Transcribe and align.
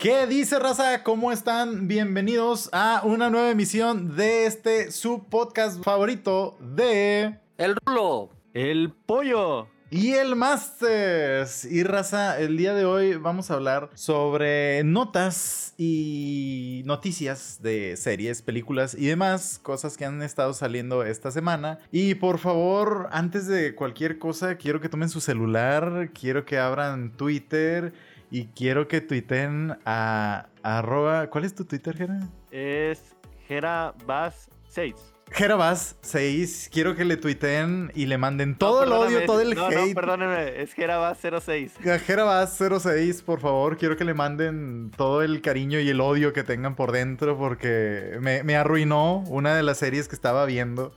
¿Qué 0.00 0.26
dice 0.26 0.58
raza? 0.58 1.02
¿Cómo 1.02 1.30
están? 1.30 1.86
Bienvenidos 1.86 2.70
a 2.72 3.02
una 3.04 3.28
nueva 3.28 3.50
emisión 3.50 4.16
de 4.16 4.46
este 4.46 4.92
su 4.92 5.24
podcast 5.28 5.84
favorito 5.84 6.56
de 6.58 7.38
El 7.58 7.76
Rulo. 7.84 8.30
El 8.54 8.94
pollo. 9.04 9.68
Y 9.90 10.12
el 10.12 10.36
Masters. 10.36 11.66
Y 11.66 11.82
raza, 11.82 12.38
el 12.40 12.56
día 12.56 12.72
de 12.72 12.86
hoy 12.86 13.16
vamos 13.16 13.50
a 13.50 13.54
hablar 13.54 13.90
sobre 13.94 14.84
notas 14.84 15.74
y 15.76 16.82
noticias 16.86 17.58
de 17.60 17.96
series, 17.96 18.40
películas 18.40 18.94
y 18.94 19.06
demás, 19.06 19.58
cosas 19.62 19.98
que 19.98 20.04
han 20.06 20.22
estado 20.22 20.54
saliendo 20.54 21.02
esta 21.02 21.30
semana. 21.30 21.80
Y 21.92 22.14
por 22.14 22.38
favor, 22.38 23.08
antes 23.10 23.48
de 23.48 23.74
cualquier 23.74 24.18
cosa, 24.18 24.54
quiero 24.54 24.80
que 24.80 24.88
tomen 24.88 25.10
su 25.10 25.20
celular, 25.20 26.10
quiero 26.14 26.46
que 26.46 26.58
abran 26.58 27.10
Twitter 27.16 27.92
y 28.30 28.46
quiero 28.46 28.88
que 28.88 29.00
tuiten 29.00 29.76
a, 29.84 30.46
arroba... 30.62 31.28
¿Cuál 31.28 31.44
es 31.44 31.54
tu 31.54 31.64
Twitter, 31.64 31.96
Gera? 31.96 32.20
Es 32.50 33.14
GeraBas6. 33.48 34.94
Gerabas 35.32 35.96
6, 36.00 36.70
quiero 36.72 36.96
que 36.96 37.04
le 37.04 37.16
tuiteen 37.16 37.92
y 37.94 38.06
le 38.06 38.18
manden 38.18 38.56
todo 38.56 38.82
el 38.82 38.90
odio, 38.90 39.24
todo 39.26 39.40
el 39.40 39.54
no, 39.54 39.68
hate. 39.68 39.88
No, 39.88 39.94
perdónenme, 39.94 40.60
es 40.60 40.76
Gerabas06. 40.76 42.00
Gerabas 42.00 42.58
06, 42.58 43.22
por 43.22 43.40
favor, 43.40 43.76
quiero 43.76 43.96
que 43.96 44.04
le 44.04 44.12
manden 44.12 44.90
todo 44.96 45.22
el 45.22 45.40
cariño 45.40 45.78
y 45.78 45.88
el 45.88 46.00
odio 46.00 46.32
que 46.32 46.42
tengan 46.42 46.74
por 46.74 46.90
dentro 46.90 47.38
porque 47.38 48.18
me, 48.20 48.42
me 48.42 48.56
arruinó 48.56 49.18
una 49.28 49.54
de 49.54 49.62
las 49.62 49.78
series 49.78 50.08
que 50.08 50.16
estaba 50.16 50.46
viendo. 50.46 50.92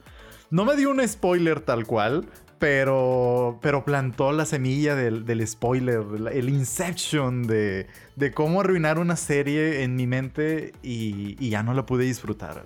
No 0.49 0.65
me 0.65 0.75
dio 0.75 0.89
un 0.89 1.07
spoiler 1.07 1.59
tal 1.61 1.85
cual, 1.85 2.25
pero, 2.59 3.59
pero 3.61 3.85
plantó 3.85 4.31
la 4.31 4.45
semilla 4.45 4.95
del, 4.95 5.25
del 5.25 5.45
spoiler, 5.47 6.03
el 6.31 6.49
inception 6.49 7.47
de, 7.47 7.87
de, 8.15 8.31
cómo 8.31 8.61
arruinar 8.61 8.99
una 8.99 9.15
serie 9.15 9.83
en 9.83 9.95
mi 9.95 10.07
mente 10.07 10.73
y, 10.81 11.49
ya 11.49 11.63
no 11.63 11.73
la 11.73 11.85
pude 11.85 12.05
disfrutar. 12.05 12.65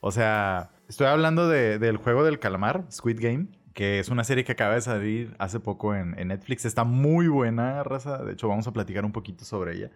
O 0.00 0.12
sea, 0.12 0.70
Estoy 0.88 1.06
hablando 1.06 1.48
de, 1.48 1.78
del 1.78 1.96
juego 1.96 2.24
del 2.24 2.38
calamar, 2.38 2.84
Squid 2.92 3.18
Game, 3.18 3.46
que 3.72 4.00
es 4.00 4.10
una 4.10 4.22
serie 4.22 4.44
que 4.44 4.52
acaba 4.52 4.74
de 4.74 4.82
salir 4.82 5.34
hace 5.38 5.58
poco 5.58 5.94
en, 5.94 6.18
en, 6.18 6.28
Netflix. 6.28 6.66
Está 6.66 6.84
muy 6.84 7.26
buena, 7.26 7.82
raza. 7.82 8.22
De 8.22 8.34
hecho, 8.34 8.48
vamos 8.48 8.66
a 8.66 8.72
platicar 8.72 9.04
un 9.06 9.12
poquito 9.12 9.46
sobre 9.46 9.76
ella. 9.76 9.90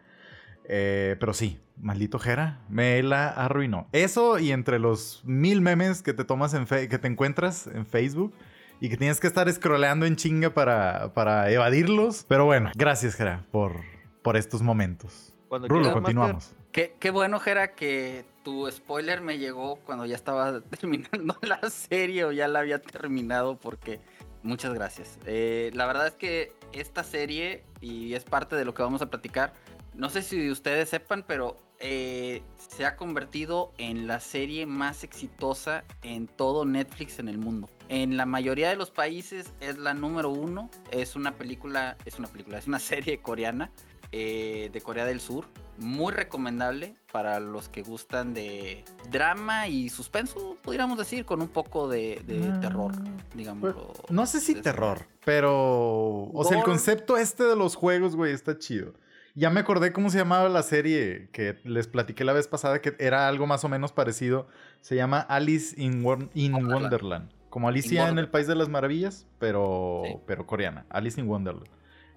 Eh, 0.64 1.16
pero 1.20 1.33
sí, 1.33 1.59
maldito 1.77 2.19
Jera, 2.19 2.61
me 2.69 3.03
la 3.03 3.28
arruinó. 3.28 3.86
Eso 3.92 4.39
y 4.39 4.53
entre 4.53 4.78
los 4.78 5.22
mil 5.25 5.61
memes 5.61 6.03
que 6.03 6.12
te 6.12 6.25
tomas 6.25 6.55
en 6.55 6.66
que 6.66 6.98
te 6.98 7.09
encuentras 7.09 7.66
en 7.66 7.86
Facebook 7.86 8.34
y 8.81 8.89
que 8.89 8.97
tienes 8.97 9.21
que 9.21 9.27
estar 9.27 9.53
scrolleando 9.53 10.07
en 10.07 10.17
chinga 10.17 10.51
para, 10.51 11.12
para 11.15 11.51
evadirlos. 11.51 12.25
Pero 12.29 12.45
bueno, 12.45 12.71
gracias, 12.75 13.15
Jera, 13.15 13.45
por, 13.51 13.81
por 14.23 14.37
estos 14.37 14.62
momentos. 14.62 15.34
Cuando 15.48 15.69
Rulo, 15.69 15.93
continuamos. 15.93 16.55
Qué, 16.73 16.95
qué, 17.01 17.11
bueno, 17.11 17.41
Jera, 17.41 17.73
que 17.75 18.25
tu 18.45 18.71
spoiler 18.71 19.21
me 19.21 19.39
llegó 19.39 19.77
cuando 19.77 20.06
ya 20.06 20.15
estaba 20.15 20.61
terminando 20.81 21.37
la 21.43 21.71
serie 21.71 22.25
o 22.25 22.33
ya 22.33 22.49
la 22.49 22.61
había 22.61 22.81
terminado, 22.81 23.56
porque 23.56 24.01
muchas 24.43 24.75
gracias. 24.75 25.19
Eh, 25.27 25.71
la 25.75 25.87
verdad 25.87 26.06
es 26.06 26.15
que 26.15 26.53
esta 26.73 27.03
serie, 27.05 27.65
y 27.81 28.15
es 28.15 28.25
parte 28.25 28.56
de 28.56 28.65
lo 28.65 28.75
que 28.75 28.83
vamos 28.83 29.03
a 29.03 29.06
platicar, 29.06 29.55
no 29.95 30.11
sé 30.11 30.23
si 30.23 30.51
ustedes 30.51 30.91
sepan, 30.91 31.25
pero 31.27 31.56
eh, 31.81 32.43
se 32.57 32.84
ha 32.84 32.97
convertido 32.97 33.73
en 33.79 34.07
la 34.07 34.21
serie 34.21 34.67
más 34.67 35.05
exitosa 35.05 35.84
en 36.03 36.27
todo 36.27 36.65
Netflix 36.65 37.19
en 37.19 37.29
el 37.29 37.39
mundo. 37.39 37.69
En 37.89 38.17
la 38.17 38.27
mayoría 38.27 38.69
de 38.69 38.77
los 38.77 38.91
países 38.91 39.53
es 39.61 39.79
la 39.79 39.95
número 39.95 40.31
uno. 40.31 40.71
Es 40.91 41.17
una 41.17 41.37
película, 41.37 41.97
es 42.05 42.19
una 42.19 42.29
película, 42.29 42.59
es 42.59 42.67
una 42.67 42.79
serie 42.81 43.21
coreana 43.21 43.71
eh, 44.12 44.71
de 44.73 44.81
Corea 44.81 45.05
del 45.05 45.21
Sur. 45.21 45.47
Muy 45.78 46.12
recomendable 46.12 46.97
para 47.12 47.38
los 47.38 47.69
que 47.69 47.83
gustan 47.83 48.34
de 48.34 48.84
drama 49.12 49.69
y 49.69 49.88
suspenso, 49.91 50.56
pudiéramos 50.62 50.99
decir, 50.99 51.25
con 51.25 51.41
un 51.41 51.47
poco 51.49 51.87
de, 51.88 52.21
de 52.27 52.49
Ah. 52.53 52.59
terror, 52.61 52.93
digamos. 53.37 53.75
No 54.11 54.27
sé 54.27 54.41
si 54.41 54.56
terror, 54.56 55.06
pero. 55.25 56.25
O 56.34 56.44
sea, 56.44 56.59
el 56.59 56.65
concepto 56.65 57.17
este 57.17 57.44
de 57.44 57.55
los 57.55 57.77
juegos, 57.77 58.17
güey, 58.17 58.33
está 58.33 58.59
chido. 58.59 58.93
Ya 59.38 59.50
me 59.50 59.60
acordé 59.60 59.93
cómo 59.93 60.10
se 60.10 60.19
llamaba 60.19 60.49
la 60.49 60.65
serie 60.65 61.28
que 61.31 61.59
les 61.62 61.87
platiqué 61.87 62.25
la 62.25 62.32
vez 62.32 62.49
pasada, 62.49 62.81
que 62.81 62.97
era 62.99 63.28
algo 63.28 63.47
más 63.47 63.65
o 63.65 63.69
menos 63.69 63.93
parecido. 63.93 64.49
Se 64.81 64.97
llama 64.97 65.21
Alice 65.21 65.81
in, 65.81 66.04
Won 66.04 66.28
in 66.34 66.54
Wonderland. 66.54 66.82
Wonderland. 66.82 67.32
Como 67.49 67.69
Alicia 67.69 68.09
en 68.09 68.19
el 68.19 68.28
País 68.28 68.49
de 68.49 68.56
las 68.56 68.69
Maravillas, 68.69 69.28
pero, 69.38 70.03
Sí. 70.04 70.16
pero 70.26 70.44
coreana. 70.44 70.87
Alice 70.91 71.21
in 71.21 71.28
Wonderland. 71.28 71.69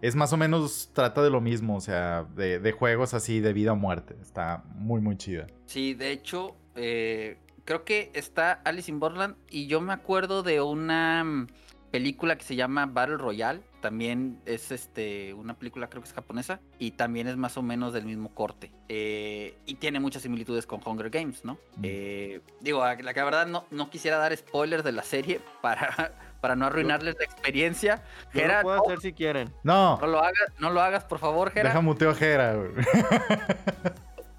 Es 0.01 0.15
más 0.15 0.33
o 0.33 0.37
menos, 0.37 0.89
trata 0.93 1.21
de 1.21 1.29
lo 1.29 1.41
mismo, 1.41 1.75
o 1.75 1.79
sea, 1.81 2.25
de, 2.35 2.59
de 2.59 2.71
juegos 2.71 3.13
así 3.13 3.39
de 3.39 3.53
vida 3.53 3.73
o 3.73 3.75
muerte. 3.75 4.15
Está 4.19 4.63
muy, 4.73 4.99
muy 4.99 5.15
chida. 5.15 5.45
Sí, 5.67 5.93
de 5.93 6.09
hecho, 6.11 6.55
eh, 6.75 7.37
creo 7.65 7.83
que 7.85 8.09
está 8.15 8.51
Alice 8.65 8.89
in 8.89 8.99
Borderland 8.99 9.35
y 9.47 9.67
yo 9.67 9.79
me 9.79 9.93
acuerdo 9.93 10.41
de 10.41 10.59
una 10.59 11.23
mm, 11.23 11.47
película 11.91 12.35
que 12.35 12.43
se 12.45 12.55
llama 12.55 12.87
Battle 12.87 13.17
Royale. 13.17 13.61
También 13.81 14.39
es 14.45 14.71
este 14.71 15.33
una 15.33 15.55
película, 15.55 15.89
creo 15.89 16.01
que 16.03 16.07
es 16.07 16.13
japonesa, 16.13 16.59
y 16.79 16.91
también 16.91 17.27
es 17.27 17.35
más 17.35 17.57
o 17.57 17.63
menos 17.63 17.93
del 17.93 18.05
mismo 18.05 18.33
corte. 18.33 18.71
Eh, 18.89 19.57
y 19.65 19.75
tiene 19.75 19.99
muchas 19.99 20.21
similitudes 20.21 20.65
con 20.67 20.79
Hunger 20.85 21.09
Games, 21.09 21.43
¿no? 21.43 21.55
Mm. 21.77 21.81
Eh, 21.83 22.41
digo, 22.59 22.85
la 22.85 22.95
que 22.95 23.03
la 23.03 23.11
verdad 23.13 23.47
no, 23.47 23.65
no 23.71 23.89
quisiera 23.89 24.17
dar 24.17 24.35
spoilers 24.37 24.83
de 24.83 24.91
la 24.91 25.03
serie 25.03 25.41
para, 25.61 26.13
para 26.41 26.55
no 26.55 26.67
arruinarles 26.67 27.15
la 27.17 27.25
experiencia. 27.25 28.03
Yo 28.33 28.41
Jera, 28.41 28.57
lo 28.57 28.63
puedo 28.63 28.77
no, 28.77 28.83
hacer 28.83 29.01
si 29.01 29.13
quieren. 29.13 29.51
No, 29.63 29.97
no 29.99 30.07
lo 30.07 30.19
hagas, 30.19 30.53
no 30.59 30.69
lo 30.69 30.81
hagas, 30.81 31.03
por 31.05 31.17
favor, 31.19 31.51
Jera. 31.51 31.69
deja 31.69 31.81
muteo 31.81 32.11
a 32.11 32.15
Jera, 32.15 32.53
güey. 32.55 32.71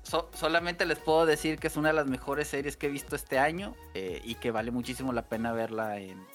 So- 0.04 0.30
solamente 0.34 0.84
les 0.84 0.98
puedo 0.98 1.26
decir 1.26 1.58
que 1.58 1.68
es 1.68 1.76
una 1.76 1.88
de 1.88 1.94
las 1.94 2.06
mejores 2.06 2.48
series 2.48 2.76
que 2.76 2.86
he 2.88 2.90
visto 2.90 3.16
este 3.16 3.38
año 3.38 3.74
eh, 3.94 4.20
y 4.24 4.34
que 4.34 4.50
vale 4.50 4.70
muchísimo 4.70 5.12
la 5.12 5.22
pena 5.22 5.52
verla 5.52 5.98
en 6.00 6.26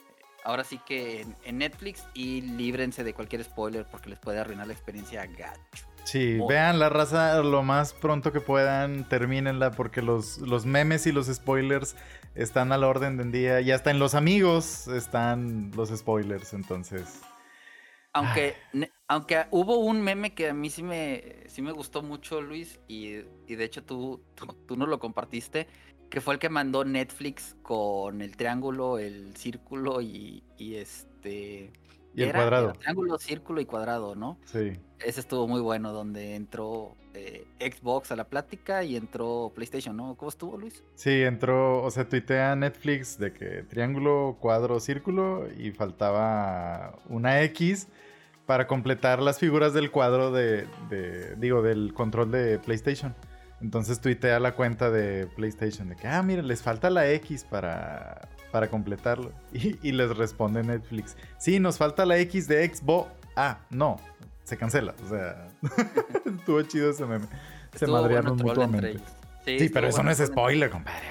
ahora 0.47 0.63
sí 0.63 0.79
que 0.85 1.21
en, 1.21 1.35
en 1.43 1.57
Netflix 1.57 2.03
y 2.13 2.41
líbrense 2.41 3.03
de 3.03 3.13
cualquier 3.13 3.43
spoiler 3.43 3.85
porque 3.91 4.09
les 4.09 4.17
puede 4.17 4.39
arruinar 4.39 4.65
la 4.67 4.73
experiencia 4.73 5.25
gacho. 5.25 5.85
Sí, 6.05 6.39
Oh. 6.41 6.47
vean 6.47 6.79
la 6.79 6.87
raza 6.87 7.41
lo 7.43 7.63
más 7.63 7.91
pronto 7.91 8.31
que 8.31 8.39
puedan, 8.39 9.07
termínenla 9.09 9.71
porque 9.71 10.01
los, 10.01 10.37
los 10.37 10.65
memes 10.65 11.05
y 11.05 11.11
los 11.11 11.27
spoilers 11.27 11.97
están 12.33 12.71
a 12.71 12.77
la 12.77 12.87
orden 12.87 13.17
del 13.17 13.31
día. 13.33 13.59
Y 13.59 13.71
hasta 13.71 13.91
en 13.91 13.99
los 13.99 14.15
amigos 14.15 14.87
están 14.87 15.71
los 15.75 15.89
spoilers, 15.89 16.53
entonces. 16.53 17.19
Aunque, 18.17 18.55
aunque 19.07 19.45
hubo 19.51 19.77
un 19.77 20.01
meme 20.01 20.33
que 20.33 20.49
a 20.49 20.53
mí 20.53 20.69
sí 20.69 20.83
me, 20.83 21.43
sí 21.47 21.61
me 21.61 21.71
gustó 21.71 22.01
mucho, 22.03 22.41
Luis, 22.41 22.79
y, 22.87 23.15
y 23.47 23.55
de 23.55 23.63
hecho 23.63 23.83
tú, 23.83 24.21
tú, 24.35 24.47
tú 24.67 24.75
nos 24.75 24.87
lo 24.89 24.99
compartiste, 24.99 25.67
que 26.09 26.21
fue 26.21 26.33
el 26.35 26.39
que 26.39 26.49
mandó 26.49 26.85
Netflix 26.85 27.55
con 27.61 28.21
el 28.21 28.35
triángulo, 28.37 28.97
el 28.99 29.35
círculo 29.35 30.01
y, 30.01 30.43
y 30.57 30.75
este... 30.75 31.71
Y 32.15 32.23
el 32.23 32.29
era- 32.29 32.39
cuadrado. 32.39 32.69
era 32.69 32.73
triángulo, 32.79 33.17
círculo 33.19 33.61
y 33.61 33.65
cuadrado, 33.65 34.15
¿no? 34.15 34.39
Sí. 34.45 34.79
Ese 35.05 35.19
estuvo 35.19 35.47
muy 35.47 35.61
bueno, 35.61 35.91
donde 35.93 36.33
entró 36.35 36.95
eh, 37.13 37.45
Xbox 37.59 38.11
a 38.11 38.15
la 38.15 38.23
plática 38.27 38.83
y 38.83 38.95
entró 38.95 39.51
PlayStation, 39.53 39.95
¿no? 39.95 40.15
¿Cómo 40.15 40.29
estuvo, 40.29 40.57
Luis? 40.57 40.83
Sí, 40.95 41.21
entró, 41.21 41.83
o 41.83 41.91
sea, 41.91 42.09
tuitea 42.09 42.55
Netflix 42.55 43.19
de 43.19 43.33
que 43.33 43.61
triángulo, 43.63 44.37
cuadro, 44.39 44.79
círculo 44.79 45.47
y 45.59 45.71
faltaba 45.73 46.97
una 47.07 47.43
X 47.43 47.87
para 48.47 48.65
completar 48.65 49.21
las 49.21 49.37
figuras 49.37 49.73
del 49.73 49.91
cuadro 49.91 50.31
de, 50.31 50.65
de- 50.89 51.35
digo, 51.35 51.61
del 51.61 51.93
control 51.93 52.31
de 52.31 52.57
PlayStation. 52.57 53.13
Entonces 53.61 53.99
tuitea 54.01 54.39
la 54.39 54.53
cuenta 54.53 54.89
de 54.89 55.27
PlayStation 55.35 55.89
de 55.89 55.95
que, 55.95 56.07
ah, 56.07 56.23
mira, 56.23 56.41
les 56.41 56.61
falta 56.63 56.89
la 56.89 57.09
X 57.11 57.43
para, 57.43 58.27
para 58.51 58.69
completarlo. 58.69 59.31
Y, 59.53 59.77
y 59.87 59.91
les 59.91 60.15
responde 60.17 60.63
Netflix, 60.63 61.15
sí, 61.37 61.59
nos 61.59 61.77
falta 61.77 62.05
la 62.05 62.17
X 62.19 62.47
de 62.47 62.67
Xbox. 62.73 63.11
Ah, 63.35 63.59
no, 63.69 63.97
se 64.43 64.57
cancela. 64.57 64.95
O 65.05 65.09
sea, 65.09 65.47
estuvo 66.37 66.61
chido 66.63 66.89
ese 66.91 67.05
meme. 67.05 67.27
Se 67.75 67.85
madrearon 67.85 68.37
bueno 68.37 68.67
mutuamente. 68.67 68.99
Sí, 69.45 69.69
pero 69.69 69.87
eso 69.87 70.01
no 70.03 70.09
es 70.11 70.17
spoiler, 70.25 70.69
compadre. 70.69 71.05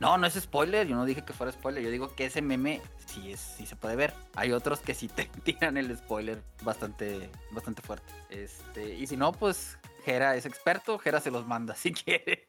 No, 0.00 0.16
no 0.16 0.26
es 0.26 0.34
spoiler, 0.34 0.86
yo 0.86 0.94
no 0.94 1.04
dije 1.04 1.24
que 1.24 1.32
fuera 1.32 1.50
spoiler, 1.52 1.82
yo 1.82 1.90
digo 1.90 2.14
que 2.14 2.26
ese 2.26 2.40
meme 2.40 2.80
sí, 3.06 3.32
es, 3.32 3.40
sí 3.40 3.66
se 3.66 3.74
puede 3.74 3.96
ver. 3.96 4.14
Hay 4.36 4.52
otros 4.52 4.78
que 4.80 4.94
sí 4.94 5.08
te 5.08 5.24
tiran 5.44 5.76
el 5.76 5.96
spoiler 5.96 6.42
bastante, 6.62 7.30
bastante 7.50 7.82
fuerte. 7.82 8.12
Este, 8.30 8.94
y 8.94 9.06
si 9.06 9.16
no, 9.16 9.32
pues 9.32 9.78
Jera 10.04 10.36
es 10.36 10.46
experto, 10.46 10.98
Jera 10.98 11.20
se 11.20 11.30
los 11.30 11.46
manda 11.46 11.74
si 11.74 11.92
quiere. 12.04 12.48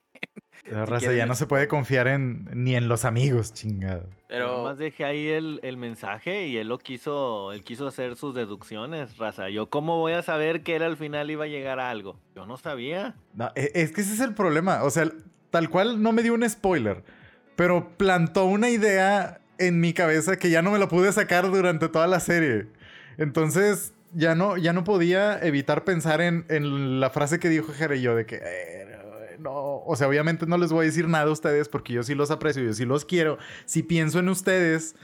La 0.69 0.85
raza 0.85 1.13
ya 1.13 1.25
no 1.25 1.33
se 1.35 1.47
puede 1.47 1.67
confiar 1.67 2.07
en, 2.07 2.47
ni 2.53 2.75
en 2.75 2.87
los 2.89 3.05
amigos, 3.05 3.53
chingado. 3.53 4.07
Pero 4.27 4.63
Más 4.63 4.77
dejé 4.77 5.05
ahí 5.05 5.27
el, 5.29 5.59
el 5.63 5.77
mensaje 5.77 6.47
y 6.47 6.57
él 6.57 6.67
lo 6.67 6.77
quiso, 6.77 7.53
él 7.53 7.63
quiso 7.63 7.87
hacer 7.87 8.15
sus 8.17 8.35
deducciones, 8.35 9.17
raza. 9.17 9.49
Yo 9.49 9.69
cómo 9.69 9.97
voy 9.97 10.13
a 10.13 10.21
saber 10.21 10.61
que 10.61 10.75
él 10.75 10.83
al 10.83 10.97
final 10.97 11.31
iba 11.31 11.45
a 11.45 11.47
llegar 11.47 11.79
a 11.79 11.89
algo. 11.89 12.19
Yo 12.35 12.45
no 12.45 12.57
sabía. 12.57 13.15
No, 13.33 13.51
e- 13.55 13.71
es 13.73 13.91
que 13.91 14.01
ese 14.01 14.13
es 14.13 14.19
el 14.19 14.35
problema. 14.35 14.83
O 14.83 14.91
sea, 14.91 15.09
tal 15.49 15.69
cual 15.69 16.03
no 16.03 16.11
me 16.11 16.21
dio 16.21 16.33
un 16.35 16.47
spoiler, 16.47 17.03
pero 17.59 17.89
plantó 17.97 18.45
una 18.45 18.69
idea 18.69 19.41
en 19.57 19.81
mi 19.81 19.91
cabeza 19.91 20.37
que 20.39 20.49
ya 20.49 20.61
no 20.61 20.71
me 20.71 20.79
la 20.79 20.87
pude 20.87 21.11
sacar 21.11 21.51
durante 21.51 21.89
toda 21.89 22.07
la 22.07 22.21
serie. 22.21 22.67
Entonces, 23.17 23.93
ya 24.13 24.33
no, 24.33 24.55
ya 24.55 24.71
no 24.71 24.85
podía 24.85 25.37
evitar 25.45 25.83
pensar 25.83 26.21
en, 26.21 26.45
en 26.47 27.01
la 27.01 27.09
frase 27.09 27.37
que 27.37 27.49
dijo 27.49 27.73
Jere 27.73 27.97
y 27.97 28.01
yo 28.01 28.15
de 28.15 28.25
que... 28.25 28.39
"Eh, 28.41 28.85
no, 29.39 29.83
o 29.85 29.93
sea, 29.97 30.07
obviamente 30.07 30.45
no 30.45 30.57
les 30.57 30.71
voy 30.71 30.83
a 30.83 30.85
decir 30.85 31.09
nada 31.09 31.25
a 31.25 31.31
ustedes 31.31 31.67
porque 31.67 31.91
yo 31.91 32.01
sí 32.03 32.15
los 32.15 32.31
aprecio, 32.31 32.63
yo 32.63 32.71
sí 32.71 32.85
los 32.85 33.03
quiero. 33.03 33.37
Si 33.65 33.83
pienso 33.83 34.19
en 34.19 34.29
ustedes, 34.29 34.95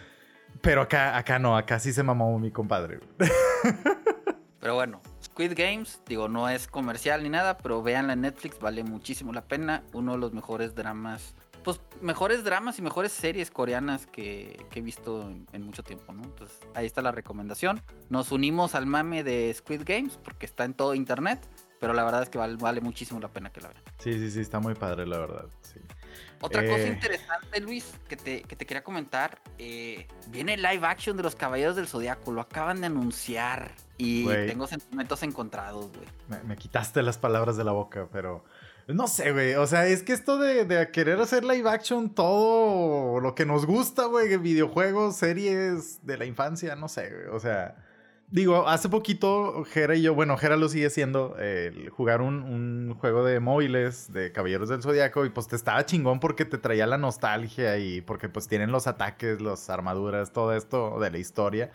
pero 0.62 0.82
acá, 0.82 1.18
acá 1.18 1.40
no, 1.40 1.58
acá 1.58 1.80
sí 1.80 1.92
se 1.92 2.04
mamó 2.04 2.40
mi 2.40 2.52
compadre. 2.52 3.02
Pero 4.66 4.74
bueno, 4.74 5.00
Squid 5.24 5.54
Games, 5.56 6.02
digo, 6.08 6.28
no 6.28 6.50
es 6.50 6.68
comercial 6.68 7.22
ni 7.22 7.30
nada, 7.30 7.60
pero 7.60 7.84
véanla 7.84 8.14
en 8.14 8.22
Netflix, 8.22 8.58
vale 8.58 8.84
muchísimo 8.84 9.32
la 9.32 9.44
pena. 9.44 9.84
Uno 9.94 10.14
de 10.14 10.18
los 10.18 10.34
mejores 10.34 10.74
dramas, 10.74 11.36
pues 11.66 11.82
mejores 12.00 12.44
dramas 12.46 12.80
y 12.80 12.82
mejores 12.82 13.12
series 13.12 13.52
coreanas 13.52 14.06
que, 14.06 14.66
que 14.70 14.80
he 14.80 14.82
visto 14.82 15.24
en, 15.24 15.46
en 15.52 15.64
mucho 15.64 15.84
tiempo, 15.84 16.14
¿no? 16.14 16.24
Entonces 16.24 16.58
ahí 16.76 16.86
está 16.86 17.02
la 17.02 17.12
recomendación. 17.12 17.82
Nos 18.10 18.32
unimos 18.32 18.76
al 18.76 18.86
mame 18.86 19.24
de 19.24 19.54
Squid 19.54 19.82
Games 19.84 20.18
porque 20.24 20.46
está 20.46 20.64
en 20.64 20.76
todo 20.76 20.94
internet, 20.94 21.46
pero 21.80 21.94
la 21.94 22.04
verdad 22.06 22.24
es 22.24 22.30
que 22.30 22.38
vale, 22.38 22.56
vale 22.56 22.80
muchísimo 22.82 23.20
la 23.20 23.28
pena 23.28 23.52
que 23.52 23.60
la 23.62 23.70
vean. 23.70 23.82
Sí, 23.98 24.14
sí, 24.14 24.32
sí, 24.32 24.40
está 24.40 24.60
muy 24.60 24.76
padre, 24.76 25.06
la 25.08 25.18
verdad. 25.18 25.46
Sí. 25.62 25.80
Otra 26.42 26.62
cosa 26.64 26.78
Eh. 26.82 26.90
interesante, 26.90 27.60
Luis, 27.60 27.94
que 28.08 28.16
te, 28.18 28.44
que 28.44 28.56
te 28.56 28.66
quería 28.66 28.84
comentar, 28.84 29.42
eh, 29.58 30.08
viene 30.28 30.54
el 30.54 30.62
live 30.62 30.86
action 30.86 31.18
de 31.18 31.24
los 31.24 31.36
Caballeros 31.36 31.76
del 31.76 31.88
Zodiaco, 31.88 32.32
lo 32.32 32.42
acaban 32.42 32.80
de 32.82 32.88
anunciar 32.88 33.72
y 33.98 34.26
tengo 34.28 34.68
sentimientos 34.68 35.24
encontrados, 35.24 35.92
güey. 35.92 36.08
Me, 36.28 36.44
me 36.44 36.56
quitaste 36.58 37.02
las 37.02 37.18
palabras 37.18 37.58
de 37.58 37.64
la 37.64 37.72
boca, 37.72 38.08
pero 38.12 38.44
no 38.88 39.08
sé, 39.08 39.32
güey. 39.32 39.56
O 39.56 39.66
sea, 39.66 39.88
es 39.88 40.04
que 40.04 40.14
esto 40.14 40.38
de, 40.38 40.66
de 40.66 40.92
querer 40.92 41.20
hacer 41.20 41.44
live 41.44 41.70
action, 41.70 42.14
todo 42.14 43.20
lo 43.20 43.34
que 43.34 43.46
nos 43.46 43.66
gusta, 43.66 44.06
güey, 44.06 44.38
videojuegos, 44.38 45.16
series 45.16 46.06
de 46.06 46.18
la 46.18 46.26
infancia, 46.26 46.76
no 46.76 46.88
sé, 46.88 47.10
güey. 47.10 47.36
O 47.36 47.40
sea, 47.40 47.76
digo, 48.30 48.68
hace 48.68 48.90
poquito 48.90 49.64
Jera 49.66 49.96
y 49.96 50.04
yo, 50.04 50.14
bueno, 50.14 50.38
Jera 50.38 50.56
lo 50.56 50.70
sigue 50.70 50.88
haciendo, 50.88 51.36
el 51.40 51.90
jugar 51.90 52.22
un, 52.22 52.44
un 52.44 52.96
juego 53.00 53.24
de 53.24 53.40
móviles 53.40 54.14
de 54.14 54.32
Caballeros 54.32 54.70
del 54.70 54.84
Zodiaco 54.84 55.26
y 55.26 55.30
pues 55.30 55.48
te 55.48 55.56
estaba 55.56 55.86
chingón 55.86 56.20
porque 56.20 56.46
te 56.46 56.58
traía 56.58 56.86
la 56.86 56.98
nostalgia 56.98 57.78
y 57.78 58.02
porque 58.02 58.30
pues 58.30 58.48
tienen 58.48 58.72
los 58.72 58.86
ataques, 58.88 59.42
las 59.42 59.70
armaduras, 59.70 60.32
todo 60.32 60.54
esto 60.54 61.00
de 61.00 61.12
la 61.12 61.18
historia. 61.18 61.72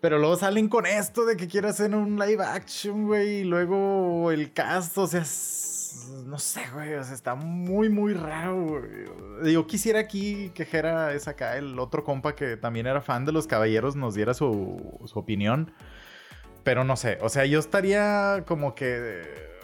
Pero 0.00 0.18
luego 0.18 0.36
salen 0.36 0.68
con 0.68 0.86
esto 0.86 1.26
de 1.26 1.36
que 1.36 1.48
quieren 1.48 1.70
hacer 1.70 1.94
un 1.94 2.18
live 2.18 2.44
action, 2.44 3.06
güey. 3.06 3.40
Y 3.40 3.44
luego 3.44 4.30
el 4.30 4.52
cast, 4.52 4.96
o 4.96 5.08
sea, 5.08 5.24
no 6.26 6.38
sé, 6.38 6.62
güey. 6.74 6.94
O 6.94 7.04
sea, 7.04 7.14
está 7.14 7.34
muy, 7.34 7.88
muy 7.88 8.14
raro, 8.14 8.64
güey. 8.64 9.52
Yo 9.52 9.66
quisiera 9.66 10.00
aquí 10.00 10.50
que 10.54 10.64
Jera 10.64 11.10
acá 11.26 11.56
el 11.56 11.78
otro 11.78 12.04
compa 12.04 12.34
que 12.34 12.56
también 12.56 12.86
era 12.86 13.00
fan 13.00 13.24
de 13.24 13.32
los 13.32 13.46
caballeros 13.46 13.96
nos 13.96 14.14
diera 14.14 14.34
su, 14.34 14.98
su 15.04 15.18
opinión. 15.18 15.72
Pero 16.64 16.84
no 16.84 16.96
sé, 16.96 17.18
o 17.22 17.28
sea, 17.28 17.46
yo 17.46 17.58
estaría 17.60 18.44
como 18.46 18.74
que 18.74 19.22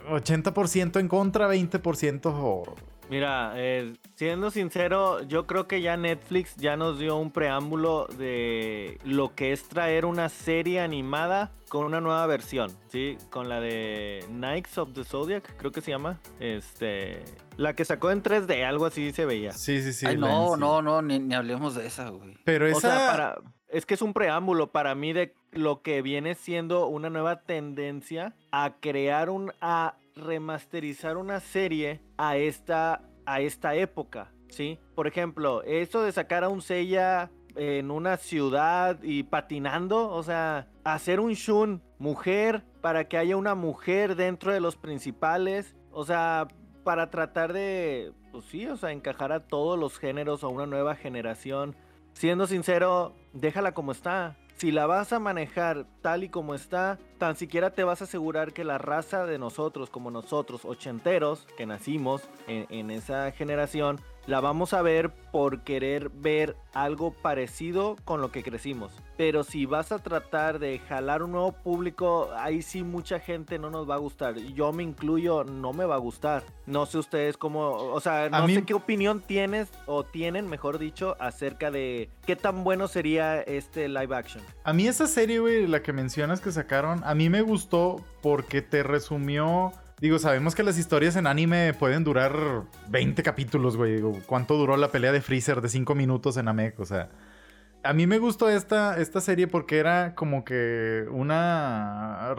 80% 0.09 1.00
en 1.00 1.09
contra, 1.09 1.49
20% 1.53 2.21
o... 2.27 2.62
Mira, 3.11 3.53
eh, 3.56 3.95
siendo 4.15 4.51
sincero, 4.51 5.23
yo 5.23 5.47
creo 5.47 5.67
que 5.67 5.83
ya 5.83 5.97
Netflix 5.97 6.56
ya 6.56 6.77
nos 6.77 6.99
dio 6.99 7.17
un 7.17 7.31
preámbulo 7.31 8.06
de 8.19 8.99
lo 9.05 9.35
que 9.35 9.53
es 9.53 9.69
traer 9.69 10.06
una 10.06 10.29
serie 10.29 10.81
animada 10.81 11.53
con 11.69 11.85
una 11.85 12.01
nueva 12.01 12.27
versión, 12.27 12.71
¿sí? 12.89 13.19
Con 13.31 13.49
la 13.49 13.61
de 13.61 14.25
Knights 14.29 14.79
of 14.79 14.93
the 14.95 15.05
Zodiac, 15.05 15.56
creo 15.56 15.73
que 15.73 15.81
se 15.81 15.91
llama. 15.91 16.21
Este, 16.41 17.23
la 17.56 17.75
que 17.75 17.85
sacó 17.85 18.11
en 18.11 18.23
3D, 18.23 18.65
algo 18.65 18.87
así 18.87 19.12
se 19.12 19.27
veía. 19.27 19.53
Sí, 19.53 19.83
sí, 19.83 19.93
sí. 19.93 20.06
Ay, 20.06 20.17
no, 20.17 20.55
sí. 20.55 20.61
no, 20.61 20.83
no, 20.83 21.03
ni, 21.03 21.19
ni 21.19 21.35
hablemos 21.35 21.75
de 21.75 21.87
esa, 21.87 22.09
güey. 22.09 22.37
Pero 22.45 22.67
esa... 22.67 22.77
O 22.77 22.81
sea, 22.81 23.11
para, 23.11 23.39
es 23.69 23.87
que 23.87 23.95
es 23.95 24.03
un 24.03 24.12
preámbulo 24.12 24.71
para 24.71 24.95
mí 24.95 25.12
de 25.12 25.35
lo 25.51 25.83
que 25.83 26.01
viene 26.01 26.37
siendo 26.37 26.87
una 26.87 27.11
nueva 27.11 27.41
tendencia 27.41 28.35
a 28.53 28.75
crear 28.81 29.31
un, 29.31 29.53
a 29.61 29.97
remasterizar 30.14 31.16
una 31.16 31.40
serie 31.40 32.00
a 32.16 32.37
esta, 32.37 33.02
a 33.26 33.40
esta 33.40 33.75
época, 33.75 34.32
¿sí? 34.49 34.78
Por 34.94 35.06
ejemplo, 35.06 35.62
eso 35.62 36.02
de 36.02 36.12
sacar 36.12 36.44
a 36.44 36.49
un 36.49 36.62
Seiya 36.62 37.31
en 37.56 37.90
una 37.90 38.16
ciudad 38.16 38.99
y 39.02 39.25
patinando, 39.25 40.11
o 40.11 40.22
sea, 40.22 40.69
hacer 40.82 41.20
un 41.20 41.34
Shun 41.34 41.82
mujer 41.99 42.64
para 42.81 43.08
que 43.08 43.16
haya 43.16 43.37
una 43.37 43.55
mujer 43.55 44.16
dentro 44.16 44.52
de 44.52 44.61
los 44.61 44.76
principales, 44.76 45.76
o 45.90 46.05
sea, 46.05 46.49
para 46.82 47.10
tratar 47.10 47.52
de, 47.52 48.12
pues 48.32 48.44
sí, 48.46 48.67
o 48.67 48.76
sea, 48.76 48.93
encajar 48.93 49.32
a 49.32 49.46
todos 49.46 49.78
los 49.78 49.99
géneros 49.99 50.44
a 50.44 50.49
una 50.49 50.67
nueva 50.67 50.94
generación. 50.96 51.76
Siendo 52.12 52.46
sincero, 52.46 53.14
déjala 53.32 53.72
como 53.72 53.93
está. 53.93 54.37
Si 54.56 54.71
la 54.71 54.87
vas 54.87 55.12
a 55.12 55.19
manejar 55.19 55.85
tal 56.01 56.23
y 56.23 56.29
como 56.29 56.55
está, 56.55 56.99
tan 57.19 57.35
siquiera 57.35 57.71
te 57.71 57.83
vas 57.83 58.01
a 58.01 58.05
asegurar 58.05 58.53
que 58.53 58.62
la 58.62 58.79
raza 58.79 59.27
de 59.27 59.39
nosotros, 59.39 59.91
como 59.91 60.12
nosotros, 60.12 60.65
ochenteros, 60.65 61.47
que 61.56 61.67
nacimos 61.67 62.23
en, 62.47 62.91
esa 62.91 63.33
generación, 63.33 64.01
la 64.26 64.41
vamos 64.41 64.73
a 64.73 64.82
ver 64.82 65.11
por 65.32 65.61
querer 65.62 66.09
ver 66.11 66.56
algo 66.73 67.12
parecido 67.12 67.97
con 68.05 68.21
lo 68.21 68.31
que 68.31 68.43
crecimos. 68.43 68.93
Pero 69.17 69.44
si 69.44 69.67
vas 69.67 69.93
a 69.93 69.99
tratar 70.00 70.59
de 70.59 70.79
jalar 70.81 71.23
un 71.23 71.32
nuevo 71.32 71.53
público, 71.53 72.31
ahí 72.37 72.62
sí 72.62 72.82
mucha 72.82 73.21
gente 73.21 73.59
no 73.59 73.71
nos 73.71 73.88
va 73.88 73.94
a 73.94 73.99
gustar. 73.99 74.35
Yo 74.37 74.73
me 74.73 74.82
incluyo, 74.82 75.44
no 75.44 75.73
me 75.73 75.85
va 75.85 75.94
a 75.97 75.99
gustar. 75.99 76.43
No 76.67 76.87
sé 76.87 76.99
ustedes 76.99 77.37
cómo, 77.37 77.71
o 77.71 78.00
sea, 78.00 78.29
no 78.31 78.47
mí- 78.47 78.55
sé 78.55 78.65
qué 78.65 78.75
opinión 78.75 79.21
tienes 79.21 79.69
o 79.87 80.05
tienen, 80.05 80.49
mejor 80.49 80.79
dicho, 80.79 81.17
acerca 81.20 81.70
de 81.70 82.11
qué 82.27 82.35
tan 82.37 82.65
bueno 82.65 82.88
sería 82.88 83.41
este 83.43 83.88
live 83.88 84.17
action. 84.17 84.43
A 84.65 84.73
mí 84.73 84.87
esa 84.88 85.06
serie, 85.06 85.38
güey, 85.38 85.67
la 85.67 85.82
que 85.82 85.93
mencionas 85.93 86.41
que 86.41 86.50
sacaron, 86.50 87.03
a 87.05 87.15
mí 87.15 87.29
me 87.31 87.43
gustó 87.43 88.00
porque 88.23 88.62
te 88.62 88.82
resumió... 88.82 89.73
Digo, 90.00 90.19
sabemos 90.19 90.55
que 90.55 90.62
las 90.62 90.79
historias 90.79 91.17
en 91.17 91.26
anime 91.26 91.73
pueden 91.73 92.05
durar 92.05 92.64
20 92.88 93.23
capítulos, 93.23 93.76
güey. 93.76 94.00
¿cuánto 94.26 94.56
duró 94.56 94.76
la 94.76 94.88
pelea 94.91 95.12
de 95.12 95.20
Freezer 95.20 95.61
de 95.61 95.69
5 95.69 95.94
minutos 95.94 96.37
en 96.37 96.46
Namek? 96.46 96.79
O 96.81 96.85
sea, 96.85 97.11
a 97.85 97.93
mí 97.93 98.06
me 98.06 98.19
gustó 98.19 98.49
esta, 98.49 98.99
esta 98.99 99.20
serie 99.20 99.46
porque 99.46 99.79
era 99.79 100.14
como 100.14 100.44
que 100.44 101.05
una 101.11 102.35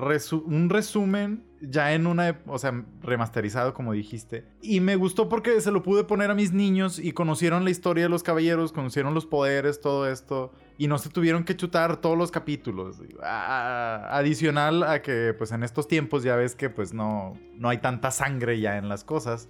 un 0.46 0.70
resumen 0.70 1.46
ya 1.62 1.94
en 1.94 2.08
una, 2.08 2.42
o 2.48 2.58
sea, 2.58 2.84
remasterizado 3.02 3.74
como 3.74 3.94
dijiste. 3.94 4.46
Y 4.62 4.80
me 4.80 4.96
gustó 4.96 5.30
porque 5.30 5.62
se 5.62 5.72
lo 5.72 5.84
pude 5.84 6.04
poner 6.04 6.32
a 6.32 6.36
mis 6.36 6.52
niños 6.52 7.00
y 7.00 7.12
conocieron 7.12 7.64
la 7.64 7.70
historia 7.70 8.04
de 8.04 8.10
los 8.10 8.24
caballeros, 8.24 8.72
conocieron 8.72 9.14
los 9.14 9.26
poderes, 9.26 9.82
todo 9.82 10.10
esto. 10.10 10.52
Y 10.78 10.88
no 10.88 10.98
se 10.98 11.10
tuvieron 11.10 11.44
que 11.46 11.56
chutar 11.56 11.98
todos 11.98 12.18
los 12.18 12.32
capítulos. 12.32 12.98
A- 13.24 14.08
adicional 14.12 14.84
a 14.84 15.02
que 15.02 15.34
pues 15.38 15.52
en 15.52 15.64
estos 15.64 15.88
tiempos 15.88 16.24
ya 16.24 16.36
ves 16.36 16.54
que 16.56 16.70
pues 16.70 16.94
no, 16.94 17.38
no 17.54 17.70
hay 17.70 17.78
tanta 17.78 18.12
sangre 18.12 18.60
ya 18.60 18.78
en 18.78 18.90
las 18.90 19.04
cosas. 19.04 19.48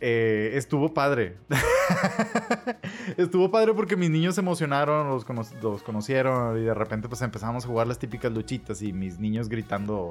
Eh, 0.00 0.50
estuvo 0.56 0.92
padre. 0.92 1.36
estuvo 3.16 3.50
padre 3.50 3.74
porque 3.74 3.96
mis 3.96 4.10
niños 4.10 4.34
se 4.34 4.40
emocionaron, 4.40 5.08
los, 5.08 5.24
cono- 5.24 5.42
los 5.62 5.82
conocieron 5.82 6.58
y 6.60 6.64
de 6.64 6.74
repente 6.74 7.08
pues 7.08 7.22
empezamos 7.22 7.64
a 7.64 7.68
jugar 7.68 7.86
las 7.86 7.98
típicas 7.98 8.32
luchitas 8.32 8.82
y 8.82 8.92
mis 8.92 9.18
niños 9.18 9.48
gritando 9.48 10.10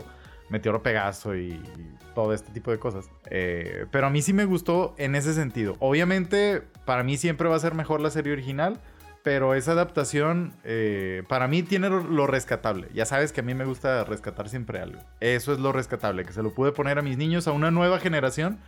Meteoro 0.49 0.81
Pegaso 0.83 1.35
y, 1.35 1.49
y 1.51 1.95
todo 2.15 2.33
este 2.33 2.51
tipo 2.51 2.71
de 2.71 2.79
cosas. 2.79 3.09
Eh, 3.29 3.85
pero 3.91 4.07
a 4.07 4.09
mí 4.09 4.21
sí 4.21 4.33
me 4.33 4.45
gustó 4.45 4.95
en 4.97 5.15
ese 5.15 5.33
sentido. 5.33 5.75
Obviamente 5.79 6.61
para 6.85 7.03
mí 7.03 7.17
siempre 7.17 7.47
va 7.49 7.55
a 7.55 7.59
ser 7.59 7.73
mejor 7.73 8.01
la 8.01 8.09
serie 8.09 8.33
original. 8.33 8.79
Pero 9.23 9.53
esa 9.53 9.73
adaptación, 9.73 10.53
eh, 10.63 11.21
para 11.29 11.47
mí, 11.47 11.61
tiene 11.61 11.89
lo, 11.89 12.25
rescatable. 12.25 12.87
Ya 12.93 13.05
sabes 13.05 13.31
que 13.31 13.41
a 13.41 13.43
mí 13.43 13.53
me 13.53 13.65
gusta 13.65 14.03
rescatar 14.03 14.49
siempre 14.49 14.79
algo. 14.79 14.99
Eso 15.19 15.53
es 15.53 15.59
lo 15.59 15.71
rescatable, 15.71 16.25
que 16.25 16.33
se 16.33 16.41
lo 16.41 16.53
pude 16.55 16.71
poner 16.71 16.97
a 16.97 17.03
mis 17.03 17.17
niños, 17.17 17.47
a 17.47 17.51
una 17.51 17.69
nueva 17.69 17.99
generación, 17.99 18.59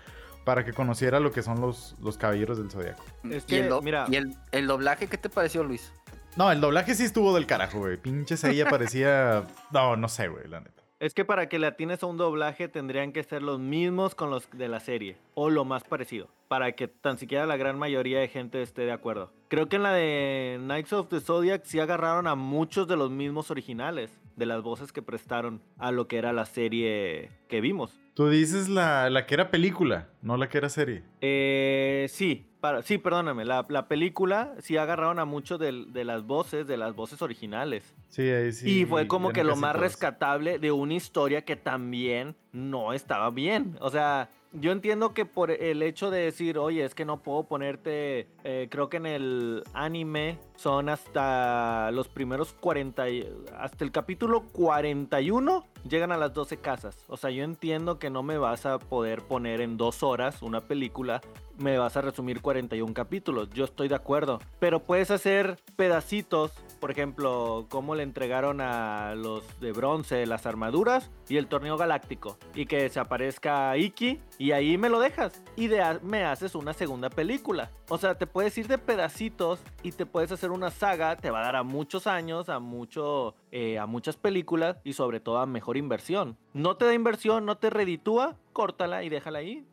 para 0.46 0.64
que 0.64 0.72
conociera 0.74 1.20
lo 1.20 1.32
que 1.32 1.42
son 1.42 1.60
los, 1.60 1.96
los 2.02 2.18
caballeros 2.18 2.60
del 2.60 2.70
zodiaco. 2.70 3.04
Es 3.32 3.46
y 3.48 3.56
el, 3.56 3.70
do- 3.70 3.82
mira- 3.82 4.06
¿y 4.10 4.18
el, 4.18 4.36
el 4.52 4.68
doblaje 4.68 5.08
qué 5.08 5.18
te 5.18 5.30
pareció, 5.30 5.64
Luis? 5.64 5.92
No, 6.36 6.52
el 6.52 6.62
doblaje 6.62 6.94
sí 6.94 7.04
estuvo 7.04 7.34
del 7.34 7.48
carajo, 7.48 7.80
güey. 7.80 7.98
Pinche 7.98 8.36
ella 8.50 8.70
parecía. 8.70 9.46
No, 9.72 9.96
no 9.96 10.08
sé, 10.08 10.28
güey, 10.28 10.48
la 10.48 10.60
neta. 10.60 10.83
Es 11.04 11.14
que 11.14 11.26
para 11.26 11.50
que 11.50 11.60
le 11.60 11.68
atines 11.68 12.02
a 12.02 12.06
un 12.06 12.16
doblaje 12.16 12.70
tendrían 12.70 13.12
que 13.12 13.24
ser 13.24 13.42
los 13.42 13.60
mismos 13.60 14.16
con 14.16 14.30
los 14.30 14.50
de 14.52 14.70
la 14.70 14.80
serie 14.80 15.18
o 15.34 15.50
lo 15.50 15.66
más 15.66 15.84
parecido 15.84 16.30
para 16.48 16.72
que 16.72 16.88
tan 16.88 17.18
siquiera 17.18 17.46
la 17.46 17.58
gran 17.58 17.78
mayoría 17.78 18.22
de 18.22 18.30
gente 18.30 18.62
esté 18.62 18.84
de 18.84 18.94
acuerdo. 18.94 19.30
Creo 19.50 19.68
que 19.68 19.76
en 19.76 19.84
la 19.84 19.92
de 19.92 20.60
Knights 20.62 20.94
of 20.94 21.10
the 21.10 21.20
Zodiac 21.20 21.66
sí 21.66 21.82
agarraron 21.82 22.26
a 22.26 22.36
muchos 22.36 22.88
de 22.88 22.96
los 22.96 23.12
mismos 23.12 23.52
originales 23.52 24.18
de 24.38 24.46
las 24.46 24.62
voces 24.62 24.94
que 24.94 25.02
prestaron 25.02 25.62
a 25.78 25.92
lo 25.92 26.08
que 26.08 26.18
era 26.18 26.32
la 26.32 26.46
serie 26.46 27.32
que 27.50 27.60
vimos. 27.60 28.00
Tú 28.14 28.30
dices 28.30 28.70
la, 28.70 29.10
la 29.10 29.26
que 29.26 29.34
era 29.34 29.52
película, 29.52 30.08
no 30.22 30.38
la 30.38 30.48
que 30.48 30.58
era 30.58 30.70
serie. 30.70 31.04
Eh, 31.20 32.06
sí, 32.08 32.46
para, 32.64 32.82
sí, 32.82 32.98
perdóname, 32.98 33.44
la, 33.44 33.66
la 33.68 33.90
película 33.90 34.54
sí 34.62 34.78
agarraron 34.78 35.20
a 35.20 35.26
muchos 35.26 35.60
del- 35.60 35.92
de, 35.92 36.06
las 36.06 36.26
voces, 36.26 36.66
de 36.66 36.78
las 36.78 36.96
voces 36.96 37.22
originales. 37.22 37.94
Sí, 38.08 38.22
ahí 38.30 38.54
sí. 38.54 38.80
y 38.80 38.86
fue 38.86 39.06
como 39.06 39.34
que 39.34 39.44
lo 39.44 39.58
más 39.58 39.76
rescatable 39.76 40.60
de 40.60 40.72
una 40.72 40.94
historia 40.94 41.42
que 41.44 41.58
también 41.58 42.38
no 42.54 42.94
estaba 42.94 43.32
bien. 43.32 43.76
O 43.82 43.90
sea, 43.90 44.30
yo 44.54 44.72
entiendo 44.72 45.14
que 45.14 45.26
por 45.26 45.52
el 45.52 45.82
hecho 45.84 46.10
de 46.10 46.22
decir, 46.22 46.58
oye, 46.58 46.86
es 46.86 46.96
que 46.96 47.04
no 47.04 47.22
puedo 47.22 47.44
ponerte, 47.44 48.28
eh, 48.46 48.70
creo 48.72 48.88
que 48.88 48.96
en 48.96 49.08
el 49.08 49.64
anime 49.74 50.38
son 50.56 50.90
hasta 50.90 51.92
los 51.92 52.08
primeros 52.08 52.54
40, 52.54 53.10
y- 53.10 53.28
hasta 53.58 53.84
el 53.84 53.92
capítulo 53.92 54.44
41 54.52 55.66
llegan 55.88 56.12
a 56.12 56.18
las 56.18 56.34
12 56.34 56.58
casas. 56.58 56.98
O 57.08 57.18
sea, 57.18 57.30
yo 57.30 57.44
entiendo 57.44 58.00
que 58.00 58.10
no 58.10 58.24
me 58.24 58.38
vas 58.38 58.66
a 58.66 58.80
poder 58.80 59.22
poner 59.24 59.62
en 59.62 59.78
dos 59.78 60.04
horas 60.04 60.42
una 60.42 60.62
película, 60.62 61.22
me 61.58 61.78
vas 61.78 61.96
a 61.98 62.02
resumir 62.02 62.42
41 62.42 62.94
capítulos. 62.94 63.50
Yo 63.52 63.66
estoy 63.66 63.88
de 63.88 63.96
acuerdo. 63.96 64.40
Pero 64.60 64.80
puedes 64.84 65.12
hacer 65.12 65.58
pedacitos, 65.76 66.52
por 66.80 66.90
ejemplo, 66.90 67.68
cómo 67.70 67.94
le 67.94 68.02
entregaron 68.04 68.60
a 68.60 69.14
los 69.16 69.44
de 69.60 69.72
bronce 69.72 70.26
las 70.26 70.46
armaduras 70.48 71.12
y 71.30 71.38
el 71.38 71.48
torneo 71.48 71.78
galáctico. 71.78 72.38
Y 72.56 72.66
que 72.66 72.90
se 72.90 73.00
aparezca 73.00 73.78
Iki 73.78 74.20
y 74.40 74.52
ahí 74.52 74.78
me 74.80 74.90
lo 74.90 75.00
dejas. 75.00 75.44
Y 75.56 75.70
me 76.02 76.24
haces 76.24 76.56
una 76.56 76.74
segunda 76.74 77.10
película. 77.12 77.70
O 77.90 77.98
sea, 78.00 78.16
te 78.16 78.26
puedes 78.26 78.58
ir 78.58 78.68
de 78.68 78.78
pedacitos 78.80 79.60
y 79.84 79.92
te 79.92 80.06
puedes 80.08 80.32
hacer 80.32 80.43
una 80.52 80.72
saga. 80.72 81.16
Te 81.18 81.32
va 81.32 81.42
a 81.42 81.46
dar 81.46 81.56
a 81.56 81.64
muchos 81.64 82.08
años, 82.08 82.50
a, 82.50 82.60
mucho, 82.60 83.36
eh, 83.52 83.80
a 83.80 83.86
muchas 83.86 84.18
películas 84.18 84.78
y 84.84 84.94
sobre 84.94 85.20
todo 85.20 85.40
a 85.40 85.46
mejor 85.46 85.78
inversión. 85.78 86.38
No 86.54 86.78
te 86.78 86.86
da 86.86 86.94
inversión, 86.94 87.46
no 87.46 87.58
te 87.58 87.70
reditúa, 87.70 88.38
córtala 88.52 89.04
y 89.04 89.10
déjala 89.10 89.40
ahí. 89.40 89.68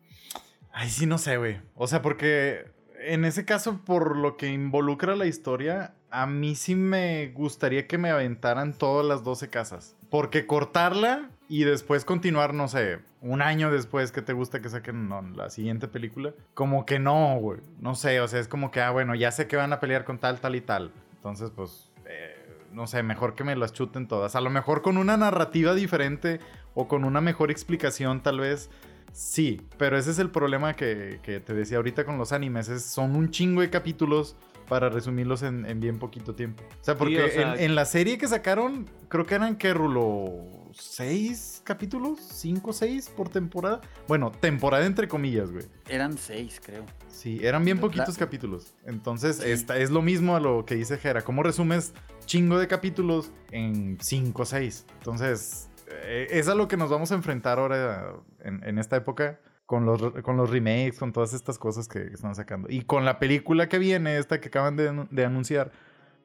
Ay, 0.72 0.88
sí, 0.88 1.06
no 1.06 1.18
sé, 1.18 1.36
güey. 1.36 1.60
O 1.74 1.86
sea, 1.86 2.02
porque 2.02 2.64
en 3.00 3.24
ese 3.24 3.44
caso, 3.44 3.80
por 3.84 4.16
lo 4.16 4.36
que 4.36 4.48
involucra 4.48 5.16
la 5.16 5.26
historia, 5.26 5.94
a 6.10 6.26
mí 6.26 6.54
sí 6.54 6.74
me 6.74 7.28
gustaría 7.28 7.86
que 7.86 7.98
me 7.98 8.10
aventaran 8.10 8.76
todas 8.76 9.06
las 9.06 9.24
12 9.24 9.48
casas. 9.48 9.96
Porque 10.10 10.46
cortarla 10.46 11.30
y 11.50 11.64
después 11.64 12.04
continuar, 12.06 12.54
no 12.54 12.68
sé, 12.68 13.00
un 13.20 13.42
año 13.42 13.70
después 13.70 14.12
que 14.12 14.22
te 14.22 14.32
gusta 14.32 14.62
que 14.62 14.68
saquen 14.70 15.08
no, 15.08 15.20
la 15.36 15.50
siguiente 15.50 15.88
película, 15.88 16.32
como 16.54 16.86
que 16.86 16.98
no, 16.98 17.36
güey. 17.38 17.60
No 17.80 17.94
sé, 17.94 18.20
o 18.20 18.28
sea, 18.28 18.40
es 18.40 18.48
como 18.48 18.70
que, 18.70 18.80
ah, 18.80 18.90
bueno, 18.90 19.14
ya 19.14 19.30
sé 19.32 19.46
que 19.48 19.56
van 19.56 19.72
a 19.72 19.80
pelear 19.80 20.04
con 20.04 20.18
tal, 20.18 20.40
tal 20.40 20.54
y 20.54 20.60
tal. 20.62 20.92
Entonces, 21.16 21.50
pues, 21.50 21.90
eh, 22.06 22.36
no 22.72 22.86
sé, 22.86 23.02
mejor 23.02 23.34
que 23.34 23.44
me 23.44 23.54
las 23.56 23.72
chuten 23.72 24.08
todas. 24.08 24.36
A 24.36 24.40
lo 24.40 24.48
mejor 24.48 24.80
con 24.80 24.96
una 24.96 25.16
narrativa 25.16 25.74
diferente 25.74 26.38
o 26.74 26.86
con 26.88 27.04
una 27.04 27.20
mejor 27.20 27.50
explicación, 27.50 28.22
tal 28.22 28.40
vez. 28.40 28.70
Sí, 29.12 29.60
pero 29.76 29.98
ese 29.98 30.12
es 30.12 30.20
el 30.20 30.30
problema 30.30 30.74
que, 30.76 31.18
que 31.24 31.40
te 31.40 31.52
decía 31.52 31.78
ahorita 31.78 32.04
con 32.04 32.16
los 32.16 32.32
animes. 32.32 32.68
es- 32.68 32.84
son 32.84 33.16
un 33.16 33.30
chingo 33.32 33.60
de 33.60 33.68
capítulos 33.70 34.36
para 34.70 34.88
resumirlos 34.88 35.42
en, 35.42 35.66
en 35.66 35.80
bien 35.80 35.98
poquito 35.98 36.34
tiempo. 36.34 36.62
O 36.80 36.84
sea, 36.84 36.96
porque 36.96 37.22
o 37.24 37.28
sea- 37.28 37.54
en, 37.56 37.60
en 37.60 37.74
la 37.74 37.84
serie 37.84 38.16
que 38.16 38.26
sacaron, 38.28 38.88
creo 39.08 39.26
que 39.26 39.34
eran 39.34 39.56
que 39.56 39.74
Rulo, 39.74 40.32
¿seis 40.72 41.60
capítulos? 41.64 42.20
¿Cinco, 42.20 42.72
seis 42.72 43.08
por 43.14 43.28
temporada? 43.28 43.80
Bueno, 44.08 44.30
temporada 44.30 44.86
entre 44.86 45.08
comillas, 45.08 45.50
güey. 45.50 45.64
Eran 45.88 46.16
seis, 46.16 46.60
creo. 46.64 46.84
Sí, 47.08 47.40
eran 47.42 47.64
bien 47.64 47.76
La- 47.78 47.82
poquitos 47.82 48.16
capítulos. 48.16 48.72
Entonces, 48.86 49.36
Sí. 49.38 49.50
esta, 49.50 49.76
es 49.76 49.90
lo 49.90 50.00
mismo 50.02 50.36
a 50.36 50.40
lo 50.40 50.64
que 50.64 50.76
dice 50.76 50.96
Jera. 50.98 51.22
¿Cómo 51.22 51.42
resumes 51.42 51.92
chingo 52.24 52.58
de 52.58 52.68
capítulos 52.68 53.30
en 53.50 53.98
5 54.00 54.42
o 54.42 54.44
6? 54.46 54.86
Entonces, 54.98 55.68
eh, 55.88 56.28
es 56.30 56.46
a 56.48 56.54
lo 56.54 56.68
que 56.68 56.76
nos 56.76 56.88
vamos 56.90 57.10
a 57.12 57.16
enfrentar 57.16 57.58
ahora 57.58 58.12
en, 58.40 58.62
en 58.64 58.78
esta 58.78 58.96
época 58.96 59.40
con 59.70 59.86
los, 59.86 60.02
con 60.24 60.36
los 60.36 60.50
remakes, 60.50 60.98
con 60.98 61.12
todas 61.12 61.32
estas 61.32 61.56
cosas 61.56 61.86
que 61.86 62.00
están 62.12 62.34
sacando. 62.34 62.66
Y 62.68 62.82
con 62.82 63.04
la 63.04 63.20
película 63.20 63.68
que 63.68 63.78
viene, 63.78 64.18
esta 64.18 64.40
que 64.40 64.48
acaban 64.48 64.74
de, 64.74 65.06
de 65.12 65.24
anunciar, 65.24 65.70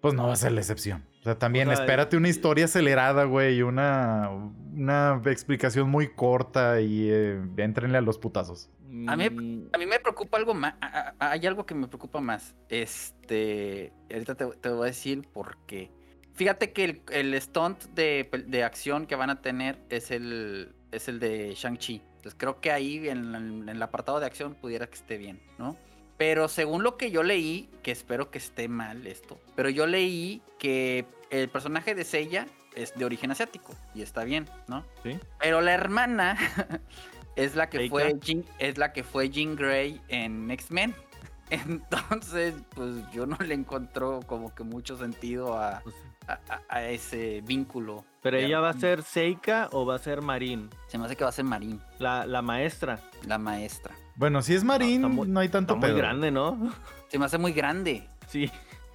pues 0.02 0.16
no 0.16 0.26
va 0.26 0.34
a 0.34 0.36
ser 0.36 0.52
la 0.52 0.62
excepción. 0.62 1.06
O 1.20 1.24
sea, 1.26 1.38
también 1.38 1.68
O 1.68 1.72
sea, 1.72 1.84
espérate 1.84 2.18
una 2.18 2.28
historia 2.28 2.66
acelerada, 2.66 3.26
güey, 3.26 3.62
una, 3.62 4.32
una 4.74 5.22
explicación 5.28 5.92
muy 5.92 6.08
corta 6.08 6.82
y 6.82 7.08
eh, 7.12 7.40
entrenle 7.58 8.00
a 8.00 8.02
los 8.02 8.18
putazos. 8.18 8.72
A 9.08 9.16
mí- 9.16 9.30
Mm, 9.30 9.70
A 9.74 9.78
mí 9.78 9.86
me 9.86 10.00
preocupa 10.00 10.38
algo 10.38 10.56
más. 10.56 10.74
Hay 11.20 11.46
algo 11.46 11.68
que 11.68 11.76
me 11.76 11.88
preocupa 11.88 12.20
más. 12.22 12.56
Este. 12.70 13.94
Ahorita 14.12 14.34
te, 14.34 14.46
te 14.60 14.70
voy 14.70 14.84
a 14.84 14.86
decir 14.86 15.28
por 15.32 15.58
qué. 15.68 15.92
Fíjate 16.34 16.74
que 16.74 16.84
el, 16.84 17.02
el 17.12 17.40
stunt 17.42 17.84
de, 17.94 18.28
de 18.48 18.64
acción 18.64 19.06
que 19.06 19.16
van 19.16 19.30
a 19.30 19.42
tener 19.42 19.78
es 19.90 20.10
el, 20.10 20.74
es 20.92 21.08
el 21.08 21.20
de 21.20 21.54
Shang-Chi. 21.56 22.02
Entonces 22.26 22.40
creo 22.40 22.60
que 22.60 22.72
ahí 22.72 23.08
en, 23.08 23.36
el- 23.36 23.36
en 23.36 23.70
el 23.70 23.84
apartado 23.84 24.20
de 24.20 24.26
acción 24.26 24.56
pudiera 24.56 24.88
que 24.88 24.96
esté 24.96 25.18
bien, 25.20 25.40
¿no? 25.60 25.78
Pero 26.18 26.48
según 26.48 26.82
lo 26.82 26.98
que 26.98 27.12
yo 27.12 27.22
leí, 27.22 27.70
que 27.84 27.92
espero 27.92 28.32
que 28.32 28.40
esté 28.40 28.68
mal 28.68 29.06
esto, 29.06 29.40
pero 29.56 29.70
yo 29.70 29.86
leí 29.86 30.42
que 30.58 31.06
el 31.30 31.50
personaje 31.50 31.94
de 31.94 32.04
Seiya 32.04 32.48
es 32.74 32.96
de 32.96 33.06
origen 33.06 33.30
asiático 33.30 33.76
y 33.94 34.02
está 34.02 34.24
bien, 34.24 34.50
¿no? 34.68 34.84
Sí. 35.04 35.20
Pero 35.40 35.62
la 35.62 35.74
hermana 35.76 36.36
es 37.36 37.56
la 37.56 37.70
que 37.70 37.78
fue 37.92 38.18
Jean, 38.20 38.44
es 38.58 38.80
la 38.80 38.92
que 38.92 39.04
fue 39.04 39.30
Jean 39.30 39.56
Grey 39.56 40.02
en 40.08 40.50
X-Men. 40.50 40.96
Entonces, 41.52 42.56
pues 42.74 42.90
yo 43.14 43.28
no 43.28 43.38
le 43.38 43.54
encontró 43.54 44.22
como 44.26 44.56
que 44.56 44.64
mucho 44.64 44.98
sentido 44.98 45.60
a, 45.60 45.82
pues, 45.84 45.96
a- 46.28 46.40
a- 46.50 46.62
a 46.70 46.90
ese 46.90 47.42
vínculo. 47.42 48.04
Pero 48.26 48.38
ella 48.38 48.60
va 48.60 48.70
a 48.70 48.74
ser 48.74 49.04
Seika 49.04 49.70
o 49.72 49.86
va 49.86 49.96
a 49.96 50.00
ser 50.00 50.22
Marín, 50.24 50.70
Se 50.88 50.98
me 50.98 51.06
hace 51.06 51.16
que 51.16 51.24
va 51.24 51.30
a 51.30 51.34
ser 51.34 51.46
Marín, 51.46 51.80
la, 52.00 52.26
la 52.26 52.42
maestra. 52.42 53.00
la 53.28 53.38
maestra. 53.38 53.94
Bueno, 54.16 54.42
si 54.42 54.56
es 54.56 54.64
Marín, 54.64 55.04
muy- 55.04 55.28
no 55.28 55.40
hay 55.42 55.50
tanto 55.50 55.76
Está 55.76 55.86
muy 55.86 55.90
pedo. 55.94 55.98
grande, 56.00 56.32
¿no? 56.32 56.74
Se 57.10 57.20
me 57.20 57.26
hace 57.26 57.38
muy 57.38 57.54
grande. 57.54 58.10
Sí. 58.28 58.50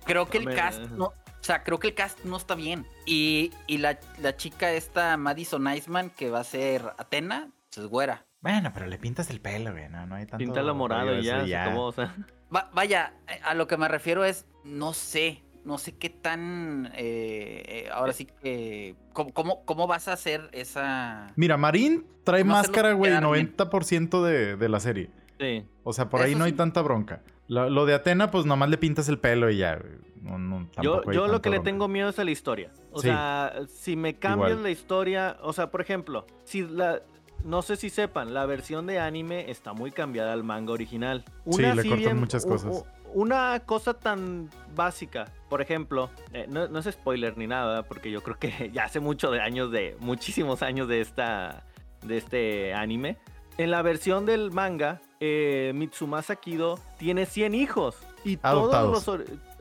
Creo 0.04 0.26
que 0.28 0.38
el 0.38 0.52
cast 0.54 0.80
ajá. 0.84 0.94
no, 0.96 1.04
o 1.04 1.14
sea, 1.42 1.62
creo 1.62 1.78
que 1.78 1.88
el 1.88 1.94
cast 1.94 2.24
no 2.24 2.36
está 2.38 2.56
bien. 2.56 2.86
Y, 3.06 3.52
y 3.68 3.78
la, 3.78 3.98
la 4.20 4.36
chica 4.36 4.72
esta 4.72 5.16
Madison 5.16 5.72
Iceman 5.72 6.10
que 6.10 6.28
va 6.28 6.40
a 6.40 6.44
ser 6.44 6.82
Atena, 6.98 7.50
pues 7.68 7.78
es 7.78 7.86
güera. 7.86 8.24
Bueno, 8.40 8.72
pero 8.74 8.86
le 8.86 8.98
pintas 8.98 9.30
el 9.30 9.40
pelo, 9.40 9.70
güey. 9.70 9.88
No, 9.90 10.06
no 10.06 10.16
hay 10.16 10.24
tanto. 10.26 10.38
Píntalo 10.38 10.74
morado 10.74 11.14
y 11.16 11.28
eso, 11.28 11.44
ya, 11.46 11.66
se 11.72 11.78
o 11.78 11.92
sea. 11.92 12.16
Va- 12.52 12.68
vaya, 12.72 13.12
eh, 13.28 13.38
a 13.44 13.54
lo 13.54 13.68
que 13.68 13.76
me 13.76 13.86
refiero 13.86 14.24
es, 14.24 14.46
no 14.64 14.92
sé, 14.92 15.44
no 15.64 15.78
sé 15.78 15.92
qué 15.96 16.10
tan, 16.10 16.86
eh, 16.94 17.62
eh, 17.66 17.88
ahora 17.92 18.12
sí 18.12 18.26
que, 18.42 18.94
¿cómo, 19.12 19.32
cómo, 19.32 19.64
cómo 19.64 19.86
vas 19.86 20.08
a 20.08 20.14
hacer 20.14 20.48
esa... 20.52 21.28
Mira, 21.36 21.56
Marín 21.56 22.06
trae 22.24 22.44
máscara, 22.44 22.92
güey, 22.92 23.10
quedar 23.10 23.30
bien. 23.32 23.54
90% 23.56 24.22
de, 24.24 24.56
de 24.56 24.68
la 24.68 24.80
serie. 24.80 25.10
Sí. 25.38 25.64
O 25.84 25.92
sea, 25.92 26.08
por 26.08 26.20
ahí 26.22 26.30
Eso 26.32 26.38
no 26.38 26.44
hay 26.44 26.52
tanta 26.52 26.82
bronca. 26.82 27.22
Lo, 27.48 27.68
lo 27.68 27.86
de 27.86 27.94
Atena, 27.94 28.30
pues 28.30 28.46
nomás 28.46 28.68
le 28.68 28.78
pintas 28.78 29.08
el 29.08 29.18
pelo 29.18 29.50
y 29.50 29.58
ya. 29.58 29.78
No, 30.22 30.38
no, 30.38 30.68
Yo, 30.82 31.02
yo 31.10 31.26
lo 31.28 31.40
que 31.40 31.48
le 31.50 31.60
tengo 31.60 31.88
miedo 31.88 32.10
es 32.10 32.18
a 32.18 32.24
la 32.24 32.30
historia. 32.30 32.70
O 32.92 33.00
Sí. 33.00 33.08
sea, 33.08 33.54
si 33.68 33.96
me 33.96 34.14
cambias 34.18 34.50
Igual. 34.50 34.62
la 34.64 34.70
historia, 34.70 35.36
o 35.42 35.52
sea, 35.52 35.70
por 35.70 35.80
ejemplo, 35.80 36.26
si 36.44 36.62
la 36.62 37.00
no 37.42 37.62
sé 37.62 37.76
si 37.76 37.88
sepan, 37.88 38.34
la 38.34 38.44
versión 38.44 38.86
de 38.86 38.98
anime 39.00 39.50
está 39.50 39.72
muy 39.72 39.90
cambiada 39.92 40.34
al 40.34 40.44
manga 40.44 40.72
original. 40.74 41.24
Sí, 41.50 41.62
le 41.62 41.88
cortan 41.88 42.18
muchas 42.20 42.44
cosas. 42.44 42.84
Una 43.12 43.60
cosa 43.60 43.94
tan 43.94 44.50
básica, 44.74 45.26
por 45.48 45.60
ejemplo, 45.60 46.10
eh, 46.32 46.46
no, 46.48 46.68
no 46.68 46.78
es 46.78 46.86
spoiler 46.86 47.36
ni 47.36 47.46
nada, 47.46 47.82
porque 47.82 48.10
yo 48.10 48.22
creo 48.22 48.38
que 48.38 48.70
ya 48.72 48.84
hace 48.84 49.00
muchos 49.00 49.32
de 49.32 49.40
años 49.40 49.70
de 49.70 49.96
muchísimos 50.00 50.62
años 50.62 50.88
de 50.88 51.00
esta 51.00 51.64
de 52.02 52.16
este 52.16 52.74
anime. 52.74 53.18
En 53.58 53.70
la 53.70 53.82
versión 53.82 54.24
del 54.26 54.52
manga, 54.52 55.00
eh, 55.18 55.72
Mitsumasa 55.74 56.36
Kido 56.36 56.78
tiene 56.98 57.26
100 57.26 57.54
hijos 57.54 57.98
y 58.24 58.36
todos 58.36 59.06
los 59.06 59.20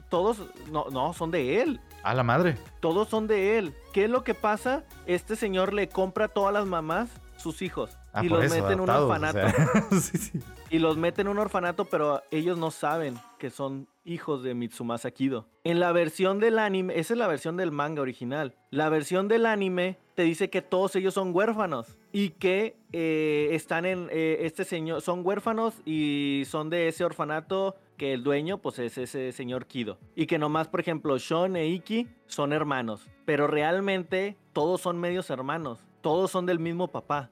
todos 0.09 0.41
no 0.71 0.85
no 0.91 1.13
son 1.13 1.31
de 1.31 1.61
él. 1.61 1.81
A 2.03 2.13
la 2.13 2.23
madre. 2.23 2.57
Todos 2.79 3.09
son 3.09 3.27
de 3.27 3.57
él. 3.57 3.75
¿Qué 3.93 4.05
es 4.05 4.09
lo 4.09 4.23
que 4.23 4.33
pasa? 4.33 4.83
Este 5.05 5.35
señor 5.35 5.73
le 5.73 5.89
compra 5.89 6.25
a 6.25 6.27
todas 6.29 6.53
las 6.53 6.65
mamás 6.65 7.09
sus 7.37 7.61
hijos 7.61 7.98
Ah, 8.13 8.25
y 8.25 8.29
los 8.29 8.43
eso, 8.43 8.55
mete 8.55 8.73
en 8.73 8.79
un 8.79 8.89
adoptados, 8.89 9.01
o 9.01 9.37
orfanato. 9.37 9.89
sea, 9.91 9.99
sí, 10.01 10.17
sí. 10.17 10.39
Y 10.71 10.79
los 10.79 10.97
mete 10.97 11.21
en 11.21 11.27
un 11.27 11.39
orfanato, 11.39 11.85
pero 11.85 12.21
ellos 12.31 12.57
no 12.57 12.71
saben 12.71 13.15
que 13.37 13.49
son 13.49 13.87
hijos 14.03 14.43
de 14.43 14.53
Mitsumasa 14.53 15.11
Kido. 15.11 15.47
En 15.63 15.79
la 15.79 15.91
versión 15.91 16.39
del 16.39 16.59
anime, 16.59 16.99
esa 16.99 17.13
es 17.13 17.17
la 17.17 17.27
versión 17.27 17.57
del 17.57 17.71
manga 17.71 18.01
original. 18.01 18.55
La 18.71 18.89
versión 18.89 19.27
del 19.27 19.45
anime 19.45 19.97
te 20.15 20.23
dice 20.23 20.49
que 20.49 20.61
todos 20.61 20.95
ellos 20.95 21.13
son 21.13 21.35
huérfanos 21.35 21.97
y 22.11 22.29
que 22.31 22.77
eh, 22.91 23.49
están 23.51 23.85
en 23.85 24.09
eh, 24.11 24.39
este 24.41 24.63
señor, 24.63 25.01
son 25.01 25.25
huérfanos 25.25 25.75
y 25.85 26.43
son 26.47 26.69
de 26.69 26.87
ese 26.87 27.03
orfanato 27.03 27.75
que 27.97 28.13
el 28.13 28.23
dueño 28.23 28.59
pues 28.59 28.79
es 28.79 28.97
ese 28.97 29.31
señor 29.31 29.65
Kido. 29.65 29.97
Y 30.15 30.25
que 30.25 30.39
nomás, 30.39 30.67
por 30.67 30.79
ejemplo, 30.79 31.17
Shon 31.17 31.55
e 31.55 31.67
Iki 31.67 32.07
son 32.27 32.53
hermanos, 32.53 33.07
pero 33.25 33.47
realmente 33.47 34.37
todos 34.53 34.81
son 34.81 34.99
medios 34.99 35.29
hermanos, 35.29 35.79
todos 36.01 36.31
son 36.31 36.45
del 36.45 36.59
mismo 36.59 36.87
papá. 36.87 37.29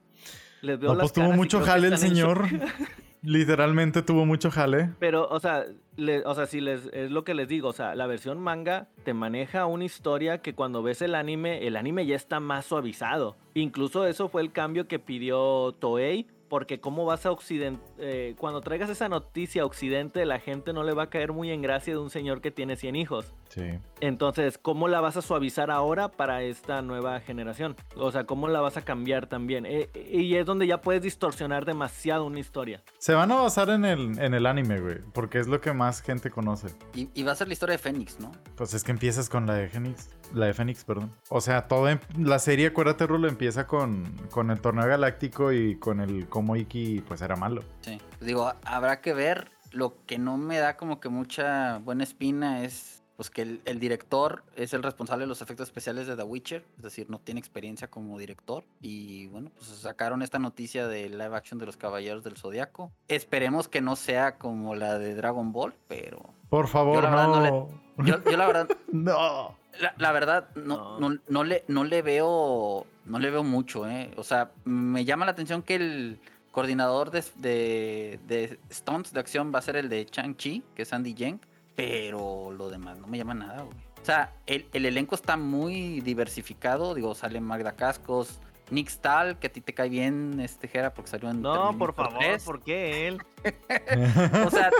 Les 0.62 0.78
veo 0.78 0.90
No, 0.90 0.94
las 0.96 1.04
pues 1.04 1.12
tuvo 1.12 1.24
caras 1.24 1.36
mucho 1.36 1.60
jale 1.60 1.88
el 1.88 1.98
señor. 1.98 2.44
Literalmente 3.22 4.02
tuvo 4.02 4.24
mucho 4.26 4.50
jale. 4.50 4.90
Pero, 5.00 5.28
o 5.28 5.40
sea, 5.40 5.64
le- 5.96 6.24
o 6.24 6.34
sea, 6.34 6.46
si 6.46 6.60
les, 6.60 6.86
es 6.92 7.10
lo 7.10 7.24
que 7.24 7.34
les 7.34 7.48
digo, 7.48 7.68
o 7.68 7.72
sea, 7.72 7.94
la 7.96 8.06
versión 8.06 8.38
manga 8.40 8.88
te 9.04 9.12
maneja 9.12 9.66
una 9.66 9.84
historia 9.84 10.38
que 10.38 10.54
cuando 10.54 10.82
ves 10.82 11.02
el 11.02 11.14
anime, 11.16 11.66
el 11.66 11.76
anime 11.76 12.06
ya 12.06 12.14
está 12.14 12.38
más 12.38 12.66
suavizado. 12.66 13.36
Incluso 13.54 14.06
eso 14.06 14.28
fue 14.28 14.42
el 14.42 14.52
cambio 14.52 14.86
que 14.86 15.00
pidió 15.00 15.72
Toei, 15.80 16.26
porque 16.48 16.80
cómo 16.80 17.04
vas 17.04 17.26
a 17.26 17.32
Occidente, 17.32 18.34
cuando 18.38 18.60
traigas 18.60 18.88
esa 18.88 19.08
noticia 19.08 19.62
a 19.62 19.66
Occidente, 19.66 20.24
la 20.24 20.38
gente 20.38 20.72
no 20.72 20.82
le 20.84 20.94
va 20.94 21.04
a 21.04 21.10
caer 21.10 21.32
muy 21.32 21.50
en 21.50 21.60
gracia 21.60 21.92
de 21.94 21.98
un 21.98 22.10
señor 22.10 22.40
que 22.40 22.50
tiene 22.52 22.76
100 22.76 22.96
hijos. 22.96 23.34
Sí. 23.48 23.78
Entonces, 24.00 24.58
¿cómo 24.58 24.88
la 24.88 25.00
vas 25.00 25.16
a 25.16 25.22
suavizar 25.22 25.70
ahora 25.70 26.08
para 26.08 26.42
esta 26.42 26.82
nueva 26.82 27.20
generación? 27.20 27.76
O 27.96 28.10
sea, 28.12 28.24
¿cómo 28.24 28.48
la 28.48 28.60
vas 28.60 28.76
a 28.76 28.82
cambiar 28.82 29.26
también? 29.26 29.66
Eh, 29.66 29.90
y 30.12 30.34
es 30.36 30.46
donde 30.46 30.66
ya 30.66 30.80
puedes 30.80 31.02
distorsionar 31.02 31.64
demasiado 31.64 32.24
una 32.26 32.38
historia. 32.40 32.82
Se 32.98 33.14
van 33.14 33.32
a 33.32 33.36
basar 33.36 33.70
en 33.70 33.84
el, 33.84 34.18
en 34.18 34.34
el 34.34 34.46
anime, 34.46 34.80
güey, 34.80 34.98
porque 35.12 35.38
es 35.38 35.48
lo 35.48 35.60
que 35.60 35.72
más 35.72 36.02
gente 36.02 36.30
conoce. 36.30 36.68
Y, 36.94 37.08
y 37.14 37.22
va 37.22 37.32
a 37.32 37.34
ser 37.34 37.48
la 37.48 37.54
historia 37.54 37.72
de 37.72 37.78
Fénix, 37.78 38.20
¿no? 38.20 38.32
Pues 38.56 38.74
es 38.74 38.84
que 38.84 38.92
empiezas 38.92 39.28
con 39.28 39.46
la 39.46 39.54
de 39.54 39.68
Fénix. 39.68 40.10
La 40.34 40.46
de 40.46 40.54
Fénix, 40.54 40.84
perdón. 40.84 41.10
O 41.30 41.40
sea, 41.40 41.68
todo 41.68 41.88
em- 41.88 42.00
la 42.18 42.38
serie, 42.38 42.68
acuérdate, 42.68 43.06
Rulo, 43.06 43.28
empieza 43.28 43.66
con, 43.66 44.12
con 44.30 44.50
el 44.50 44.60
torneo 44.60 44.86
galáctico 44.86 45.52
y 45.52 45.76
con 45.78 46.00
el 46.00 46.28
cómo 46.28 46.54
Iki 46.56 47.02
pues 47.08 47.22
era 47.22 47.34
malo. 47.36 47.62
Sí. 47.80 48.00
Digo, 48.20 48.52
habrá 48.64 49.00
que 49.00 49.14
ver. 49.14 49.50
Lo 49.70 49.96
que 50.06 50.18
no 50.18 50.38
me 50.38 50.56
da 50.58 50.78
como 50.78 50.98
que 50.98 51.10
mucha 51.10 51.76
buena 51.84 52.02
espina 52.02 52.64
es 52.64 52.97
pues 53.18 53.30
que 53.30 53.42
el, 53.42 53.60
el 53.64 53.80
director 53.80 54.44
es 54.54 54.72
el 54.74 54.82
responsable 54.84 55.24
de 55.24 55.26
los 55.26 55.42
efectos 55.42 55.66
especiales 55.66 56.06
de 56.06 56.14
The 56.14 56.22
Witcher, 56.22 56.64
es 56.76 56.84
decir, 56.84 57.10
no 57.10 57.18
tiene 57.18 57.40
experiencia 57.40 57.88
como 57.90 58.16
director. 58.16 58.62
Y 58.80 59.26
bueno, 59.26 59.50
pues 59.56 59.66
sacaron 59.70 60.22
esta 60.22 60.38
noticia 60.38 60.86
de 60.86 61.08
live 61.08 61.34
action 61.34 61.58
de 61.58 61.66
los 61.66 61.76
Caballeros 61.76 62.22
del 62.22 62.36
Zodiaco. 62.36 62.92
Esperemos 63.08 63.66
que 63.66 63.80
no 63.80 63.96
sea 63.96 64.38
como 64.38 64.76
la 64.76 65.00
de 65.00 65.16
Dragon 65.16 65.50
Ball, 65.50 65.74
pero 65.88 66.20
Por 66.48 66.68
favor, 66.68 66.94
Yo 66.94 67.00
la 67.02 67.10
verdad 67.10 67.26
no 67.26 67.68
yo, 68.04 68.22
yo 68.22 68.36
la 68.36 68.46
verdad 68.46 68.68
No. 68.92 69.56
La, 69.80 69.94
la 69.98 70.12
verdad, 70.12 70.48
no, 70.54 71.00
No. 71.00 71.10
no. 71.10 71.18
No, 71.28 71.42
le, 71.42 71.64
no 71.66 71.82
le 71.82 72.02
veo. 72.02 72.86
No 73.04 73.18
le 73.18 73.30
veo 73.32 73.42
mucho, 73.42 73.88
¿eh? 73.88 74.12
O 74.16 74.22
sea, 74.22 74.52
me 74.64 75.04
llama 75.04 75.24
la 75.24 75.32
atención 75.32 75.62
que 75.62 75.74
el 75.74 76.20
coordinador 76.52 77.10
de, 77.10 77.24
de, 77.36 78.20
de 78.28 78.60
stunts 78.70 79.12
de 79.12 79.18
acción 79.18 79.52
va 79.52 79.58
a 79.58 79.62
ser 79.62 79.74
el 79.74 79.88
de 79.88 80.06
Chang-Chi, 80.06 80.62
que 80.76 80.82
es 80.82 80.92
Andy 80.92 81.14
Yang, 81.14 81.40
pero 81.78 82.50
lo 82.50 82.68
demás 82.70 82.98
no 82.98 83.06
me 83.06 83.18
llama 83.18 83.34
nada, 83.34 83.62
güey. 83.62 83.76
O 84.02 84.04
sea, 84.04 84.32
el, 84.46 84.66
el 84.72 84.84
elenco 84.84 85.14
está 85.14 85.36
muy 85.36 86.00
diversificado. 86.00 86.92
Digo, 86.92 87.14
sale 87.14 87.40
Magda 87.40 87.76
Cascos, 87.76 88.40
Nick 88.70 88.88
Stahl, 88.88 89.38
que 89.38 89.46
a 89.46 89.52
ti 89.52 89.60
te 89.60 89.72
cae 89.74 89.88
bien, 89.88 90.40
este 90.40 90.66
Jera, 90.66 90.92
porque 90.92 91.10
salió 91.10 91.30
en. 91.30 91.40
No, 91.40 91.78
por 91.78 91.94
favor, 91.94 92.18
3. 92.18 92.42
¿por 92.44 92.62
qué 92.64 93.06
él? 93.06 93.22
O 94.46 94.50
sea, 94.50 94.70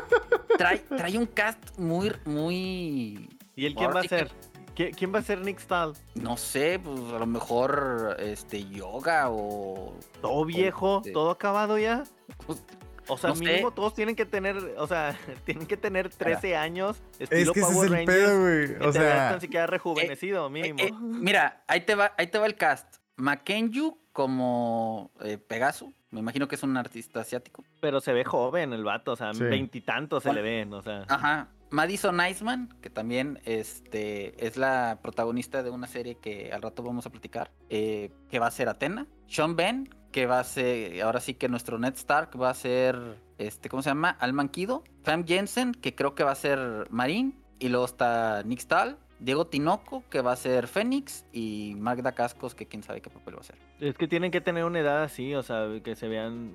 trae, 0.57 0.78
trae 0.78 1.17
un 1.17 1.26
cast 1.26 1.78
muy, 1.78 2.12
muy 2.25 3.28
¿Y 3.55 3.67
él 3.67 3.76
quién 3.76 3.90
va 3.95 4.00
a 4.00 4.05
ser? 4.05 4.33
¿Qui- 4.75 4.93
¿Quién 4.97 5.14
va 5.14 5.21
a 5.21 5.23
ser 5.23 5.40
Nick 5.40 5.61
Stahl? 5.61 5.93
No 6.17 6.37
sé, 6.37 6.81
pues 6.83 6.99
a 7.12 7.19
lo 7.21 7.26
mejor 7.26 8.17
este 8.19 8.64
yoga 8.69 9.31
o 9.31 9.95
¿Todo 10.21 10.45
viejo? 10.45 10.99
este- 10.99 11.12
¿Todo 11.12 11.31
acabado 11.31 11.78
ya? 11.78 12.02
pues, 12.47 12.62
O 13.09 13.17
sea, 13.19 13.31
No 13.31 13.37
sé. 13.37 13.45
mínimo 13.45 13.71
todos 13.73 13.95
tienen 13.95 14.15
que 14.15 14.27
tener, 14.27 14.57
o 14.77 14.87
sea, 14.87 15.19
tienen 15.45 15.67
que 15.67 15.77
tener 15.77 16.09
13 16.11 16.57
años, 16.57 17.00
Es 17.19 17.31
estilo 17.33 17.53
que 17.53 17.61
ese 17.61 17.69
es 17.71 17.75
Power 17.77 17.93
el 18.00 18.05
pedo, 18.07 18.41
güey. 18.41 18.88
O 18.88 18.93
sea, 18.93 19.31
tan 19.31 19.41
siquiera 19.41 19.67
rejuvenecido, 19.67 20.47
eh, 20.47 20.50
mínimo. 20.50 20.79
eh, 20.81 20.93
mira, 21.00 21.62
ahí 21.67 21.81
te 21.83 21.95
va, 21.95 22.12
ahí 22.19 22.27
te 22.29 22.38
va 22.38 22.47
el 22.47 22.55
cast. 22.57 22.97
Mackenyu 23.17 23.99
como 24.12 25.11
eh, 25.21 25.38
Pegaso, 25.38 25.93
me 26.11 26.21
imagino 26.21 26.49
que 26.49 26.55
es 26.55 26.62
un 26.62 26.77
artista 26.77 27.21
asiático. 27.21 27.65
Pero 27.81 28.00
se 28.00 28.12
ve 28.12 28.25
joven 28.25 28.73
el 28.73 28.85
vato, 28.85 29.12
o 29.12 29.17
sea, 29.17 29.35
Sí. 29.35 29.45
veintitantos 29.45 30.23
se 30.23 30.33
le 30.33 30.43
ven, 30.43 30.73
o 30.73 30.83
sea. 30.83 31.05
Ajá. 31.09 31.49
Madison 31.71 32.19
Iceman, 32.27 32.69
que 32.81 32.88
también 32.88 33.41
este, 33.45 34.47
es 34.47 34.57
la 34.57 34.99
protagonista 35.03 35.62
de 35.62 35.69
una 35.69 35.87
serie 35.87 36.15
que 36.15 36.50
al 36.50 36.62
rato 36.62 36.83
vamos 36.83 37.05
a 37.05 37.11
platicar, 37.11 37.50
eh, 37.69 38.11
que 38.31 38.38
va 38.38 38.47
a 38.47 38.50
ser 38.50 38.69
Atena. 38.71 39.07
Sean 39.27 39.55
Ben, 39.55 39.88
que 40.12 40.27
va 40.27 40.41
a 40.41 40.45
ser, 40.45 41.00
ahora 41.03 41.21
sí 41.21 41.35
que 41.35 41.49
nuestro 41.49 41.79
Ned 41.79 41.95
Stark 41.95 42.31
va 42.41 42.50
a 42.50 42.55
ser, 42.55 43.19
este, 43.38 43.69
¿cómo 43.69 43.83
se 43.83 43.91
llama? 43.91 44.11
Alman 44.21 44.49
Kido. 44.49 44.85
Sam 45.05 45.27
Jensen, 45.27 45.73
que 45.73 45.95
creo 45.95 46.15
que 46.15 46.25
va 46.25 46.33
a 46.33 46.37
ser 46.37 46.87
Marín. 46.91 47.38
Y 47.59 47.69
luego 47.69 47.85
está 47.87 48.43
Nick 48.45 48.61
Stahl. 48.61 48.97
Diego 49.21 49.49
Tinoco, 49.49 50.05
que 50.11 50.21
va 50.21 50.33
a 50.33 50.37
ser 50.37 50.69
Fénix. 50.69 51.25
Y 51.33 51.75
Magda 51.79 52.12
Cascos, 52.12 52.55
que 52.55 52.67
quién 52.67 52.83
sabe 52.83 53.00
qué 53.00 53.11
papel 53.11 53.37
va 53.37 53.41
a 53.41 53.45
ser. 53.45 53.57
Es 53.81 53.97
que 53.97 54.07
tienen 54.07 54.31
que 54.31 54.41
tener 54.41 54.65
una 54.65 54.79
edad 54.81 55.03
así, 55.03 55.35
o 55.35 55.43
sea, 55.43 55.67
que 55.83 55.97
se 55.97 56.07
vean 56.09 56.53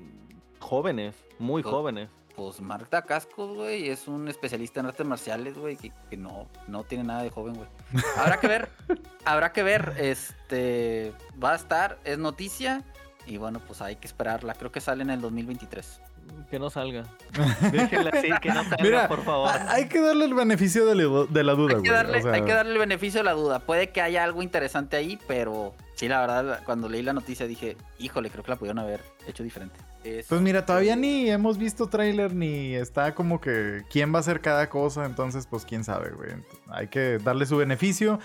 jóvenes, 0.60 1.16
muy 1.40 1.62
Pues- 1.62 1.74
jóvenes. 1.74 2.10
Pues 2.36 2.60
Magda 2.62 3.04
Cascos, 3.04 3.54
güey, 3.54 3.90
es 3.90 4.08
un 4.08 4.28
especialista 4.28 4.80
en 4.80 4.88
artes 4.88 5.06
marciales, 5.06 5.56
güey, 5.56 5.76
que, 5.78 5.92
que 6.10 6.18
no, 6.18 6.48
no 6.68 6.84
tiene 6.84 7.04
nada 7.04 7.22
de 7.22 7.30
joven, 7.30 7.54
güey. 7.54 7.68
Habrá 8.18 8.40
que 8.40 8.48
ver, 8.48 8.70
habrá 9.24 9.52
que 9.54 9.62
ver, 9.62 9.94
este, 10.00 11.14
va 11.44 11.52
a 11.52 11.56
estar, 11.56 12.00
es 12.06 12.18
noticia, 12.18 12.82
y 13.26 13.38
bueno, 13.38 13.60
pues 13.66 13.82
hay 13.82 13.96
que 13.96 14.08
esperarla, 14.08 14.54
creo 14.54 14.72
que 14.72 14.82
sale 14.82 15.04
en 15.04 15.10
el 15.10 15.22
2023. 15.22 16.02
Que 16.50 16.58
no 16.58 16.70
salga. 16.70 17.04
Déjenla 17.72 18.12
así, 18.14 18.30
que 18.42 18.50
no 18.50 18.64
salga, 18.64 18.78
Mira, 18.82 19.08
por 19.10 19.24
favor. 19.24 19.50
hay 19.68 19.88
que 19.90 20.00
darle 20.00 20.26
el 20.26 20.34
beneficio 20.34 20.86
de 20.86 20.96
la, 20.96 21.26
de 21.30 21.44
la 21.44 21.54
duda, 21.54 21.76
Hay 21.78 21.82
que, 21.84 21.90
güey. 21.90 21.92
darle, 21.92 22.18
O 22.20 22.22
sea, 22.22 22.32
hay 22.34 22.42
que 22.44 22.54
darle 22.54 22.72
el 22.74 22.78
beneficio 22.80 23.20
de 23.20 23.24
la 23.26 23.34
duda, 23.34 23.60
puede 23.60 23.90
que 23.90 24.02
haya 24.02 24.24
algo 24.24 24.42
interesante 24.42 24.96
ahí, 24.96 25.20
pero 25.28 25.74
sí, 25.96 26.08
la 26.08 26.22
verdad, 26.22 26.62
cuando 26.66 26.88
leí 26.88 27.02
la 27.02 27.12
noticia 27.14 27.46
dije, 27.46 27.76
híjole, 28.00 28.30
creo 28.30 28.44
que 28.44 28.52
la 28.52 28.56
pudieron 28.58 28.80
haber 28.80 29.02
hecho 29.28 29.44
diferente. 29.44 29.78
Es- 30.06 30.28
Pues 30.28 30.40
mira, 30.42 30.66
todavía 30.66 30.96
ni 30.96 31.30
hemos 31.30 31.58
visto 31.58 31.88
tráiler 31.88 32.34
ni 32.34 32.74
está 32.76 33.14
como 33.16 33.42
que 33.42 33.84
quién 33.90 34.14
va 34.14 34.18
a 34.18 34.22
hacer 34.22 34.40
cada 34.42 34.70
cosa, 34.70 35.06
entonces 35.06 35.46
pues 35.48 35.66
quién 35.66 35.84
sabe, 35.84 36.12
güey. 36.12 36.30
Hay 36.70 36.88
que 36.88 37.18
darle 37.20 37.46
su 37.46 37.58
beneficio, 37.58 38.20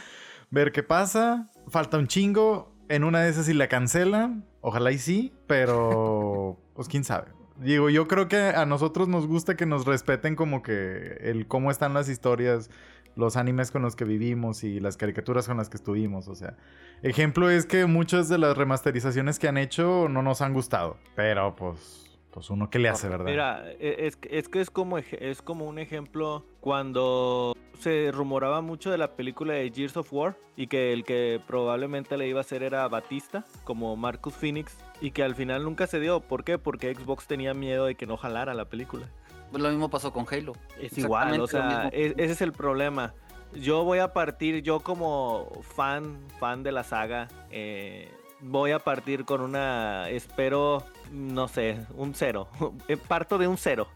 ver 0.50 0.70
qué 0.72 0.82
pasa. 0.84 1.48
Falta 1.68 1.98
un 1.98 2.06
chingo, 2.06 2.72
en 2.88 3.04
una 3.04 3.20
de 3.22 3.30
esas 3.30 3.46
si 3.46 3.54
la 3.54 3.68
cancelan, 3.68 4.44
ojalá 4.60 4.92
y 4.92 4.98
sí, 4.98 5.34
pero 5.46 6.58
pues 6.74 6.88
quién 6.88 7.04
sabe. 7.04 7.28
Digo, 7.56 7.90
yo 7.90 8.06
creo 8.06 8.28
que 8.28 8.36
a 8.36 8.66
nosotros 8.66 9.08
nos 9.08 9.26
gusta 9.26 9.56
que 9.56 9.66
nos 9.66 9.84
respeten 9.84 10.36
como 10.36 10.62
que 10.62 11.18
el 11.20 11.48
cómo 11.48 11.70
están 11.70 11.92
las 11.92 12.08
historias, 12.08 12.70
los 13.16 13.36
animes 13.36 13.72
con 13.72 13.82
los 13.82 13.96
que 13.96 14.04
vivimos 14.04 14.62
y 14.62 14.78
las 14.78 14.96
caricaturas 14.96 15.48
con 15.48 15.56
las 15.56 15.68
que 15.68 15.76
estuvimos, 15.76 16.28
o 16.28 16.36
sea, 16.36 16.56
Ejemplo 17.02 17.48
es 17.48 17.64
que 17.64 17.86
muchas 17.86 18.28
de 18.28 18.38
las 18.38 18.56
remasterizaciones 18.56 19.38
que 19.38 19.46
han 19.46 19.56
hecho 19.56 20.08
no 20.08 20.22
nos 20.22 20.40
han 20.42 20.52
gustado. 20.52 20.98
Pero 21.14 21.54
pues, 21.54 22.07
pues 22.38 22.50
uno 22.50 22.70
qué 22.70 22.78
le 22.78 22.88
hace, 22.88 23.08
¿verdad? 23.08 23.24
Mira, 23.26 23.64
e- 23.80 24.06
es, 24.06 24.16
que- 24.16 24.38
es 24.38 24.48
que 24.48 24.60
es 24.60 24.70
como, 24.70 24.98
es 24.98 25.42
como 25.42 25.64
un 25.66 25.78
ejemplo 25.78 26.44
cuando 26.60 27.56
se 27.80 28.10
rumoraba 28.12 28.60
mucho 28.60 28.90
de 28.90 28.98
la 28.98 29.14
película 29.16 29.54
de 29.54 29.70
Gears 29.74 29.96
of 29.96 30.12
War 30.12 30.36
y 30.56 30.66
que 30.68 30.92
el 30.92 31.04
que 31.04 31.40
probablemente 31.46 32.16
le 32.16 32.28
iba 32.28 32.38
a 32.38 32.42
hacer 32.42 32.62
era 32.62 32.86
Batista, 32.88 33.44
como 33.64 33.96
Marcus 33.96 34.34
Phoenix, 34.34 34.76
y 35.00 35.10
que 35.12 35.22
al 35.22 35.34
final 35.34 35.64
nunca 35.64 35.86
se 35.86 35.98
dio. 36.00 36.20
¿Por 36.20 36.44
qué? 36.44 36.58
Porque 36.58 36.94
Xbox 36.94 37.26
tenía 37.26 37.54
miedo 37.54 37.86
de 37.86 37.94
que 37.94 38.06
no 38.06 38.16
jalara 38.16 38.54
la 38.54 38.64
película. 38.66 39.08
Pues 39.50 39.62
lo 39.62 39.68
mismo 39.70 39.88
pasó 39.90 40.12
con 40.12 40.26
Halo. 40.30 40.52
Es 40.80 40.96
igual, 40.98 41.40
o 41.40 41.46
sea, 41.46 41.88
e- 41.92 42.14
ese 42.18 42.32
es 42.32 42.40
el 42.42 42.52
problema. 42.52 43.14
Yo 43.54 43.82
voy 43.84 43.98
a 44.00 44.12
partir, 44.12 44.62
yo 44.62 44.80
como 44.80 45.48
fan, 45.62 46.18
fan 46.38 46.62
de 46.62 46.70
la 46.72 46.84
saga, 46.84 47.28
eh, 47.50 48.10
voy 48.40 48.70
a 48.72 48.78
partir 48.78 49.24
con 49.24 49.40
una, 49.40 50.08
espero, 50.10 50.84
no 51.12 51.48
sé, 51.48 51.78
un 51.96 52.14
cero. 52.14 52.48
Eh, 52.88 52.96
Parto 52.96 53.38
de 53.38 53.46
un 53.48 53.56
cero. 53.56 53.88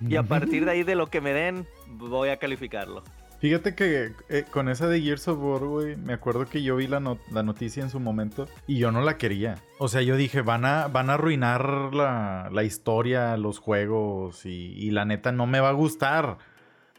Y 0.00 0.16
a 0.16 0.22
partir 0.22 0.64
de 0.64 0.70
ahí, 0.70 0.82
de 0.82 0.94
lo 0.94 1.08
que 1.08 1.20
me 1.20 1.32
den, 1.34 1.66
voy 1.88 2.30
a 2.30 2.38
calificarlo. 2.38 3.02
Fíjate 3.38 3.74
que 3.74 4.12
eh, 4.28 4.44
con 4.50 4.68
esa 4.68 4.86
de 4.86 5.00
Gears 5.00 5.28
of 5.28 5.38
War, 5.40 5.60
güey, 5.60 5.96
me 5.96 6.12
acuerdo 6.14 6.46
que 6.46 6.62
yo 6.62 6.76
vi 6.76 6.86
la, 6.86 7.00
no- 7.00 7.18
la 7.32 7.42
noticia 7.42 7.82
en 7.82 7.88
su 7.90 8.00
momento 8.00 8.46
y 8.66 8.78
yo 8.78 8.92
no 8.92 9.00
la 9.02 9.16
quería. 9.18 9.56
O 9.78 9.88
sea, 9.88 10.00
yo 10.02 10.16
dije, 10.16 10.40
van 10.42 10.64
a, 10.64 10.88
van 10.88 11.10
a 11.10 11.14
arruinar 11.14 11.92
la, 11.94 12.48
la 12.52 12.64
historia, 12.64 13.36
los 13.38 13.58
juegos 13.58 14.44
y, 14.46 14.72
y 14.74 14.90
la 14.90 15.04
neta 15.06 15.32
no 15.32 15.46
me 15.46 15.60
va 15.60 15.70
a 15.70 15.72
gustar. 15.72 16.38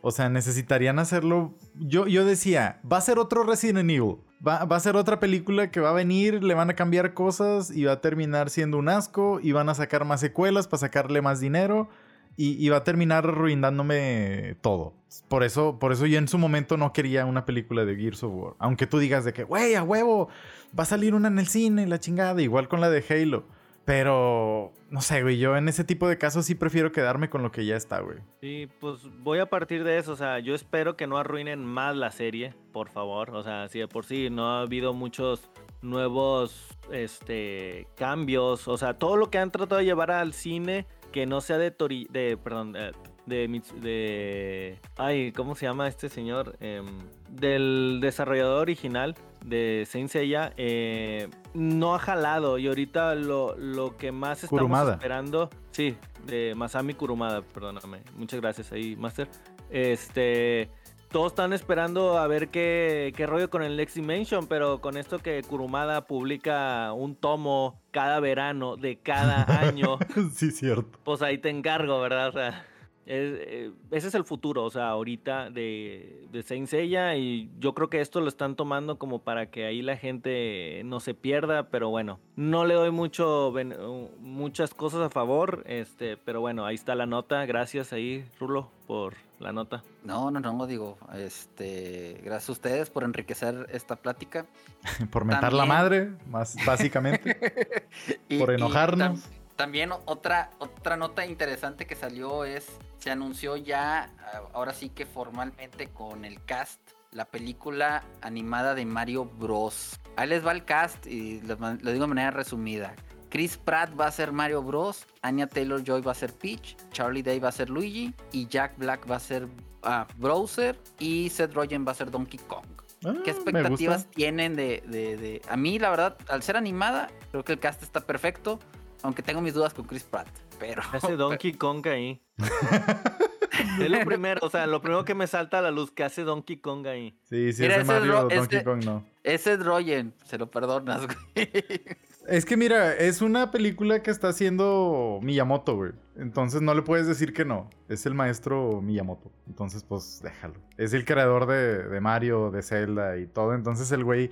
O 0.01 0.09
sea, 0.11 0.29
necesitarían 0.29 0.97
hacerlo. 0.99 1.53
Yo, 1.75 2.07
yo 2.07 2.25
decía, 2.25 2.79
va 2.91 2.97
a 2.97 3.01
ser 3.01 3.19
otro 3.19 3.43
Resident 3.43 3.89
Evil. 3.89 4.17
Va, 4.45 4.65
va 4.65 4.75
a 4.75 4.79
ser 4.79 4.95
otra 4.95 5.19
película 5.19 5.69
que 5.69 5.79
va 5.79 5.91
a 5.91 5.93
venir, 5.93 6.43
le 6.43 6.53
van 6.53 6.69
a 6.69 6.75
cambiar 6.75 7.13
cosas 7.13 7.69
y 7.69 7.83
va 7.85 7.93
a 7.93 8.01
terminar 8.01 8.49
siendo 8.49 8.77
un 8.77 8.89
asco 8.89 9.39
y 9.41 9.51
van 9.51 9.69
a 9.69 9.75
sacar 9.75 10.03
más 10.03 10.19
secuelas 10.19 10.67
para 10.67 10.79
sacarle 10.79 11.21
más 11.21 11.39
dinero 11.39 11.89
y, 12.37 12.69
va 12.69 12.77
a 12.77 12.83
terminar 12.83 13.25
arruinándome 13.25 14.55
todo. 14.61 14.93
Por 15.27 15.43
eso, 15.43 15.77
por 15.79 15.91
eso 15.91 16.05
yo 16.05 16.17
en 16.17 16.27
su 16.27 16.37
momento 16.37 16.77
no 16.77 16.93
quería 16.93 17.25
una 17.25 17.45
película 17.45 17.85
de 17.85 17.95
Gears 17.95 18.23
of 18.23 18.33
War. 18.33 18.53
Aunque 18.59 18.87
tú 18.87 18.99
digas 18.99 19.25
de 19.25 19.33
que, 19.33 19.43
güey, 19.43 19.75
a 19.75 19.83
huevo, 19.83 20.29
va 20.77 20.83
a 20.83 20.87
salir 20.87 21.13
una 21.13 21.27
en 21.27 21.39
el 21.39 21.47
cine, 21.47 21.85
la 21.87 21.99
chingada, 21.99 22.41
igual 22.41 22.67
con 22.67 22.81
la 22.81 22.89
de 22.89 23.03
Halo. 23.07 23.43
Pero, 23.85 24.73
no 24.89 25.01
sé, 25.01 25.23
güey, 25.23 25.39
yo 25.39 25.57
en 25.57 25.67
ese 25.67 25.83
tipo 25.83 26.07
de 26.07 26.17
casos 26.17 26.45
sí 26.45 26.55
prefiero 26.55 26.91
quedarme 26.91 27.29
con 27.29 27.41
lo 27.41 27.51
que 27.51 27.65
ya 27.65 27.75
está, 27.75 27.99
güey. 27.99 28.19
Sí, 28.39 28.69
pues 28.79 28.99
voy 29.19 29.39
a 29.39 29.47
partir 29.47 29.83
de 29.83 29.97
eso. 29.97 30.11
O 30.11 30.15
sea, 30.15 30.39
yo 30.39 30.53
espero 30.53 30.95
que 30.95 31.07
no 31.07 31.17
arruinen 31.17 31.65
más 31.65 31.95
la 31.95 32.11
serie, 32.11 32.53
por 32.71 32.89
favor. 32.89 33.31
O 33.31 33.43
sea, 33.43 33.67
si 33.69 33.79
de 33.79 33.87
por 33.87 34.05
sí 34.05 34.29
no 34.29 34.51
ha 34.51 34.61
habido 34.61 34.93
muchos 34.93 35.49
nuevos 35.81 36.77
este, 36.91 37.87
cambios. 37.95 38.67
O 38.67 38.77
sea, 38.77 38.99
todo 38.99 39.17
lo 39.17 39.29
que 39.31 39.39
han 39.39 39.51
tratado 39.51 39.79
de 39.79 39.85
llevar 39.85 40.11
al 40.11 40.33
cine 40.33 40.85
que 41.11 41.25
no 41.25 41.41
sea 41.41 41.57
de 41.57 41.71
Tori, 41.71 42.07
de, 42.09 42.37
perdón, 42.37 42.75
eh, 42.77 42.91
de, 43.25 43.61
de, 43.81 44.79
ay, 44.97 45.31
¿cómo 45.31 45.55
se 45.55 45.65
llama 45.65 45.87
este 45.87 46.09
señor? 46.09 46.55
Em, 46.59 46.85
del 47.29 47.99
desarrollador 48.01 48.61
original 48.61 49.15
de 49.45 49.87
Saint 49.89 50.09
Seiya, 50.09 50.53
eh, 50.57 51.27
no 51.53 51.95
ha 51.95 51.99
jalado 51.99 52.57
y 52.57 52.67
ahorita 52.67 53.15
lo, 53.15 53.55
lo 53.57 53.97
que 53.97 54.11
más 54.11 54.43
estamos 54.43 54.59
Kurumada. 54.61 54.93
esperando, 54.93 55.49
sí, 55.71 55.95
de 56.25 56.53
Masami 56.55 56.93
Kurumada, 56.93 57.41
perdóname, 57.41 58.01
muchas 58.15 58.39
gracias 58.41 58.71
ahí, 58.71 58.95
Master. 58.95 59.27
Este, 59.69 60.69
todos 61.11 61.31
están 61.31 61.53
esperando 61.53 62.17
a 62.17 62.27
ver 62.27 62.49
qué, 62.49 63.13
qué 63.15 63.25
rollo 63.25 63.49
con 63.49 63.63
el 63.63 63.75
Next 63.77 63.95
Dimension, 63.95 64.47
pero 64.47 64.79
con 64.79 64.95
esto 64.97 65.19
que 65.19 65.41
Kurumada 65.43 66.05
publica 66.05 66.93
un 66.93 67.15
tomo 67.15 67.81
cada 67.91 68.19
verano 68.19 68.77
de 68.77 68.97
cada 68.99 69.43
año, 69.61 69.97
sí, 70.33 70.51
cierto. 70.51 70.99
pues 71.03 71.21
ahí 71.21 71.37
te 71.37 71.49
encargo, 71.49 71.99
¿verdad? 72.01 72.29
O 72.29 72.31
sea, 72.33 72.65
es- 73.05 73.39
eh, 73.39 73.71
ese 73.91 74.07
es 74.07 74.15
el 74.15 74.23
futuro, 74.23 74.63
o 74.63 74.69
sea, 74.69 74.89
ahorita 74.89 75.49
de, 75.49 76.27
de 76.31 76.43
Saint 76.43 76.67
Seiya 76.67 77.15
y 77.15 77.49
yo 77.59 77.73
creo 77.73 77.89
que 77.89 78.01
esto 78.01 78.21
lo 78.21 78.27
están 78.27 78.55
tomando 78.55 78.97
como 78.97 79.19
para 79.19 79.49
que 79.49 79.65
ahí 79.65 79.81
la 79.81 79.97
gente 79.97 80.81
no 80.85 80.99
se 80.99 81.13
pierda, 81.13 81.69
pero 81.69 81.89
bueno, 81.89 82.19
no 82.35 82.65
le 82.65 82.73
doy 82.75 82.91
mucho 82.91 83.51
ben- 83.51 83.73
uh, 83.79 84.09
muchas 84.19 84.73
cosas 84.73 85.01
a 85.01 85.09
favor, 85.09 85.63
este, 85.67 86.17
pero 86.17 86.41
bueno, 86.41 86.65
ahí 86.65 86.75
está 86.75 86.95
la 86.95 87.05
nota, 87.05 87.45
gracias 87.45 87.91
ahí, 87.93 88.23
Rulo, 88.39 88.69
por 88.87 89.13
la 89.39 89.51
nota. 89.51 89.83
No, 90.03 90.29
no, 90.29 90.39
no, 90.39 90.67
digo, 90.67 90.97
este, 91.15 92.19
gracias 92.23 92.49
a 92.49 92.51
ustedes 92.51 92.89
por 92.89 93.03
enriquecer 93.03 93.67
esta 93.71 93.95
plática. 93.95 94.45
Por 95.11 95.25
mentar 95.25 95.53
la 95.53 95.65
madre, 95.65 96.11
más 96.29 96.55
básicamente. 96.65 97.37
Y- 98.29 98.39
Por 98.39 98.51
enojarnos. 98.51 99.27
También 99.61 99.91
otra, 100.07 100.49
otra 100.57 100.97
nota 100.97 101.23
interesante 101.23 101.85
que 101.85 101.93
salió 101.93 102.45
es, 102.45 102.65
se 102.97 103.11
anunció 103.11 103.57
ya, 103.57 104.11
ah, 104.19 104.41
ahora 104.53 104.73
sí 104.73 104.89
que 104.89 105.05
formalmente 105.05 105.89
con 105.89 106.25
el 106.25 106.43
cast, 106.45 106.79
la 107.11 107.25
película 107.25 108.03
animada 108.23 108.73
de 108.73 108.85
Mario 108.87 109.25
Bros. 109.25 109.99
Ahí 110.15 110.27
les 110.29 110.43
va 110.43 110.51
el 110.51 110.65
cast 110.65 111.05
y 111.05 111.41
lo, 111.41 111.55
digo 111.75 112.05
de 112.05 112.07
manera 112.07 112.31
resumida. 112.31 112.95
Chris 113.29 113.55
Pratt 113.55 113.91
va 113.99 114.07
a 114.07 114.11
ser 114.11 114.31
Mario 114.31 114.63
Bros. 114.63 115.05
Anya 115.21 115.45
Taylor 115.45 115.83
Joy 115.83 116.01
va 116.01 116.13
a 116.13 116.15
ser 116.15 116.33
Peach. 116.33 116.75
Charlie 116.91 117.21
Day 117.21 117.37
va 117.37 117.49
a 117.49 117.51
ser 117.51 117.69
Luigi. 117.69 118.15
Y 118.31 118.47
Jack 118.47 118.79
Black 118.79 119.09
va 119.09 119.17
a 119.17 119.19
ser 119.19 119.47
ah, 119.83 120.07
Bowser. 120.17 120.75
Y 120.97 121.29
Seth 121.29 121.53
Rogen 121.53 121.85
va 121.87 121.91
a 121.91 121.95
ser 121.95 122.09
Donkey 122.09 122.39
Kong. 122.47 122.65
Ah, 123.05 123.13
¿Qué 123.23 123.29
expectativas 123.29 124.07
tienen 124.09 124.55
de, 124.55 124.83
de- 124.87 125.17
de- 125.17 125.41
A 125.47 125.55
mí, 125.55 125.77
la 125.77 125.91
verdad, 125.91 126.17
al 126.29 126.41
ser 126.41 126.57
animada, 126.57 127.09
creo 127.29 127.43
que 127.43 127.53
el 127.53 127.59
cast 127.59 127.83
está 127.83 128.01
perfecto. 128.01 128.59
Aunque 129.03 129.21
tengo 129.23 129.41
mis 129.41 129.53
dudas 129.53 129.73
con 129.73 129.85
Chris 129.85 130.03
Pratt. 130.03 130.27
Pero. 130.59 130.81
Hace 130.91 131.15
Donkey 131.17 131.53
Kong 131.53 131.85
ahí. 131.87 132.21
es 133.79 133.89
lo 133.89 134.05
primero, 134.05 134.39
o 134.43 134.49
sea, 134.49 134.67
lo 134.67 134.81
primero 134.81 135.03
que 135.05 135.15
me 135.15 135.27
salta 135.27 135.59
a 135.59 135.61
la 135.61 135.71
luz 135.71 135.91
que 135.91 136.03
hace 136.03 136.23
Donkey 136.23 136.57
Kong 136.57 136.85
ahí. 136.87 137.17
Sí, 137.23 137.51
sí, 137.53 137.61
Mira, 137.63 137.75
ese 137.75 137.83
ese 137.83 137.93
es 137.93 137.99
Mario 137.99 138.11
Ro- 138.13 138.21
Donkey 138.29 138.57
ese- 138.59 138.63
Kong 138.63 138.83
no. 138.85 139.05
Es 139.23 139.41
Seth 139.41 139.61
Rogen, 139.61 140.13
se 140.25 140.37
lo 140.37 140.49
perdonas, 140.49 141.05
güey. 141.05 141.17
Es 142.27 142.45
que 142.45 142.55
mira, 142.55 142.93
es 142.95 143.23
una 143.23 143.49
película 143.49 144.03
que 144.03 144.11
está 144.11 144.29
haciendo 144.29 145.19
Miyamoto, 145.23 145.75
güey. 145.75 145.91
Entonces 146.15 146.61
no 146.61 146.75
le 146.75 146.83
puedes 146.83 147.07
decir 147.07 147.33
que 147.33 147.45
no. 147.45 147.67
Es 147.89 148.05
el 148.05 148.13
maestro 148.13 148.79
Miyamoto. 148.79 149.31
Entonces, 149.47 149.83
pues 149.83 150.21
déjalo. 150.21 150.53
Es 150.77 150.93
el 150.93 151.03
creador 151.03 151.47
de, 151.47 151.81
de 151.89 151.99
Mario, 151.99 152.51
de 152.51 152.61
Zelda 152.61 153.17
y 153.17 153.25
todo. 153.25 153.55
Entonces 153.55 153.91
el 153.91 154.03
güey, 154.03 154.29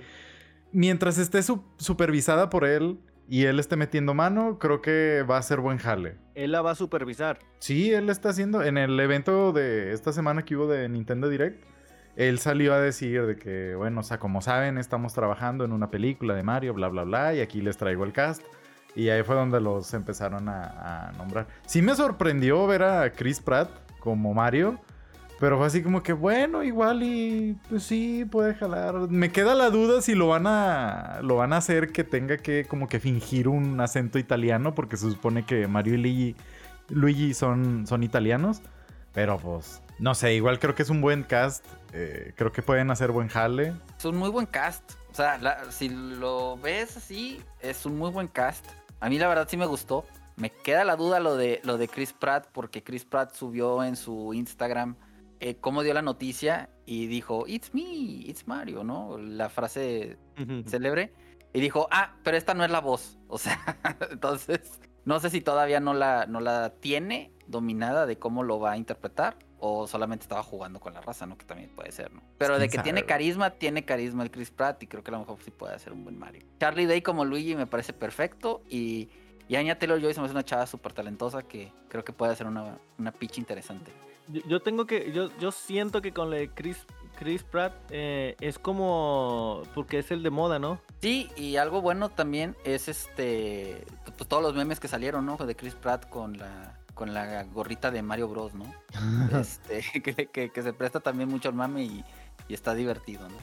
mientras 0.70 1.18
esté 1.18 1.42
su- 1.42 1.64
supervisada 1.78 2.48
por 2.48 2.64
él 2.64 3.00
y 3.30 3.44
él 3.44 3.60
esté 3.60 3.76
metiendo 3.76 4.12
mano, 4.12 4.58
creo 4.58 4.82
que 4.82 5.22
va 5.22 5.38
a 5.38 5.42
ser 5.42 5.60
buen 5.60 5.78
jale. 5.78 6.16
Él 6.34 6.50
la 6.50 6.62
va 6.62 6.72
a 6.72 6.74
supervisar. 6.74 7.38
Sí, 7.60 7.94
él 7.94 8.10
está 8.10 8.30
haciendo. 8.30 8.64
En 8.64 8.76
el 8.76 8.98
evento 8.98 9.52
de 9.52 9.92
esta 9.92 10.12
semana 10.12 10.44
que 10.44 10.56
hubo 10.56 10.66
de 10.66 10.88
Nintendo 10.88 11.28
Direct, 11.28 11.64
él 12.16 12.40
salió 12.40 12.74
a 12.74 12.80
decir 12.80 13.24
de 13.26 13.36
que, 13.36 13.76
bueno, 13.76 14.00
o 14.00 14.02
sea, 14.02 14.18
como 14.18 14.42
saben, 14.42 14.78
estamos 14.78 15.14
trabajando 15.14 15.64
en 15.64 15.70
una 15.70 15.92
película 15.92 16.34
de 16.34 16.42
Mario, 16.42 16.74
bla, 16.74 16.88
bla, 16.88 17.04
bla, 17.04 17.32
y 17.32 17.40
aquí 17.40 17.60
les 17.60 17.76
traigo 17.76 18.02
el 18.02 18.12
cast. 18.12 18.42
Y 18.96 19.10
ahí 19.10 19.22
fue 19.22 19.36
donde 19.36 19.60
los 19.60 19.94
empezaron 19.94 20.48
a, 20.48 21.10
a 21.10 21.12
nombrar. 21.12 21.46
Sí 21.66 21.82
me 21.82 21.94
sorprendió 21.94 22.66
ver 22.66 22.82
a 22.82 23.12
Chris 23.12 23.40
Pratt 23.40 23.70
como 24.00 24.34
Mario. 24.34 24.80
Pero 25.40 25.56
fue 25.56 25.66
así 25.66 25.82
como 25.82 26.02
que, 26.02 26.12
bueno, 26.12 26.62
igual 26.62 27.02
y 27.02 27.56
pues 27.70 27.82
sí, 27.82 28.26
puede 28.30 28.54
jalar. 28.54 28.94
Me 29.08 29.32
queda 29.32 29.54
la 29.54 29.70
duda 29.70 30.02
si 30.02 30.14
lo 30.14 30.28
van 30.28 30.46
a 30.46 31.20
lo 31.22 31.36
van 31.36 31.54
a 31.54 31.56
hacer 31.56 31.92
que 31.92 32.04
tenga 32.04 32.36
que 32.36 32.66
como 32.66 32.88
que 32.88 33.00
fingir 33.00 33.48
un 33.48 33.80
acento 33.80 34.18
italiano 34.18 34.74
porque 34.74 34.98
se 34.98 35.10
supone 35.10 35.46
que 35.46 35.66
Mario 35.66 35.94
y 35.94 35.96
Luigi, 35.96 36.36
Luigi 36.90 37.32
son, 37.34 37.86
son 37.86 38.02
italianos. 38.02 38.60
Pero 39.14 39.38
pues, 39.38 39.82
no 39.98 40.14
sé, 40.14 40.34
igual 40.34 40.58
creo 40.60 40.74
que 40.74 40.82
es 40.82 40.90
un 40.90 41.00
buen 41.00 41.22
cast. 41.24 41.64
eh, 41.94 42.32
creo 42.36 42.52
que 42.52 42.60
pueden 42.62 42.90
hacer 42.90 43.10
buen 43.10 43.28
jale. 43.28 43.72
Es 43.98 44.04
un 44.04 44.16
muy 44.18 44.28
buen 44.28 44.46
cast. 44.46 44.92
O 45.10 45.14
sea, 45.14 45.38
la- 45.38 45.72
si 45.72 45.88
lo 45.88 46.58
ves 46.58 46.96
así, 46.98 47.40
es 47.60 47.84
un 47.86 47.96
muy 47.98 48.10
buen 48.10 48.28
cast. 48.28 48.64
A 49.00 49.08
mí 49.08 49.18
la 49.18 49.26
verdad 49.26 49.48
sí 49.50 49.56
me 49.56 49.66
gustó. 49.66 50.04
Me 50.36 50.50
queda 50.50 50.84
la 50.84 50.96
duda 50.96 51.18
lo 51.18 51.34
de, 51.36 51.60
lo 51.64 51.76
de 51.78 51.88
Chris 51.88 52.12
Pratt, 52.12 52.46
porque 52.52 52.82
Chris 52.84 53.04
Pratt 53.04 53.34
subió 53.34 53.82
en 53.82 53.96
su 53.96 54.32
Instagram 54.34 54.94
eh, 55.40 55.56
cómo 55.56 55.82
dio 55.82 55.94
la 55.94 56.02
noticia 56.02 56.68
y 56.84 57.06
dijo, 57.06 57.44
It's 57.46 57.72
me, 57.74 57.82
it's 57.82 58.46
Mario, 58.46 58.84
¿no? 58.84 59.16
La 59.18 59.48
frase 59.48 60.18
célebre. 60.66 61.12
Y 61.52 61.60
dijo, 61.60 61.88
ah, 61.90 62.14
pero 62.22 62.36
esta 62.36 62.54
no 62.54 62.64
es 62.64 62.70
la 62.70 62.80
voz. 62.80 63.16
O 63.32 63.38
sea, 63.38 63.78
entonces, 64.10 64.80
no 65.04 65.20
sé 65.20 65.30
si 65.30 65.40
todavía 65.40 65.78
no 65.78 65.94
la, 65.94 66.26
no 66.26 66.40
la 66.40 66.74
tiene 66.80 67.32
dominada 67.46 68.04
de 68.04 68.18
cómo 68.18 68.42
lo 68.42 68.58
va 68.58 68.72
a 68.72 68.76
interpretar. 68.76 69.36
O 69.62 69.86
solamente 69.86 70.24
estaba 70.24 70.42
jugando 70.42 70.80
con 70.80 70.94
la 70.94 71.00
raza, 71.00 71.26
¿no? 71.26 71.38
Que 71.38 71.44
también 71.44 71.70
puede 71.70 71.92
ser, 71.92 72.12
¿no? 72.12 72.22
Pero 72.38 72.58
de 72.58 72.68
que 72.68 72.76
sabe, 72.76 72.84
tiene 72.84 73.04
carisma, 73.04 73.50
tiene 73.50 73.84
carisma 73.84 74.24
el 74.24 74.30
Chris 74.30 74.50
Pratt. 74.50 74.82
Y 74.82 74.88
creo 74.88 75.04
que 75.04 75.10
a 75.10 75.12
lo 75.12 75.20
mejor 75.20 75.38
sí 75.44 75.50
puede 75.52 75.74
hacer 75.74 75.92
un 75.92 76.02
buen 76.02 76.18
Mario. 76.18 76.42
Charlie 76.58 76.86
Day 76.86 77.02
como 77.02 77.24
Luigi 77.24 77.54
me 77.54 77.66
parece 77.66 77.92
perfecto. 77.92 78.62
Y, 78.68 79.10
y 79.48 79.56
Anya 79.56 79.78
Taylor 79.78 80.00
Joy 80.00 80.12
se 80.12 80.20
me 80.20 80.24
hace 80.26 80.34
una 80.34 80.44
chava 80.44 80.66
súper 80.66 80.92
talentosa 80.92 81.42
que 81.42 81.72
creo 81.88 82.02
que 82.04 82.12
puede 82.12 82.32
hacer 82.32 82.46
una, 82.46 82.78
una 82.98 83.12
pitch 83.12 83.38
interesante. 83.38 83.92
Yo, 84.32 84.40
yo 84.46 84.60
tengo 84.60 84.86
que, 84.86 85.12
yo, 85.12 85.30
yo 85.38 85.50
siento 85.52 86.00
que 86.02 86.12
con 86.12 86.30
la 86.30 86.36
de 86.36 86.50
Chris, 86.50 86.86
Chris 87.18 87.42
Pratt 87.42 87.74
eh, 87.90 88.36
es 88.40 88.58
como, 88.58 89.62
porque 89.74 89.98
es 89.98 90.10
el 90.10 90.22
de 90.22 90.30
moda, 90.30 90.58
¿no? 90.58 90.80
Sí, 91.00 91.28
y 91.36 91.56
algo 91.56 91.80
bueno 91.82 92.08
también 92.08 92.56
es 92.64 92.88
este, 92.88 93.84
pues 94.16 94.28
todos 94.28 94.42
los 94.42 94.54
memes 94.54 94.80
que 94.80 94.88
salieron, 94.88 95.26
¿no? 95.26 95.36
De 95.36 95.54
Chris 95.56 95.74
Pratt 95.74 96.08
con 96.08 96.38
la 96.38 96.76
con 96.94 97.14
la 97.14 97.44
gorrita 97.44 97.90
de 97.90 98.02
Mario 98.02 98.28
Bros, 98.28 98.52
¿no? 98.54 98.64
Este, 99.40 99.82
que, 100.02 100.26
que- 100.26 100.50
que 100.50 100.62
se 100.62 100.72
presta 100.74 101.00
también 101.00 101.28
mucho 101.30 101.48
al 101.48 101.54
mame 101.54 101.84
y, 101.84 102.04
y 102.48 102.52
está 102.54 102.74
divertido, 102.74 103.26
¿no? 103.28 103.36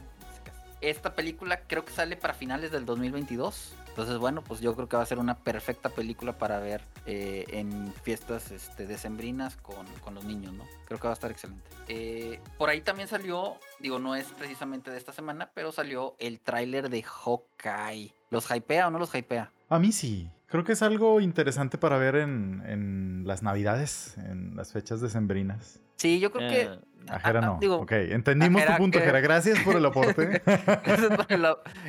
Esta 0.82 1.16
película 1.16 1.62
creo 1.68 1.84
que 1.86 1.92
sale 1.92 2.16
para 2.18 2.34
finales 2.34 2.72
del 2.72 2.86
2022. 2.86 3.74
Entonces, 3.90 4.20
bueno, 4.20 4.44
pues 4.44 4.62
yo 4.62 4.76
creo 4.76 4.88
que 4.88 4.96
va 4.96 5.02
a 5.02 5.08
ser 5.08 5.18
una 5.18 5.40
perfecta 5.40 5.90
película 5.90 6.38
para 6.38 6.60
ver 6.60 6.84
eh, 7.08 7.46
en 7.50 7.92
fiestas 8.04 8.52
este, 8.52 8.86
decembrinas 8.86 9.56
con, 9.58 9.88
con 10.02 10.14
los 10.14 10.24
niños, 10.24 10.54
¿no? 10.54 10.66
Creo 10.86 11.00
que 11.00 11.08
va 11.08 11.14
a 11.14 11.16
estar 11.16 11.32
excelente. 11.32 11.68
Eh, 11.88 12.40
por 12.60 12.70
ahí 12.70 12.82
también 12.82 13.08
salió, 13.08 13.58
digo, 13.80 13.98
no 13.98 14.16
es 14.16 14.28
precisamente 14.28 14.92
de 14.92 14.98
esta 14.98 15.14
semana, 15.14 15.50
pero 15.54 15.72
salió 15.72 16.16
el 16.20 16.40
tráiler 16.40 16.90
de 16.90 17.02
Hawkeye. 17.02 18.14
¿Los 18.30 18.52
hypea 18.52 18.88
o 18.88 18.92
no 18.92 19.00
los 19.00 19.16
hypea? 19.16 19.52
A 19.70 19.80
mí 19.80 19.92
sí. 19.92 20.30
Creo 20.50 20.64
que 20.64 20.72
es 20.74 20.82
algo 20.82 21.20
interesante 21.20 21.78
para 21.78 21.98
ver 21.98 22.16
en, 22.16 22.64
en 22.66 23.24
las 23.26 23.44
navidades, 23.44 24.18
en 24.18 24.56
las 24.56 24.72
fechas 24.72 25.02
decembrinas. 25.02 25.82
Sí, 25.98 26.20
yo 26.20 26.32
creo 26.32 26.50
que 26.50 26.62
Eh, 26.62 26.80
A 27.10 27.20
Jera 27.20 27.42
no. 27.42 27.58
digo, 27.60 27.76
ok, 27.78 27.92
entendimos 27.92 28.64
tu 28.66 28.74
punto, 28.78 29.00
que- 29.00 29.06
Jera. 29.06 29.20
Gracias 29.20 29.60
por 29.60 29.76
el 29.76 29.86
aporte. 29.86 30.42
Eso 30.86 31.08
es 31.10 31.18
por 31.18 31.26
el, 31.32 31.46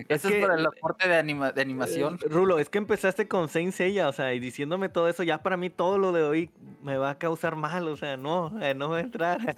eso 0.09 0.29
es 0.29 0.35
que- 0.35 0.41
por 0.41 0.59
el 0.59 0.67
aporte 0.67 1.09
de, 1.09 1.17
anima- 1.17 1.53
de 1.53 1.61
animación. 1.63 2.19
Eh, 2.25 2.29
Rulo, 2.29 2.59
es 2.59 2.69
que 2.69 2.79
empezaste 2.79 3.29
con 3.29 3.49
Saint 3.49 3.73
Seiya, 3.73 4.09
o 4.09 4.13
sea, 4.13 4.33
y 4.35 4.41
diciéndome 4.41 4.89
todo 4.89 5.09
eso, 5.09 5.23
ya 5.23 5.39
para 5.43 5.57
mí 5.57 5.71
todo 5.71 5.99
lo 5.99 6.11
de 6.13 6.23
hoy 6.25 6.51
me 6.83 6.97
va 6.97 7.11
a 7.11 7.19
causar 7.19 7.55
mal, 7.57 7.87
o 7.87 7.97
sea, 7.97 8.17
no, 8.17 8.61
eh, 8.63 8.75
no 8.75 8.89
va 8.91 8.97
a 8.99 9.01
entrar. 9.01 9.57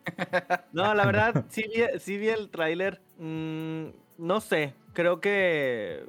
no, 0.72 0.94
la 0.94 1.04
verdad, 1.04 1.44
sí 1.48 1.64
vi, 1.74 1.98
sí 1.98 2.16
vi 2.16 2.28
el 2.28 2.48
tráiler, 2.50 3.00
mm, 3.18 3.86
no 4.18 4.40
sé, 4.40 4.74
creo 4.92 5.20
que 5.20 6.04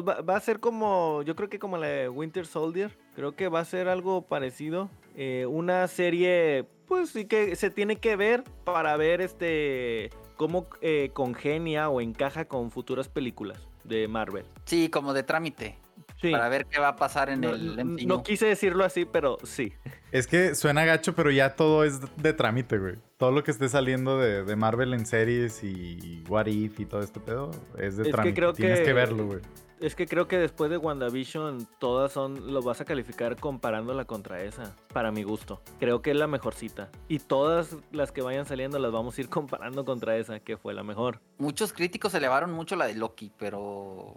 pues 0.00 0.04
va, 0.08 0.22
va 0.22 0.36
a 0.36 0.40
ser 0.40 0.58
como, 0.58 1.22
yo 1.22 1.36
creo 1.36 1.50
que 1.50 1.58
como 1.58 1.76
la 1.76 1.86
de 1.86 2.08
Winter 2.08 2.46
Soldier, 2.46 2.96
creo 3.14 3.32
que 3.36 3.48
va 3.48 3.60
a 3.60 3.64
ser 3.66 3.88
algo 3.88 4.22
parecido, 4.22 4.88
eh, 5.16 5.44
una 5.46 5.86
serie, 5.86 6.64
pues 6.88 7.10
sí 7.10 7.26
que 7.26 7.54
se 7.56 7.68
tiene 7.68 7.96
que 7.96 8.16
ver 8.16 8.42
para 8.64 8.96
ver 8.96 9.20
este 9.20 10.08
cómo 10.36 10.66
eh, 10.80 11.10
congenia 11.12 11.90
o 11.90 12.00
encaja 12.00 12.46
con 12.46 12.70
futuras 12.70 13.10
películas 13.10 13.68
de 13.84 14.08
Marvel. 14.08 14.46
Sí, 14.64 14.88
como 14.88 15.12
de 15.12 15.24
trámite. 15.24 15.76
Sí. 16.20 16.30
Para 16.30 16.48
ver 16.48 16.66
qué 16.66 16.78
va 16.78 16.88
a 16.88 16.96
pasar 16.96 17.30
en 17.30 17.40
No, 17.40 17.50
el 17.50 17.84
MCU. 17.84 18.06
no 18.06 18.22
quise 18.22 18.46
decirlo 18.46 18.84
así, 18.84 19.04
pero 19.04 19.38
sí. 19.42 19.72
es 20.12 20.28
que 20.28 20.54
suena 20.54 20.84
gacho, 20.84 21.16
pero 21.16 21.32
ya 21.32 21.56
todo 21.56 21.82
es 21.82 22.00
de 22.16 22.32
trámite, 22.32 22.78
güey. 22.78 22.94
Todo 23.16 23.32
lo 23.32 23.42
que 23.42 23.50
esté 23.50 23.68
saliendo 23.68 24.18
de, 24.18 24.44
de 24.44 24.54
Marvel 24.56 24.94
en 24.94 25.04
series 25.04 25.64
y 25.64 26.22
What 26.28 26.46
If 26.46 26.78
y 26.78 26.86
todo 26.86 27.00
este 27.00 27.18
pedo 27.18 27.50
es 27.76 27.96
de 27.96 28.02
Es 28.02 28.06
que 28.06 28.12
trámite. 28.12 28.34
creo 28.36 28.52
Tienes 28.52 28.78
que, 28.80 28.84
que- 28.86 28.92
verlo, 28.92 29.26
güey. 29.26 29.40
Es 29.82 29.96
que 29.96 30.06
creo 30.06 30.28
que 30.28 30.38
después 30.38 30.70
de 30.70 30.76
WandaVision, 30.76 31.66
todas 31.80 32.12
son. 32.12 32.54
Lo 32.54 32.62
vas 32.62 32.80
a 32.80 32.84
calificar 32.84 33.34
comparándola 33.34 34.04
contra 34.04 34.40
esa. 34.44 34.76
Para 34.92 35.10
mi 35.10 35.24
gusto. 35.24 35.60
Creo 35.80 36.02
que 36.02 36.12
es 36.12 36.16
la 36.16 36.28
mejor 36.28 36.54
cita. 36.54 36.88
Y 37.08 37.18
todas 37.18 37.76
las 37.90 38.12
que 38.12 38.22
vayan 38.22 38.46
saliendo 38.46 38.78
las 38.78 38.92
vamos 38.92 39.18
a 39.18 39.20
ir 39.20 39.28
comparando 39.28 39.84
contra 39.84 40.16
esa, 40.16 40.38
que 40.38 40.56
fue 40.56 40.72
la 40.72 40.84
mejor. 40.84 41.20
Muchos 41.38 41.72
críticos 41.72 42.14
elevaron 42.14 42.52
mucho 42.52 42.76
la 42.76 42.86
de 42.86 42.94
Loki, 42.94 43.32
pero 43.36 44.14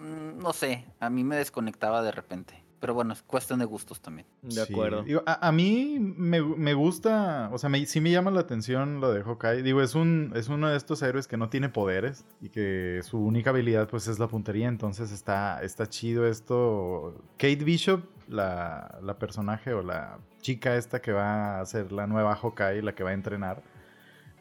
mm, 0.00 0.38
no 0.38 0.52
sé, 0.52 0.86
a 1.00 1.10
mí 1.10 1.24
me 1.24 1.34
desconectaba 1.34 2.04
de 2.04 2.12
repente. 2.12 2.59
Pero 2.80 2.94
bueno, 2.94 3.12
es 3.12 3.22
cuestión 3.22 3.58
de 3.60 3.66
gustos 3.66 4.00
también. 4.00 4.26
De 4.42 4.52
Sí. 4.64 4.72
acuerdo. 4.72 5.02
Digo, 5.02 5.22
a, 5.26 5.46
a 5.46 5.52
mí 5.52 5.98
me, 6.00 6.42
me 6.42 6.74
gusta, 6.74 7.50
o 7.52 7.58
sea, 7.58 7.68
me, 7.68 7.84
sí 7.86 8.00
me 8.00 8.10
llama 8.10 8.30
la 8.30 8.40
atención 8.40 9.00
lo 9.00 9.12
de 9.12 9.22
Hawkeye. 9.22 9.62
Digo, 9.62 9.82
es, 9.82 9.94
un, 9.94 10.32
es 10.34 10.48
uno 10.48 10.68
de 10.68 10.76
estos 10.76 11.02
héroes 11.02 11.28
que 11.28 11.36
no 11.36 11.48
tiene 11.50 11.68
poderes 11.68 12.24
y 12.40 12.48
que 12.48 13.00
su 13.04 13.18
única 13.18 13.50
habilidad 13.50 13.88
pues 13.88 14.08
es 14.08 14.18
la 14.18 14.26
puntería, 14.28 14.66
entonces 14.68 15.12
está, 15.12 15.62
está 15.62 15.86
chido 15.86 16.26
esto. 16.26 17.14
Kate 17.38 17.56
Bishop, 17.64 18.02
la, 18.28 18.98
la 19.02 19.18
personaje 19.18 19.72
o 19.74 19.82
la 19.82 20.18
chica 20.40 20.76
esta 20.76 21.00
que 21.02 21.12
va 21.12 21.60
a 21.60 21.66
ser 21.66 21.92
la 21.92 22.06
nueva 22.06 22.34
Hawkeye, 22.34 22.82
la 22.82 22.94
que 22.94 23.04
va 23.04 23.10
a 23.10 23.14
entrenar, 23.14 23.62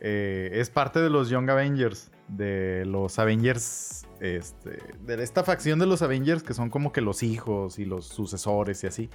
eh, 0.02 0.50
es 0.54 0.70
parte 0.70 1.00
de 1.00 1.10
los 1.10 1.30
Young 1.30 1.50
Avengers, 1.50 2.12
de 2.28 2.86
los 2.86 3.20
Avengers, 3.20 4.06
este, 4.20 4.80
de 5.06 5.24
esta 5.24 5.44
facción 5.44 5.80
de 5.80 5.86
los 5.86 6.02
Avengers 6.02 6.44
que 6.44 6.54
son 6.54 6.70
como 6.70 6.92
que 6.92 7.02
los 7.02 7.24
hijos 7.24 7.80
y 7.80 7.86
los 7.86 8.06
sucesores 8.06 8.84
y 8.84 8.88
así. 8.88 9.10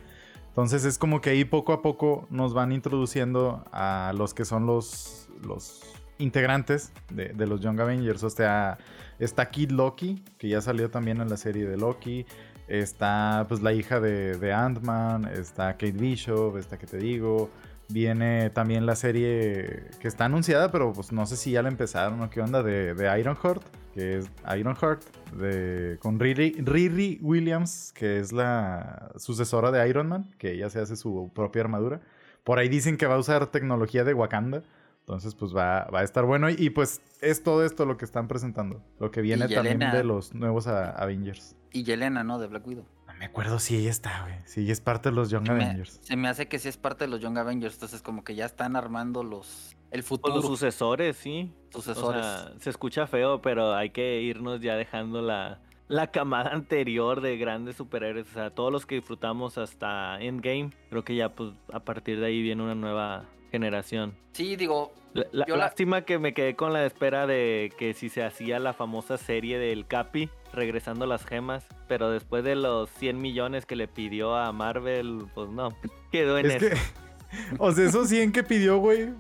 Entonces 0.49 0.85
es 0.85 0.99
como 0.99 1.21
que 1.21 1.31
ahí 1.31 1.45
poco 1.45 1.73
a 1.73 1.83
poco 1.83 2.29
nos 2.31 2.55
van 2.55 2.71
introduciendo 2.71 3.65
a 3.73 4.13
los 4.17 4.35
que 4.35 4.45
son 4.45 4.67
los, 4.67 5.29
los 5.43 5.83
integrantes 6.19 6.93
de, 7.11 7.47
los 7.47 7.61
Young 7.61 7.81
Avengers. 7.81 8.23
O 8.23 8.31
sea, 8.31 8.79
está 9.19 9.51
Kid 9.51 9.73
Loki, 9.73 10.23
que 10.39 10.49
ya 10.49 10.61
salió 10.61 10.91
también 10.91 11.21
en 11.21 11.29
la 11.29 11.37
serie 11.37 11.67
de 11.67 11.77
Loki. 11.77 12.25
Está 12.69 13.47
pues 13.49 13.63
la 13.63 13.73
hija 13.73 13.99
de, 14.01 14.39
de 14.39 14.53
Ant-Man, 14.53 15.25
está 15.25 15.73
Kate 15.73 15.93
Bishop, 15.93 16.57
esta 16.57 16.79
que 16.79 16.87
te 16.87 16.99
digo. 16.99 17.51
Viene 17.89 18.49
también 18.51 18.87
la 18.87 18.97
serie 18.97 19.85
que 20.01 20.09
está 20.09 20.25
anunciada, 20.25 20.71
pero 20.73 20.93
pues 20.93 21.13
no 21.13 21.27
sé 21.27 21.37
si 21.37 21.51
ya 21.53 21.63
la 21.63 21.69
empezaron 21.69 22.23
o 22.23 22.31
qué 22.31 22.41
onda, 22.41 22.63
de, 22.63 22.95
de 22.95 23.21
Ironheart, 23.21 23.63
que 23.93 24.19
es 24.19 24.31
Ironheart, 24.59 25.03
de, 25.37 25.99
con 26.01 26.19
Riri, 26.19 26.53
Riri 26.63 27.19
Williams, 27.21 27.93
que 27.95 28.19
es 28.21 28.33
la 28.33 29.13
sucesora 29.17 29.71
de 29.71 29.87
Iron 29.89 30.09
Man, 30.09 30.31
que 30.39 30.53
ella 30.53 30.71
se 30.71 30.81
hace 30.81 30.97
su 30.97 31.31
propia 31.35 31.63
armadura. 31.63 32.01
Por 32.43 32.59
ahí 32.59 32.69
dicen 32.69 32.97
que 32.97 33.07
va 33.07 33.15
a 33.17 33.19
usar 33.19 33.47
tecnología 33.49 34.03
de 34.05 34.15
Wakanda. 34.15 34.63
Entonces, 35.01 35.35
pues 35.35 35.55
va, 35.55 35.85
va 35.95 36.01
a 36.01 36.03
estar 36.03 36.25
bueno. 36.25 36.49
Y, 36.49 36.55
y, 36.59 36.71
pues 36.71 37.03
es 37.21 37.43
todo 37.43 37.63
esto 37.67 37.85
lo 37.85 37.99
que 37.99 38.07
están 38.07 38.27
presentando. 38.27 38.83
Lo 38.99 39.11
que 39.11 39.21
viene 39.21 39.47
también 39.49 39.79
de 39.79 40.03
los 40.03 40.35
nuevos 40.35 40.67
a- 40.67 40.91
Avengers. 40.93 41.55
Y 41.73 41.85
Yelena, 41.85 42.25
¿no? 42.25 42.39
De 42.39 42.47
Black 42.47 42.67
Widow. 42.67 42.87
No 43.15 43.19
me 43.21 43.27
acuerdo 43.27 43.59
si 43.59 43.77
ella 43.77 43.91
está, 43.91 44.23
güey. 44.23 44.35
Si 44.45 44.61
ella 44.63 44.73
es 44.73 44.81
parte 44.81 45.09
de 45.11 45.15
los 45.15 45.31
Young 45.31 45.47
Se 45.47 45.53
me, 45.53 45.65
Avengers. 45.65 46.01
se 46.03 46.17
me 46.17 46.29
hace 46.29 46.47
que 46.49 46.59
sí 46.59 46.69
es 46.69 46.77
parte 46.77 47.05
de 47.05 47.09
los 47.11 47.21
Young 47.21 47.39
Avengers, 47.39 47.75
entonces 47.75 48.03
como 48.03 48.23
que 48.25 48.35
ya 48.35 48.45
están 48.45 48.77
armando 48.77 49.23
los 49.25 49.75
el 49.91 50.01
Pues 50.01 50.07
futuro, 50.09 50.37
los 50.37 50.45
sucesores, 50.47 51.17
sí. 51.17 51.53
sucesores. 51.71 52.21
O 52.21 52.23
sea, 52.49 52.53
se 52.59 52.71
escucha 52.71 53.07
feo, 53.07 53.41
pero 53.41 53.75
hay 53.75 53.91
que 53.91 54.21
irnos 54.23 54.61
ya 54.61 54.75
dejando 54.75 55.23
la, 55.23 55.61
la 55.87 56.09
camada 56.11 56.51
anterior 56.53 57.21
de 57.21 57.37
grandes 57.39 57.77
superhéroes. 57.77 58.27
O 58.29 58.33
sea, 58.35 58.51
todos 58.51 58.73
los 58.73 58.87
que 58.87 58.97
disfrutamos 58.97 59.57
hasta 59.57 60.21
Endgame, 60.21 60.73
creo 60.91 61.05
que 61.05 61.15
ya 61.15 61.29
pues 61.29 61.53
a 61.73 61.81
partir 61.81 62.19
de 62.19 62.27
ahí 62.27 62.43
viene 62.43 62.63
una 62.65 62.75
nueva 62.75 63.27
generación. 63.53 64.17
sí, 64.33 64.57
digo, 64.57 64.93
La, 65.13 65.27
la- 65.31 65.47
Yo 65.47 65.55
la- 65.55 65.67
lástima 65.67 66.03
que 66.03 66.19
me 66.19 66.35
quedé 66.35 66.57
con 66.57 66.73
la 66.73 66.85
espera 66.85 67.29
de 67.29 67.73
que 67.79 67.95
si 67.95 68.09
se 68.09 68.25
hacía 68.25 68.59
la 68.59 68.73
famosa 68.73 69.17
serie 69.17 69.61
del 69.61 69.87
Capi, 69.87 70.29
regresando 70.55 71.07
las 71.07 71.25
gemas, 71.25 71.65
pero 71.89 72.11
después 72.11 72.45
de 72.45 72.55
los 72.57 72.91
100 72.91 73.21
millones 73.21 73.67
que 73.67 73.77
le 73.77 73.89
pidió 73.89 74.37
a 74.37 74.51
Marvel, 74.53 75.27
pues 75.35 75.51
no, 75.51 75.71
quedó 76.11 76.39
en 76.39 76.47
Es 76.47 76.63
eso. 76.63 76.75
que, 76.75 76.77
o 77.59 77.73
sea, 77.73 77.85
esos 77.87 78.09
100 78.09 78.33
que 78.33 78.43
pidió, 78.43 78.79
güey, 78.79 79.11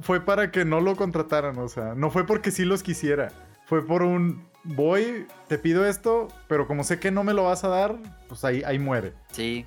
fue 0.00 0.20
para 0.24 0.50
que 0.50 0.64
no 0.64 0.80
lo 0.80 0.96
contrataran. 0.96 1.58
O 1.58 1.68
sea, 1.68 1.94
no 1.94 2.10
fue 2.10 2.26
porque 2.26 2.50
sí 2.50 2.64
los 2.64 2.82
quisiera. 2.82 3.28
Fue 3.66 3.84
por 3.86 4.02
un, 4.02 4.46
voy, 4.64 5.26
te 5.46 5.58
pido 5.58 5.84
esto, 5.86 6.28
pero 6.46 6.66
como 6.66 6.84
sé 6.84 6.98
que 6.98 7.10
no 7.10 7.24
me 7.24 7.34
lo 7.34 7.44
vas 7.44 7.64
a 7.64 7.68
dar, 7.68 7.96
pues 8.28 8.44
ahí, 8.44 8.62
ahí 8.64 8.78
muere. 8.78 9.12
sí. 9.30 9.66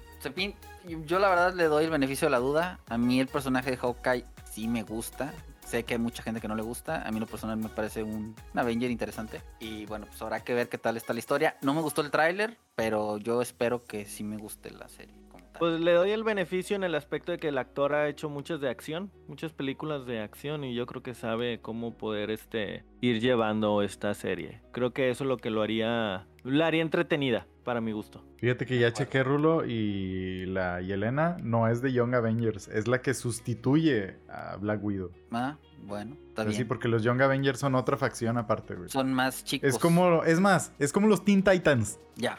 Yo 1.05 1.19
la 1.19 1.29
verdad 1.29 1.53
le 1.53 1.65
doy 1.65 1.85
el 1.85 1.91
beneficio 1.91 2.25
de 2.25 2.31
la 2.31 2.39
duda. 2.39 2.79
A 2.89 2.97
mí 2.97 3.19
el 3.19 3.27
personaje 3.27 3.69
de 3.69 3.77
Hawkeye 3.77 4.25
sí 4.51 4.67
me 4.67 4.81
gusta. 4.81 5.31
Sé 5.71 5.85
que 5.85 5.93
hay 5.93 6.01
mucha 6.01 6.21
gente 6.21 6.41
que 6.41 6.49
no 6.49 6.55
le 6.55 6.63
gusta. 6.63 7.07
A 7.07 7.11
mí 7.13 7.19
lo 7.21 7.27
personal 7.27 7.55
me 7.55 7.69
parece 7.69 8.03
un, 8.03 8.35
un 8.53 8.59
Avenger 8.59 8.91
interesante. 8.91 9.41
Y 9.61 9.85
bueno, 9.85 10.05
pues 10.05 10.21
habrá 10.21 10.43
que 10.43 10.53
ver 10.53 10.67
qué 10.67 10.77
tal 10.77 10.97
está 10.97 11.13
la 11.13 11.19
historia. 11.19 11.55
No 11.61 11.73
me 11.73 11.79
gustó 11.79 12.01
el 12.01 12.11
tráiler, 12.11 12.57
pero 12.75 13.17
yo 13.17 13.41
espero 13.41 13.81
que 13.81 14.03
sí 14.03 14.25
me 14.25 14.35
guste 14.35 14.69
la 14.71 14.89
serie. 14.89 15.15
Pues 15.57 15.79
le 15.79 15.93
doy 15.93 16.11
el 16.11 16.25
beneficio 16.25 16.75
en 16.75 16.83
el 16.83 16.93
aspecto 16.93 17.31
de 17.31 17.37
que 17.37 17.47
el 17.47 17.57
actor 17.57 17.93
ha 17.93 18.09
hecho 18.09 18.29
muchas 18.29 18.59
de 18.59 18.67
acción, 18.67 19.11
muchas 19.29 19.53
películas 19.53 20.05
de 20.05 20.19
acción 20.19 20.65
y 20.65 20.73
yo 20.73 20.85
creo 20.87 21.03
que 21.03 21.13
sabe 21.13 21.61
cómo 21.61 21.97
poder 21.97 22.31
este 22.31 22.83
ir 22.99 23.21
llevando 23.21 23.81
esta 23.81 24.13
serie. 24.13 24.59
Creo 24.73 24.91
que 24.91 25.09
eso 25.09 25.23
es 25.23 25.27
lo 25.29 25.37
que 25.37 25.51
lo 25.51 25.61
haría 25.61 26.27
la 26.43 26.67
haría 26.67 26.81
entretenida 26.81 27.47
para 27.63 27.81
mi 27.81 27.91
gusto. 27.91 28.23
Fíjate 28.37 28.65
que 28.65 28.79
ya 28.79 28.91
chequé 28.91 29.23
Rulo 29.23 29.65
y 29.65 30.45
la 30.47 30.81
Yelena 30.81 31.37
no 31.41 31.67
es 31.67 31.81
de 31.81 31.93
Young 31.93 32.15
Avengers, 32.15 32.67
es 32.67 32.87
la 32.87 33.01
que 33.01 33.13
sustituye 33.13 34.17
a 34.29 34.55
Black 34.57 34.83
Widow. 34.83 35.11
Ah, 35.31 35.57
bueno, 35.83 36.15
está 36.29 36.43
Así 36.43 36.51
bien. 36.57 36.67
porque 36.67 36.87
los 36.87 37.03
Young 37.03 37.21
Avengers 37.21 37.59
son 37.59 37.75
otra 37.75 37.97
facción 37.97 38.37
aparte, 38.37 38.75
güey. 38.75 38.89
Son 38.89 39.13
más 39.13 39.43
chicos. 39.43 39.69
Es 39.69 39.77
como, 39.77 40.23
es 40.23 40.39
más, 40.39 40.71
es 40.79 40.91
como 40.93 41.07
los 41.07 41.23
Teen 41.25 41.43
Titans, 41.43 41.99
Ya. 42.15 42.37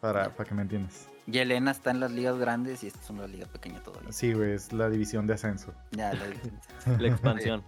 para, 0.00 0.34
para 0.34 0.48
que 0.48 0.54
me 0.54 0.62
entiendas. 0.62 1.08
Yelena 1.26 1.70
está 1.72 1.90
en 1.90 2.00
las 2.00 2.10
ligas 2.10 2.38
grandes 2.38 2.82
y 2.82 2.86
esta 2.86 3.00
es 3.00 3.10
una 3.10 3.26
liga 3.26 3.46
pequeña 3.46 3.82
todavía. 3.82 4.10
Sí, 4.12 4.32
güey, 4.32 4.52
es 4.52 4.72
la 4.72 4.88
división 4.88 5.26
de 5.26 5.34
ascenso. 5.34 5.74
Ya, 5.92 6.12
la- 6.14 6.96
La 6.98 7.08
expansión. 7.08 7.62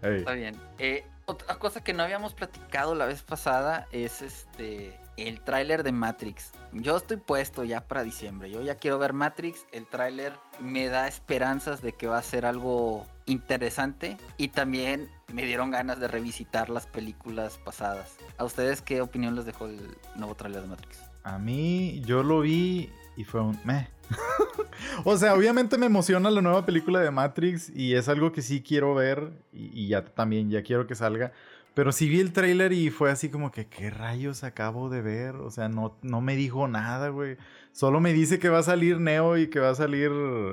Está 0.00 0.32
bien. 0.32 0.56
Eh, 0.78 1.04
otra 1.26 1.56
cosa 1.58 1.84
que 1.84 1.92
no 1.92 2.02
habíamos 2.02 2.32
platicado 2.32 2.94
la 2.94 3.04
vez 3.04 3.22
pasada 3.22 3.86
es 3.92 4.22
este 4.22 4.98
el 5.28 5.40
tráiler 5.40 5.82
de 5.82 5.92
Matrix. 5.92 6.52
Yo 6.72 6.96
estoy 6.96 7.16
puesto 7.16 7.64
ya 7.64 7.86
para 7.86 8.02
diciembre. 8.02 8.50
Yo 8.50 8.62
ya 8.62 8.76
quiero 8.76 8.98
ver 8.98 9.12
Matrix. 9.12 9.66
El 9.72 9.86
tráiler 9.86 10.32
me 10.60 10.88
da 10.88 11.08
esperanzas 11.08 11.82
de 11.82 11.92
que 11.92 12.06
va 12.06 12.18
a 12.18 12.22
ser 12.22 12.46
algo 12.46 13.06
interesante 13.26 14.16
y 14.36 14.48
también 14.48 15.08
me 15.32 15.44
dieron 15.44 15.70
ganas 15.70 16.00
de 16.00 16.08
revisitar 16.08 16.70
las 16.70 16.86
películas 16.86 17.58
pasadas. 17.58 18.16
¿A 18.38 18.44
ustedes 18.44 18.82
qué 18.82 19.00
opinión 19.00 19.34
les 19.36 19.44
dejó 19.44 19.66
el 19.66 19.96
nuevo 20.16 20.34
tráiler 20.34 20.62
de 20.62 20.68
Matrix? 20.68 20.98
A 21.24 21.38
mí, 21.38 22.02
yo 22.04 22.22
lo 22.22 22.40
vi 22.40 22.90
y 23.16 23.24
fue 23.24 23.40
un 23.40 23.58
meh. 23.64 23.88
o 25.04 25.16
sea, 25.16 25.34
obviamente 25.34 25.78
me 25.78 25.86
emociona 25.86 26.30
la 26.30 26.42
nueva 26.42 26.66
película 26.66 27.00
de 27.00 27.10
Matrix 27.10 27.70
y 27.74 27.94
es 27.94 28.08
algo 28.08 28.32
que 28.32 28.42
sí 28.42 28.62
quiero 28.62 28.94
ver 28.94 29.32
y, 29.52 29.84
y 29.84 29.88
ya 29.88 30.04
también, 30.04 30.50
ya 30.50 30.62
quiero 30.62 30.86
que 30.86 30.94
salga. 30.94 31.32
Pero 31.74 31.90
sí 31.92 32.08
vi 32.08 32.20
el 32.20 32.32
tráiler 32.32 32.72
y 32.72 32.90
fue 32.90 33.10
así 33.10 33.30
como 33.30 33.50
que, 33.50 33.66
¿qué 33.66 33.88
rayos 33.88 34.44
acabo 34.44 34.90
de 34.90 35.00
ver? 35.00 35.36
O 35.36 35.50
sea, 35.50 35.68
no, 35.70 35.96
no 36.02 36.20
me 36.20 36.36
dijo 36.36 36.68
nada, 36.68 37.08
güey. 37.08 37.38
Solo 37.72 37.98
me 38.00 38.12
dice 38.12 38.38
que 38.38 38.50
va 38.50 38.58
a 38.58 38.62
salir 38.62 39.00
Neo 39.00 39.38
y 39.38 39.48
que 39.48 39.58
va 39.58 39.70
a 39.70 39.74
salir 39.74 40.10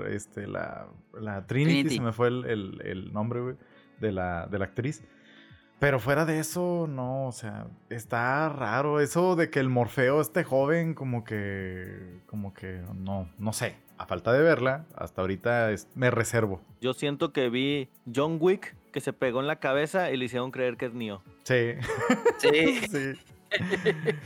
este, 0.10 0.48
la, 0.48 0.88
la 1.20 1.46
Trinity, 1.46 1.74
Trinity. 1.82 1.96
se 1.98 2.02
me 2.02 2.14
fue 2.14 2.30
el, 2.30 2.46
el- 2.46 2.82
el 2.86 3.14
nombre, 3.14 3.42
güey, 3.42 3.56
de 4.00 4.14
la, 4.14 4.48
de 4.48 4.60
la 4.60 4.66
actriz. 4.66 5.04
Pero 5.80 6.00
fuera 6.00 6.26
de 6.26 6.40
eso, 6.40 6.88
no, 6.90 7.28
o 7.28 7.32
sea, 7.34 7.68
está 7.90 8.48
raro. 8.50 9.00
Eso 9.02 9.36
de 9.36 9.50
que 9.50 9.60
el 9.60 9.70
Morfeo 9.70 10.20
esté 10.22 10.44
joven, 10.44 10.94
como 10.94 11.24
que. 11.24 12.20
Como 12.28 12.54
que 12.54 12.82
no, 12.96 13.30
no 13.38 13.54
sé. 13.54 13.76
A 13.98 14.06
falta 14.06 14.32
de 14.34 14.42
verla, 14.42 14.86
hasta 14.96 15.20
ahorita 15.22 15.72
es- 15.72 15.88
me 15.96 16.12
reservo. 16.12 16.62
Yo 16.82 16.94
siento 16.94 17.32
que 17.34 17.50
vi 17.50 17.90
John 18.14 18.38
Wick 18.40 18.76
que 18.92 19.02
se 19.02 19.14
pegó 19.14 19.40
en 19.40 19.48
la 19.48 19.58
cabeza 19.58 20.12
y 20.12 20.18
le 20.18 20.26
hicieron 20.26 20.52
creer 20.52 20.78
que 20.78 20.88
es 20.88 20.94
Neo. 20.94 21.22
Sí. 21.44 21.74
Sí. 22.38 22.82
sí. 22.92 23.14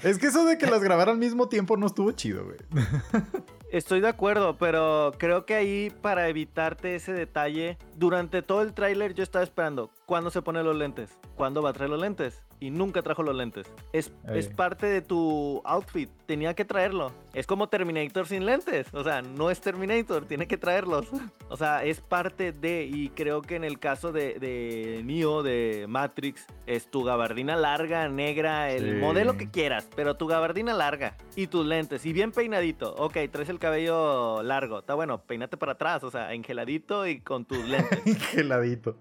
Es 0.03 0.17
que 0.17 0.27
eso 0.27 0.45
de 0.45 0.57
que 0.57 0.67
las 0.67 0.83
grabara 0.83 1.11
al 1.11 1.17
mismo 1.17 1.47
tiempo 1.47 1.77
no 1.77 1.85
estuvo 1.85 2.11
chido, 2.11 2.45
güey. 2.45 2.57
Estoy 3.71 4.01
de 4.01 4.07
acuerdo, 4.07 4.57
pero 4.57 5.13
creo 5.17 5.45
que 5.45 5.55
ahí 5.55 5.91
para 6.01 6.27
evitarte 6.29 6.95
ese 6.95 7.13
detalle, 7.13 7.77
durante 7.95 8.41
todo 8.43 8.61
el 8.61 8.73
tráiler 8.73 9.15
yo 9.15 9.23
estaba 9.23 9.43
esperando 9.43 9.91
cuándo 10.05 10.29
se 10.29 10.41
pone 10.43 10.61
los 10.61 10.75
lentes, 10.75 11.17
cuándo 11.35 11.63
va 11.63 11.71
a 11.71 11.73
traer 11.73 11.89
los 11.89 11.99
lentes 11.99 12.43
y 12.63 12.69
nunca 12.71 13.01
trajo 13.01 13.23
los 13.23 13.35
lentes. 13.35 13.67
Es, 13.91 14.11
es 14.33 14.47
parte 14.47 14.85
de 14.85 15.01
tu 15.01 15.61
outfit, 15.65 16.09
tenía 16.25 16.53
que 16.53 16.63
traerlo. 16.63 17.11
Es 17.33 17.45
como 17.45 17.67
Terminator 17.67 18.25
sin 18.27 18.45
lentes, 18.45 18.87
o 18.93 19.03
sea, 19.03 19.21
no 19.21 19.49
es 19.51 19.59
Terminator, 19.59 20.25
tiene 20.25 20.47
que 20.47 20.57
traerlos. 20.57 21.07
O 21.49 21.57
sea, 21.57 21.83
es 21.83 21.99
parte 21.99 22.51
de, 22.51 22.85
y 22.85 23.09
creo 23.09 23.41
que 23.41 23.55
en 23.55 23.63
el 23.63 23.79
caso 23.79 24.11
de, 24.11 24.39
de 24.39 25.01
Neo, 25.03 25.43
de 25.43 25.85
Matrix, 25.89 26.45
es 26.65 26.89
tu 26.89 27.03
gabardina 27.03 27.55
larga, 27.55 28.07
negra, 28.07 28.71
el 28.71 28.93
Sí. 28.93 28.99
modelo 29.01 29.35
que 29.37 29.49
quieras, 29.49 29.89
pero 29.95 30.15
tu 30.15 30.27
gabardina 30.27 30.73
larga 30.73 31.17
y 31.35 31.47
tus 31.47 31.65
lentes 31.65 32.05
y 32.05 32.13
bien 32.13 32.31
peinadito. 32.31 32.95
Ok, 32.97 33.17
traes 33.31 33.49
el 33.49 33.59
cabello 33.59 34.41
largo, 34.43 34.79
está 34.79 34.93
bueno, 34.93 35.21
peínate 35.21 35.57
para 35.57 35.73
atrás, 35.73 36.03
o 36.03 36.11
sea, 36.11 36.33
engeladito 36.33 37.05
y 37.07 37.19
con 37.19 37.45
tus 37.45 37.59
lentes. 37.67 37.99
Geladito. 38.31 38.97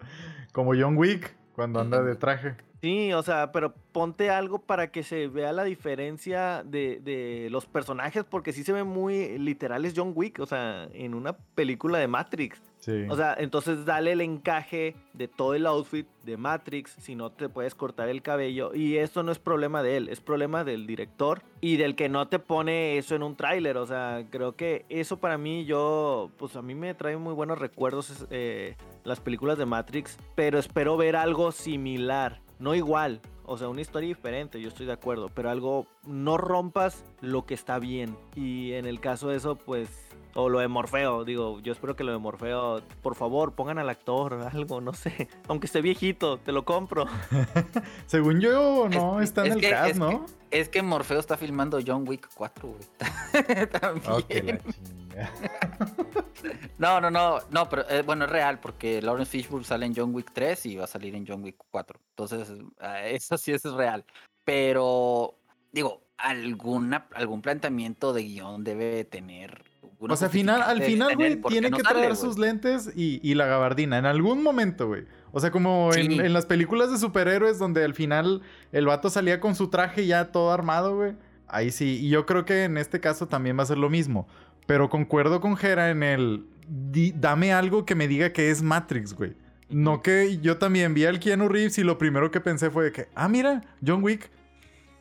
Como 0.52 0.72
John 0.74 0.96
Wick 0.96 1.34
cuando 1.54 1.80
anda 1.80 2.02
de 2.02 2.16
traje. 2.16 2.56
Sí, 2.82 3.12
o 3.12 3.22
sea, 3.22 3.52
pero 3.52 3.72
ponte 3.92 4.28
algo 4.28 4.58
para 4.58 4.90
que 4.90 5.04
se 5.04 5.28
vea 5.28 5.52
la 5.52 5.62
diferencia 5.62 6.64
de, 6.64 6.98
de 6.98 7.46
los 7.48 7.64
personajes, 7.64 8.24
porque 8.24 8.52
sí 8.52 8.64
se 8.64 8.72
ven 8.72 8.88
muy 8.88 9.38
literales 9.38 9.94
John 9.96 10.10
Wick, 10.16 10.40
o 10.40 10.46
sea, 10.46 10.88
en 10.92 11.14
una 11.14 11.36
película 11.54 11.98
de 11.98 12.08
Matrix. 12.08 12.60
Sí. 12.78 13.06
O 13.08 13.14
sea, 13.14 13.36
entonces 13.38 13.84
dale 13.84 14.10
el 14.10 14.20
encaje 14.20 14.96
de 15.12 15.28
todo 15.28 15.54
el 15.54 15.66
outfit 15.66 16.08
de 16.24 16.36
Matrix, 16.36 16.96
si 16.98 17.14
no 17.14 17.30
te 17.30 17.48
puedes 17.48 17.76
cortar 17.76 18.08
el 18.08 18.22
cabello. 18.22 18.74
Y 18.74 18.96
esto 18.96 19.22
no 19.22 19.30
es 19.30 19.38
problema 19.38 19.84
de 19.84 19.98
él, 19.98 20.08
es 20.08 20.20
problema 20.20 20.64
del 20.64 20.84
director 20.88 21.42
y 21.60 21.76
del 21.76 21.94
que 21.94 22.08
no 22.08 22.26
te 22.26 22.40
pone 22.40 22.98
eso 22.98 23.14
en 23.14 23.22
un 23.22 23.36
tráiler. 23.36 23.76
O 23.76 23.86
sea, 23.86 24.26
creo 24.30 24.56
que 24.56 24.84
eso 24.88 25.20
para 25.20 25.38
mí, 25.38 25.64
yo, 25.64 26.32
pues 26.38 26.56
a 26.56 26.62
mí 26.62 26.74
me 26.74 26.92
trae 26.94 27.16
muy 27.16 27.34
buenos 27.34 27.60
recuerdos 27.60 28.26
eh, 28.30 28.74
las 29.04 29.20
películas 29.20 29.58
de 29.58 29.66
Matrix, 29.66 30.18
pero 30.34 30.58
espero 30.58 30.96
ver 30.96 31.14
algo 31.14 31.52
similar, 31.52 32.40
no 32.58 32.74
igual. 32.74 33.20
O 33.44 33.58
sea, 33.58 33.68
una 33.68 33.80
historia 33.80 34.08
diferente, 34.08 34.60
yo 34.60 34.68
estoy 34.68 34.86
de 34.86 34.92
acuerdo, 34.92 35.28
pero 35.34 35.50
algo, 35.50 35.86
no 36.06 36.36
rompas 36.38 37.04
lo 37.20 37.44
que 37.44 37.54
está 37.54 37.78
bien. 37.78 38.16
Y 38.36 38.72
en 38.74 38.86
el 38.86 39.00
caso 39.00 39.28
de 39.28 39.36
eso, 39.36 39.56
pues 39.56 39.88
o 40.34 40.48
lo 40.48 40.60
de 40.60 40.68
Morfeo, 40.68 41.24
digo, 41.24 41.60
yo 41.60 41.72
espero 41.72 41.94
que 41.94 42.04
lo 42.04 42.12
de 42.12 42.16
Morfeo, 42.18 42.80
por 43.02 43.16
favor, 43.16 43.52
pongan 43.52 43.78
al 43.78 43.90
actor, 43.90 44.48
algo, 44.50 44.80
no 44.80 44.94
sé. 44.94 45.28
Aunque 45.48 45.66
esté 45.66 45.82
viejito, 45.82 46.38
te 46.38 46.52
lo 46.52 46.64
compro. 46.64 47.04
Según 48.06 48.40
yo, 48.40 48.88
no, 48.88 49.18
Es- 49.20 49.24
está 49.30 49.42
en 49.42 49.48
es 49.48 49.54
el 49.56 49.60
que- 49.60 49.70
cast, 49.70 49.90
es 49.90 49.98
¿no? 49.98 50.24
que- 50.24 50.32
Es 50.60 50.68
que 50.68 50.82
Morfeo 50.82 51.18
está 51.18 51.36
filmando 51.36 51.80
John 51.86 52.08
Wick 52.08 52.28
4, 52.34 52.68
güey. 52.68 53.66
También. 53.80 54.60
Ok, 54.60 54.72
No, 56.78 57.00
no, 57.00 57.10
no, 57.10 57.38
no, 57.50 57.68
pero 57.68 57.88
eh, 57.88 58.02
bueno, 58.02 58.24
es 58.24 58.30
real 58.30 58.58
porque 58.58 59.00
Lawrence 59.00 59.30
Fishburne 59.30 59.64
sale 59.64 59.86
en 59.86 59.94
John 59.94 60.12
Wick 60.14 60.30
3 60.32 60.66
y 60.66 60.76
va 60.76 60.84
a 60.84 60.88
salir 60.88 61.14
en 61.14 61.24
John 61.26 61.42
Wick 61.44 61.56
4. 61.70 62.00
Entonces, 62.10 62.48
eh, 62.80 63.12
eso 63.14 63.38
sí 63.38 63.52
es 63.52 63.62
real. 63.64 64.04
Pero, 64.44 65.34
digo, 65.70 66.02
alguna, 66.18 67.06
algún 67.14 67.40
planteamiento 67.42 68.12
de 68.12 68.24
guion 68.24 68.64
debe 68.64 69.04
tener. 69.04 69.62
O 70.00 70.16
sea, 70.16 70.28
final, 70.28 70.62
al 70.62 70.82
final, 70.82 71.14
güey, 71.14 71.40
tiene 71.42 71.70
no 71.70 71.76
que 71.76 71.84
sale, 71.84 71.94
traer 72.00 72.14
güey. 72.14 72.20
sus 72.20 72.36
lentes 72.36 72.90
y, 72.96 73.20
y 73.22 73.34
la 73.34 73.46
gabardina. 73.46 73.98
En 73.98 74.06
algún 74.06 74.42
momento, 74.42 74.88
güey. 74.88 75.04
O 75.30 75.38
sea, 75.38 75.52
como 75.52 75.94
en, 75.94 76.10
Sí. 76.10 76.18
en 76.18 76.32
las 76.32 76.46
películas 76.46 76.90
de 76.90 76.98
superhéroes 76.98 77.60
donde 77.60 77.84
al 77.84 77.94
final 77.94 78.42
el 78.72 78.86
vato 78.86 79.08
salía 79.10 79.38
con 79.38 79.54
su 79.54 79.68
traje 79.70 80.04
ya 80.06 80.32
todo 80.32 80.50
armado, 80.50 80.96
güey. 80.96 81.12
Ahí 81.46 81.70
sí. 81.70 82.00
Y 82.02 82.08
yo 82.08 82.26
creo 82.26 82.44
que 82.44 82.64
en 82.64 82.78
este 82.78 82.98
caso 82.98 83.28
también 83.28 83.56
va 83.56 83.62
a 83.62 83.66
ser 83.66 83.78
lo 83.78 83.90
mismo. 83.90 84.26
Pero 84.66 84.88
concuerdo 84.88 85.40
con 85.40 85.56
Jera 85.56 85.90
en 85.90 86.02
el... 86.02 86.46
di- 86.68 87.12
dame 87.16 87.52
algo 87.52 87.84
que 87.84 87.94
me 87.94 88.08
diga 88.08 88.32
que 88.32 88.50
es 88.50 88.62
Matrix, 88.62 89.14
güey. 89.14 89.34
No 89.68 90.02
que 90.02 90.38
yo 90.38 90.58
también 90.58 90.92
vi 90.94 91.04
al 91.06 91.18
Keanu 91.18 91.48
Reeves 91.48 91.78
y 91.78 91.82
lo 91.82 91.96
primero 91.98 92.30
que 92.30 92.40
pensé 92.40 92.70
fue 92.70 92.84
de 92.84 92.92
que, 92.92 93.08
ah, 93.14 93.28
mira, 93.28 93.62
John 93.84 94.02
Wick. 94.04 94.30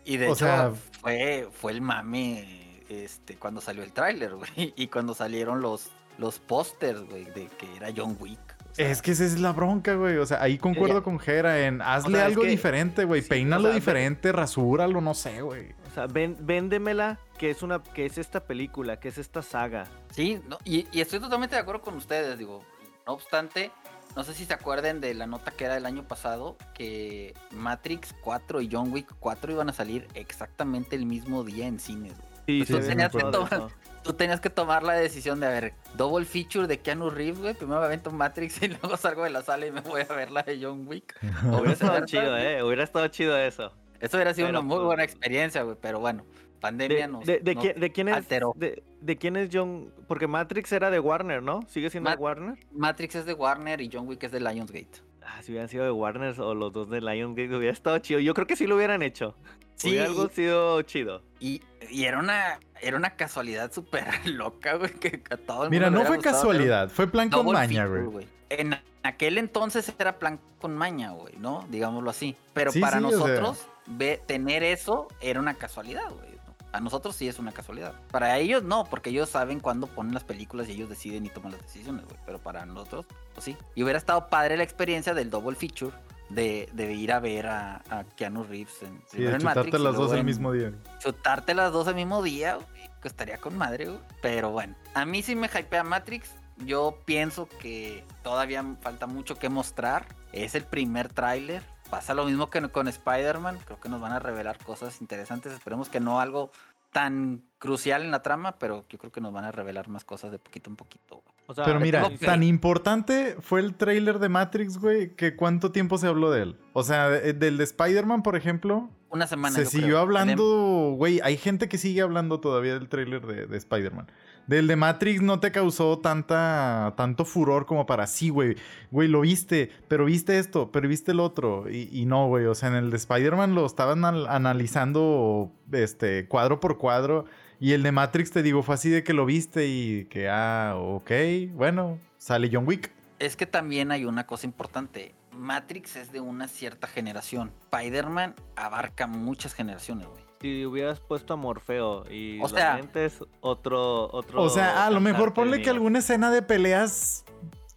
Y 0.06 0.17
de 0.17 0.28
O 0.28 0.34
hecho, 0.34 0.45
sea- 0.45 0.71
fue, 1.02 1.47
fue 1.54 1.74
el 1.74 1.82
mame 1.82 2.82
este, 2.89 3.36
cuando 3.36 3.62
salió 3.62 3.84
el 3.84 3.91
tráiler, 3.91 4.34
güey. 4.36 4.74
Y 4.76 4.88
cuando 4.88 5.13
salieron 5.13 5.62
los, 5.62 5.91
los 6.17 6.39
pósters, 6.39 7.02
güey, 7.10 7.26
de 7.26 7.47
que 7.58 7.67
era 7.76 7.89
John 7.95 8.17
Wick. 8.19 8.39
o 8.71 8.74
sea, 8.76 8.89
Es 8.89 9.02
que 9.02 9.12
esa 9.12 9.26
es 9.26 9.39
la 9.39 9.52
bronca, 9.52 9.93
güey. 9.95 10.17
O 10.17 10.26
sea, 10.26 10.41
ahí 10.41 10.58
concuerdo 10.58 11.04
con 11.04 11.19
Jera 11.19 11.67
en 11.67 11.82
hazle 11.82 12.17
sea, 12.17 12.26
algo 12.26 12.41
que- 12.43 12.47
diferente, 12.50 13.04
güey. 13.06 13.21
sí, 13.21 13.30
Peínalo 13.30 13.63
o 13.63 13.65
sea, 13.65 13.69
ve- 13.71 13.76
diferente, 13.80 14.32
rasúralo, 14.32 15.02
no 15.02 15.13
sé, 15.13 15.41
güey. 15.41 15.74
O 15.91 15.93
sea, 15.93 16.08
ven- 16.08 16.38
véndemela 16.39 17.19
que 17.38 17.49
es 17.49 17.62
una 17.63 17.84
que 17.84 18.06
es 18.06 18.17
esta 18.17 18.43
película, 18.45 18.99
que 18.99 19.10
es 19.10 19.17
esta 19.17 19.41
saga. 19.41 19.88
Sí, 20.12 20.41
no, 20.47 20.58
y, 20.63 20.88
y 20.91 21.01
estoy 21.01 21.19
totalmente 21.19 21.56
de 21.56 21.62
acuerdo 21.62 21.82
con 21.82 21.95
ustedes, 21.95 22.38
digo. 22.38 22.63
No 23.06 23.13
obstante, 23.13 23.71
no 24.15 24.23
sé 24.23 24.34
si 24.34 24.45
se 24.45 24.54
acuerden 24.54 25.01
de 25.01 25.13
la 25.13 25.25
nota 25.27 25.51
que 25.51 25.65
era 25.65 25.75
el 25.75 25.86
año 25.86 26.08
pasado, 26.08 26.56
que 26.73 27.34
Matrix 27.51 28.13
4 28.21 28.62
y 28.62 28.69
John 28.71 28.91
Wick 28.93 29.12
4 29.19 29.51
iban 29.51 29.69
a 29.69 29.73
salir 29.73 30.08
exactamente 30.13 30.95
el 30.95 31.06
mismo 31.06 31.43
día 31.43 31.67
en 31.67 31.80
cines. 31.80 32.13
Sí, 32.45 32.65
se 32.65 32.73
tú 32.73 32.80
tenías 32.88 33.12
que 33.12 33.19
tomar- 33.23 33.54
eso. 33.54 33.69
Tú 34.01 34.13
tenías 34.13 34.41
que 34.41 34.49
tomar 34.49 34.82
la 34.82 34.93
decisión 34.93 35.39
de, 35.39 35.45
a 35.45 35.49
ver, 35.51 35.73
double 35.95 36.25
feature 36.25 36.65
de 36.65 36.80
Keanu 36.80 37.12
Reeves, 37.12 37.38
güey. 37.39 37.54
Primero 37.54 37.80
me 37.82 37.86
avento 37.86 38.10
Matrix 38.10 38.60
y 38.63 38.67
luego 38.69 38.97
salgo 38.97 39.23
de 39.25 39.30
la 39.30 39.43
sala 39.43 39.67
y 39.67 39.71
me 39.71 39.82
voy 39.82 40.01
a 40.10 40.12
ver 40.15 40.32
la 40.32 40.41
de 40.41 40.60
John 40.60 40.88
Wick. 40.88 41.15
Hubiera 41.43 41.73
estado 41.73 42.04
chido, 42.08 42.36
eh. 42.36 42.63
Hubiera 42.63 42.84
estado 42.84 43.08
chido 43.10 43.38
eso. 43.38 43.71
Eso 44.01 44.17
hubiera 44.17 44.33
sido 44.33 44.47
Pero, 44.47 44.59
una 44.59 44.67
muy 44.67 44.77
pues, 44.77 44.85
buena 44.87 45.03
experiencia, 45.03 45.61
güey. 45.63 45.77
Pero 45.79 45.99
bueno, 45.99 46.25
pandemia 46.59 46.97
De, 46.97 47.07
nos, 47.07 47.25
de- 47.25 47.39
de 47.39 47.55
nos 47.55 47.63
quién, 47.63 47.79
de 47.79 47.91
quién 47.91 48.07
es 48.09 48.15
alteró. 48.15 48.53
de, 48.57 48.83
de 48.99 49.17
quién 49.17 49.35
es 49.37 49.49
John? 49.53 49.93
Porque 50.07 50.27
Matrix 50.27 50.71
era 50.71 50.89
de 50.89 50.99
Warner, 50.99 51.41
¿no? 51.41 51.61
¿Sigue 51.67 51.89
siendo 51.89 52.09
Ma- 52.09 52.15
de 52.15 52.21
Warner? 52.21 52.57
Matrix 52.71 53.15
es 53.15 53.25
de 53.25 53.33
Warner 53.33 53.79
y 53.81 53.89
John 53.91 54.07
Wick 54.07 54.23
es 54.23 54.31
de 54.31 54.39
Lionsgate. 54.39 55.01
Ah, 55.23 55.41
si 55.43 55.51
hubieran 55.51 55.69
sido 55.69 55.83
de 55.85 55.91
Warner 55.91 56.39
o 56.41 56.53
los 56.55 56.73
dos 56.73 56.89
de 56.89 56.99
Lionsgate 56.99 57.55
hubiera 57.55 57.71
estado 57.73 57.97
chido. 57.99 58.19
Yo 58.19 58.33
creo 58.33 58.47
que 58.47 58.55
sí 58.55 58.67
lo 58.67 58.75
hubieran 58.75 59.01
hecho. 59.03 59.35
Sí, 59.75 59.89
Hubiera 59.89 60.05
algo 60.05 60.29
sido 60.29 60.81
chido. 60.83 61.23
Y, 61.39 61.61
y 61.89 62.03
era 62.03 62.19
una 62.19 62.59
era 62.81 62.97
una 62.97 63.11
casualidad 63.15 63.71
súper 63.71 64.05
loca, 64.25 64.75
güey, 64.75 64.91
que 64.93 65.23
a 65.29 65.37
todo 65.37 65.65
el 65.65 65.69
Mira, 65.71 65.87
mundo 65.87 66.01
no 66.01 66.05
fue 66.07 66.17
gustado 66.17 66.35
casualidad, 66.35 66.89
fue 66.89 67.07
plan 67.07 67.29
con 67.29 67.45
maña, 67.47 67.83
feature, 67.83 68.03
güey. 68.03 68.27
En 68.49 68.75
aquel 69.03 69.37
entonces 69.37 69.91
era 69.97 70.19
plan 70.19 70.39
con 70.59 70.75
maña, 70.75 71.11
güey, 71.11 71.35
¿no? 71.37 71.65
Digámoslo 71.69 72.09
así. 72.09 72.35
Pero 72.53 72.71
Sí, 72.71 72.79
para 72.79 72.99
sí, 72.99 73.05
o 73.05 73.09
sea. 73.25 73.41
Ve- 73.87 74.21
tener 74.25 74.63
eso 74.63 75.07
era 75.21 75.39
una 75.39 75.53
casualidad, 75.55 76.09
güey. 76.11 76.31
A 76.73 76.79
nosotros 76.79 77.17
sí 77.17 77.27
es 77.27 77.37
una 77.37 77.51
casualidad. 77.51 77.93
Para 78.11 78.37
ellos 78.37 78.63
no, 78.63 78.85
porque 78.85 79.09
ellos 79.09 79.29
saben 79.29 79.59
cuándo 79.59 79.87
ponen 79.87 80.13
las 80.13 80.23
películas 80.23 80.69
y 80.69 80.71
ellos 80.71 80.87
deciden 80.89 81.25
y 81.25 81.29
toman 81.29 81.51
las 81.51 81.61
decisiones, 81.61 82.05
güey. 82.05 82.17
Pero 82.25 82.39
para 82.39 82.65
nosotros, 82.65 83.05
pues 83.33 83.43
sí. 83.43 83.57
Y 83.75 83.83
hubiera 83.83 83.99
estado 83.99 84.29
padre 84.29 84.55
la 84.55 84.63
experiencia 84.63 85.13
del 85.13 85.29
double 85.29 85.57
feature 85.57 85.91
de, 86.29 86.69
de 86.71 86.93
ir 86.93 87.11
a 87.11 87.19
ver 87.19 87.47
a, 87.47 87.81
a 87.89 88.05
Keanu 88.15 88.45
Reeves 88.45 88.81
en, 88.83 89.01
Sí, 89.11 89.17
de 89.17 89.25
en 89.35 89.43
Matrix 89.43 89.65
chutarte 89.65 89.79
las 89.79 89.95
dos 89.97 90.13
el 90.13 90.23
mismo 90.23 90.53
día. 90.53 90.71
chutarte 90.99 91.53
las 91.55 91.73
dos 91.73 91.89
al 91.89 91.95
mismo 91.95 92.23
día, 92.23 92.55
güey, 92.55 92.89
que 93.01 93.09
estaría 93.09 93.37
con 93.37 93.57
madre, 93.57 93.87
güey. 93.87 93.99
Pero 94.21 94.51
bueno, 94.51 94.73
a 94.93 95.03
mí 95.03 95.21
sí 95.23 95.35
me 95.35 95.47
hypea 95.47 95.83
Matrix. 95.83 96.31
Yo 96.63 96.99
pienso 97.03 97.49
que 97.59 98.05
todavía 98.23 98.63
falta 98.81 99.07
mucho 99.07 99.35
que 99.35 99.49
mostrar. 99.49 100.05
Es 100.31 100.55
el 100.55 100.63
primer 100.63 101.09
tráiler. 101.11 101.63
Pasa 101.91 102.13
lo 102.13 102.23
mismo 102.23 102.49
que 102.49 102.62
con 102.69 102.88
Spider-Man. 102.88 103.60
Creo 103.65 103.77
que 103.82 103.89
nos 103.89 103.99
van 103.99 104.13
a 104.13 104.19
revelar 104.19 104.58
cosas 104.63 105.01
interesantes. 105.01 105.51
Esperemos 105.51 105.89
que 105.89 105.99
no 105.99 106.21
algo 106.21 106.49
tan 106.93 107.43
crucial 107.60 108.04
en 108.04 108.12
la 108.12 108.21
trama, 108.21 108.54
pero 108.54 108.86
yo 108.88 108.97
creo 108.97 109.12
que 109.12 109.19
nos 109.19 109.34
van 109.34 109.43
a 109.43 109.51
revelar 109.51 109.89
más 109.89 110.06
cosas 110.06 110.32
de 110.32 110.39
poquito 110.39 110.69
en 110.69 110.77
poquito. 110.77 111.21
O 111.51 111.55
sea, 111.55 111.65
Pero 111.65 111.79
mira, 111.79 112.09
tan 112.19 112.43
importante 112.43 113.35
fue 113.41 113.59
el 113.59 113.75
tráiler 113.75 114.19
de 114.19 114.29
Matrix, 114.29 114.77
güey, 114.77 115.15
que 115.15 115.35
cuánto 115.35 115.71
tiempo 115.71 115.97
se 115.97 116.07
habló 116.07 116.31
de 116.31 116.41
él. 116.43 116.57
O 116.73 116.83
sea, 116.83 117.09
de- 117.09 117.33
del 117.33 117.57
de 117.57 117.63
Spider-Man, 117.65 118.23
por 118.23 118.35
ejemplo, 118.35 118.89
Una 119.09 119.27
semana. 119.27 119.55
se 119.55 119.65
siguió 119.65 119.87
creo. 119.87 119.99
hablando, 119.99 120.93
güey, 120.97 121.19
hay 121.23 121.37
gente 121.37 121.67
que 121.69 121.77
sigue 121.77 122.01
hablando 122.01 122.39
todavía 122.39 122.73
del 122.73 122.87
tráiler 122.89 123.25
de, 123.27 123.45
de 123.47 123.57
Spider-Man. 123.57 124.07
Del 124.47 124.65
de 124.67 124.75
Matrix 124.75 125.21
no 125.21 125.39
te 125.39 125.51
causó 125.51 125.99
tanta, 125.99 126.93
tanto 126.97 127.25
furor 127.25 127.65
como 127.67 127.85
para 127.85 128.07
sí, 128.07 128.29
güey. 128.29 128.55
Güey, 128.89 129.07
lo 129.07 129.21
viste, 129.21 129.69
pero 129.87 130.05
viste 130.05 130.39
esto, 130.39 130.71
pero 130.71 130.89
viste 130.89 131.11
el 131.11 131.19
otro. 131.19 131.69
Y, 131.69 131.89
y 131.91 132.05
no, 132.05 132.27
güey, 132.27 132.45
o 132.45 132.55
sea, 132.55 132.69
en 132.69 132.75
el 132.75 132.89
de 132.89 132.97
Spider-Man 132.97 133.53
lo 133.53 133.65
estaban 133.65 134.03
al- 134.03 134.27
analizando 134.27 135.51
este, 135.71 136.27
cuadro 136.27 136.59
por 136.59 136.77
cuadro. 136.77 137.25
Y 137.62 137.71
el 137.74 137.84
de 137.84 137.91
Matrix, 137.93 138.32
te 138.32 138.41
digo, 138.43 138.63
fue 138.63 138.76
así 138.76 138.89
de 138.89 139.04
que 139.04 139.13
lo 139.13 139.26
viste 139.26 139.67
y 139.67 140.06
que, 140.06 140.28
ah, 140.30 140.74
ok, 140.78 141.12
bueno, 141.54 142.00
sale 142.17 142.50
John 142.52 142.67
Wick. 142.67 142.91
Es 143.19 143.36
que 143.38 143.45
también 143.45 143.91
hay 143.91 144.04
una 144.04 144.26
cosa 144.26 144.47
importante. 144.47 145.13
Matrix 145.38 145.95
es 145.95 146.12
de 146.12 146.19
una 146.19 146.47
cierta 146.47 146.88
generación. 146.88 147.52
Spider-Man 147.71 148.36
abarca 148.56 149.06
muchas 149.08 149.54
generaciones, 149.54 150.08
güey. 150.08 150.24
si 150.41 150.65
hubieras 150.65 151.00
puesto 151.00 151.36
a 151.36 151.38
Morfeo 151.38 152.04
y 152.12 152.39
O 152.39 152.43
los 152.43 152.52
sea- 152.52 152.78
lentes, 152.78 153.19
otro, 153.41 154.10
otro. 154.12 154.41
O 154.41 154.50
sea, 154.50 154.88
a 154.88 154.89
lo 154.89 155.00
mejor 155.00 155.34
ponle 155.36 155.62
que 155.62 155.69
alguna 155.69 156.00
escena 156.00 156.32
de 156.32 156.41
peleas 156.41 157.24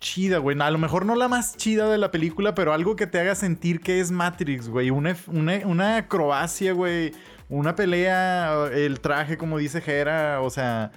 chida, 0.00 0.38
güey. 0.38 0.58
A 0.60 0.70
lo 0.70 0.78
mejor 0.78 1.04
no 1.04 1.14
la 1.14 1.28
más 1.28 1.58
chida 1.58 1.90
de 1.90 1.98
la 1.98 2.10
película, 2.10 2.54
pero 2.54 2.72
algo 2.72 2.96
que 2.96 3.06
te 3.06 3.20
haga 3.20 3.34
sentir 3.34 3.80
que 3.80 4.00
es 4.00 4.10
Matrix, 4.10 4.68
güey. 4.70 4.88
Una, 4.90 5.14
una, 5.26 5.58
una 5.66 5.96
acrobacia, 5.98 6.72
güey. 6.72 7.12
Una 7.48 7.74
pelea, 7.74 8.66
el 8.72 9.00
traje, 9.00 9.36
como 9.36 9.58
dice 9.58 9.80
Jera. 9.80 10.40
O 10.40 10.50
sea, 10.50 10.90